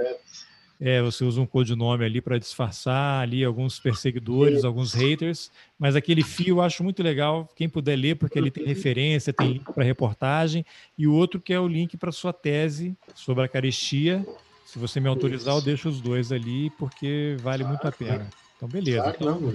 É, 0.80 1.00
você 1.00 1.24
usa 1.24 1.40
um 1.40 1.46
codinome 1.46 2.04
ali 2.04 2.20
para 2.20 2.38
disfarçar 2.38 3.22
ali 3.22 3.42
alguns 3.42 3.78
perseguidores, 3.78 4.64
alguns 4.64 4.92
haters, 4.92 5.50
mas 5.78 5.96
aquele 5.96 6.22
fio 6.22 6.56
eu 6.56 6.60
acho 6.60 6.84
muito 6.84 7.02
legal, 7.02 7.48
quem 7.56 7.68
puder 7.68 7.96
ler, 7.96 8.16
porque 8.16 8.38
ali 8.38 8.50
tem 8.50 8.64
referência, 8.64 9.32
tem 9.32 9.54
link 9.54 9.72
para 9.72 9.82
reportagem, 9.84 10.66
e 10.98 11.06
o 11.06 11.14
outro 11.14 11.40
que 11.40 11.52
é 11.52 11.58
o 11.58 11.66
link 11.66 11.96
para 11.96 12.12
sua 12.12 12.32
tese 12.32 12.94
sobre 13.14 13.44
a 13.44 13.48
caristia. 13.48 14.26
Se 14.66 14.78
você 14.78 15.00
me 15.00 15.08
autorizar, 15.08 15.54
eu 15.54 15.62
deixo 15.62 15.88
os 15.88 16.00
dois 16.00 16.30
ali, 16.30 16.70
porque 16.70 17.36
vale 17.40 17.64
muito 17.64 17.86
a 17.86 17.92
pena. 17.92 18.28
Então, 18.56 18.68
beleza. 18.68 19.14
Então, 19.16 19.54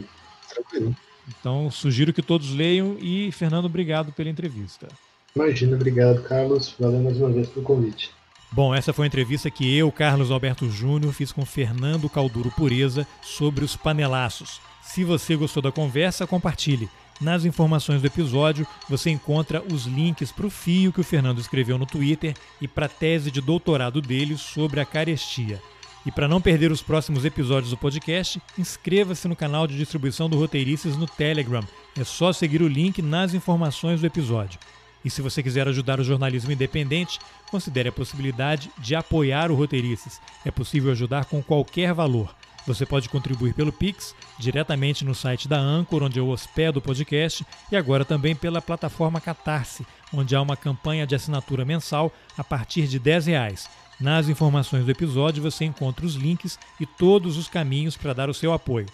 Tranquilo. 0.54 0.96
Então, 1.28 1.70
sugiro 1.72 2.12
que 2.12 2.22
todos 2.22 2.54
leiam 2.54 2.98
e, 3.00 3.32
Fernando, 3.32 3.66
obrigado 3.66 4.12
pela 4.12 4.30
entrevista. 4.30 4.88
Imagina, 5.36 5.76
obrigado, 5.76 6.24
Carlos. 6.24 6.76
Valeu 6.80 7.00
mais 7.02 7.18
uma 7.18 7.30
vez 7.30 7.48
pelo 7.50 7.64
convite. 7.64 8.12
Bom, 8.54 8.76
essa 8.76 8.92
foi 8.92 9.06
a 9.06 9.08
entrevista 9.08 9.50
que 9.50 9.78
eu, 9.78 9.90
Carlos 9.94 10.30
Alberto 10.30 10.70
Júnior, 10.70 11.14
fiz 11.14 11.32
com 11.32 11.46
Fernando 11.46 12.10
Calduro 12.10 12.52
Pureza 12.52 13.08
sobre 13.22 13.64
os 13.64 13.78
panelaços. 13.78 14.60
Se 14.84 15.06
você 15.06 15.38
gostou 15.38 15.64
da 15.64 15.72
conversa, 15.72 16.28
compartilhe. 16.28 16.90
Nas 17.22 17.46
informações 17.46 18.02
do 18.02 18.08
episódio, 18.08 18.68
você 18.90 19.10
encontra 19.10 19.64
os 19.72 19.86
links 19.86 20.34
para 20.34 20.48
o 20.48 20.50
fio 20.50 20.92
que 20.92 21.00
o 21.00 21.04
Fernando 21.04 21.40
escreveu 21.40 21.78
no 21.78 21.86
Twitter 21.86 22.36
e 22.60 22.68
para 22.68 22.88
a 22.88 22.90
tese 22.90 23.32
de 23.32 23.40
doutorado 23.40 24.02
dele 24.02 24.36
sobre 24.38 24.82
a 24.82 24.86
carestia. 24.86 25.62
E 26.06 26.12
para 26.12 26.28
não 26.28 26.42
perder 26.42 26.72
os 26.72 26.82
próximos 26.82 27.24
episódios 27.24 27.70
do 27.70 27.78
podcast, 27.78 28.42
inscreva-se 28.58 29.28
no 29.30 29.36
canal 29.36 29.66
de 29.66 29.78
distribuição 29.78 30.28
do 30.28 30.38
Roteirices 30.38 30.98
no 30.98 31.08
Telegram. 31.08 31.64
É 31.98 32.04
só 32.04 32.34
seguir 32.34 32.62
o 32.62 32.68
link 32.68 33.02
nas 33.02 33.34
informações 33.34 34.02
do 34.02 34.08
episódio. 34.08 34.60
E 35.04 35.10
se 35.10 35.22
você 35.22 35.42
quiser 35.42 35.68
ajudar 35.68 36.00
o 36.00 36.04
jornalismo 36.04 36.52
independente, 36.52 37.20
considere 37.50 37.90
a 37.90 37.92
possibilidade 37.92 38.72
de 38.78 38.96
apoiar 38.96 39.52
o 39.52 39.56
Roteirices. 39.56 40.20
É 40.46 40.52
possível 40.52 40.92
ajudar 40.92 41.26
com 41.26 41.42
qualquer 41.42 41.94
valor. 41.94 42.36
Você 42.68 42.86
pode 42.86 43.10
contribuir 43.10 43.54
pelo 43.54 43.74
Pix, 43.74 44.16
diretamente 44.38 45.04
no 45.04 45.16
site 45.16 45.48
da 45.48 45.58
Anchor, 45.58 46.04
onde 46.04 46.20
eu 46.20 46.30
hospedo 46.30 46.78
o 46.78 46.82
podcast, 46.82 47.46
e 47.72 47.76
agora 47.76 48.06
também 48.06 48.36
pela 48.36 48.62
plataforma 48.62 49.20
Catarse, 49.20 49.86
onde 50.14 50.36
há 50.36 50.42
uma 50.42 50.56
campanha 50.56 51.08
de 51.08 51.16
assinatura 51.16 51.66
mensal 51.66 52.14
a 52.38 52.44
partir 52.44 52.88
de 52.88 53.00
R$ 53.00 53.20
Reais. 53.20 53.68
Nas 54.00 54.30
informações 54.30 54.86
do 54.86 54.92
episódio 54.92 55.42
você 55.42 55.66
encontra 55.66 56.06
os 56.06 56.16
links 56.16 56.58
e 56.80 56.86
todos 56.86 57.38
os 57.38 57.48
caminhos 57.48 57.98
para 57.98 58.14
dar 58.14 58.30
o 58.30 58.34
seu 58.34 58.54
apoio. 58.54 58.88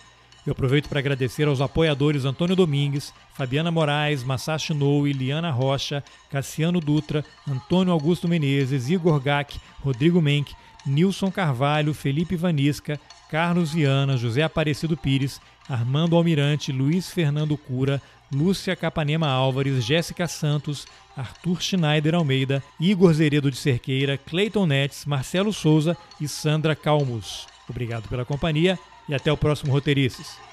Eu 0.48 0.54
aproveito 0.54 0.88
para 0.88 1.00
agradecer 1.00 1.46
aos 1.46 1.60
apoiadores 1.60 2.24
Antônio 2.24 2.56
Domingues, 2.56 3.14
Fabiana 3.34 3.70
Moraes, 3.70 4.24
Masashi 4.24 4.74
Noe, 4.74 5.12
Liana 5.12 5.52
Rocha, 5.52 6.02
Cassiano 6.32 6.80
Dutra, 6.80 7.26
Antônio 7.46 7.92
Augusto 7.92 8.30
Menezes, 8.30 8.90
Igor 8.90 9.20
Gack, 9.20 9.60
Rodrigo 9.84 10.22
Menck, 10.22 10.56
Nilson 10.86 11.30
Carvalho, 11.30 11.94
Felipe 11.94 12.38
Vanisca, 12.38 12.98
Carlos 13.30 13.74
Viana, 13.74 14.16
José 14.16 14.42
Aparecido 14.42 14.96
Pires, 14.96 15.42
Armando 15.68 16.16
Almirante, 16.16 16.72
Luiz 16.72 17.10
Fernando 17.10 17.58
Cura, 17.58 18.02
Lúcia 18.32 18.74
Capanema 18.74 19.28
Álvares, 19.28 19.84
Jéssica 19.84 20.30
Santos, 20.30 20.88
Arthur 21.14 21.62
Schneider 21.62 22.16
Almeida, 22.16 22.64
Igor 22.80 23.14
Zeredo 23.14 23.52
de 23.52 23.58
Cerqueira, 23.58 24.18
Cleiton 24.18 24.66
Netes, 24.66 25.06
Marcelo 25.06 25.52
Souza 25.52 25.98
e 26.22 26.28
Sandra 26.28 26.74
Calmus. 26.74 27.48
Obrigado 27.68 28.08
pela 28.08 28.24
companhia 28.24 28.80
e 29.08 29.16
até 29.16 29.32
o 29.32 29.38
próximo 29.38 29.72
Roteirices. 29.72 30.47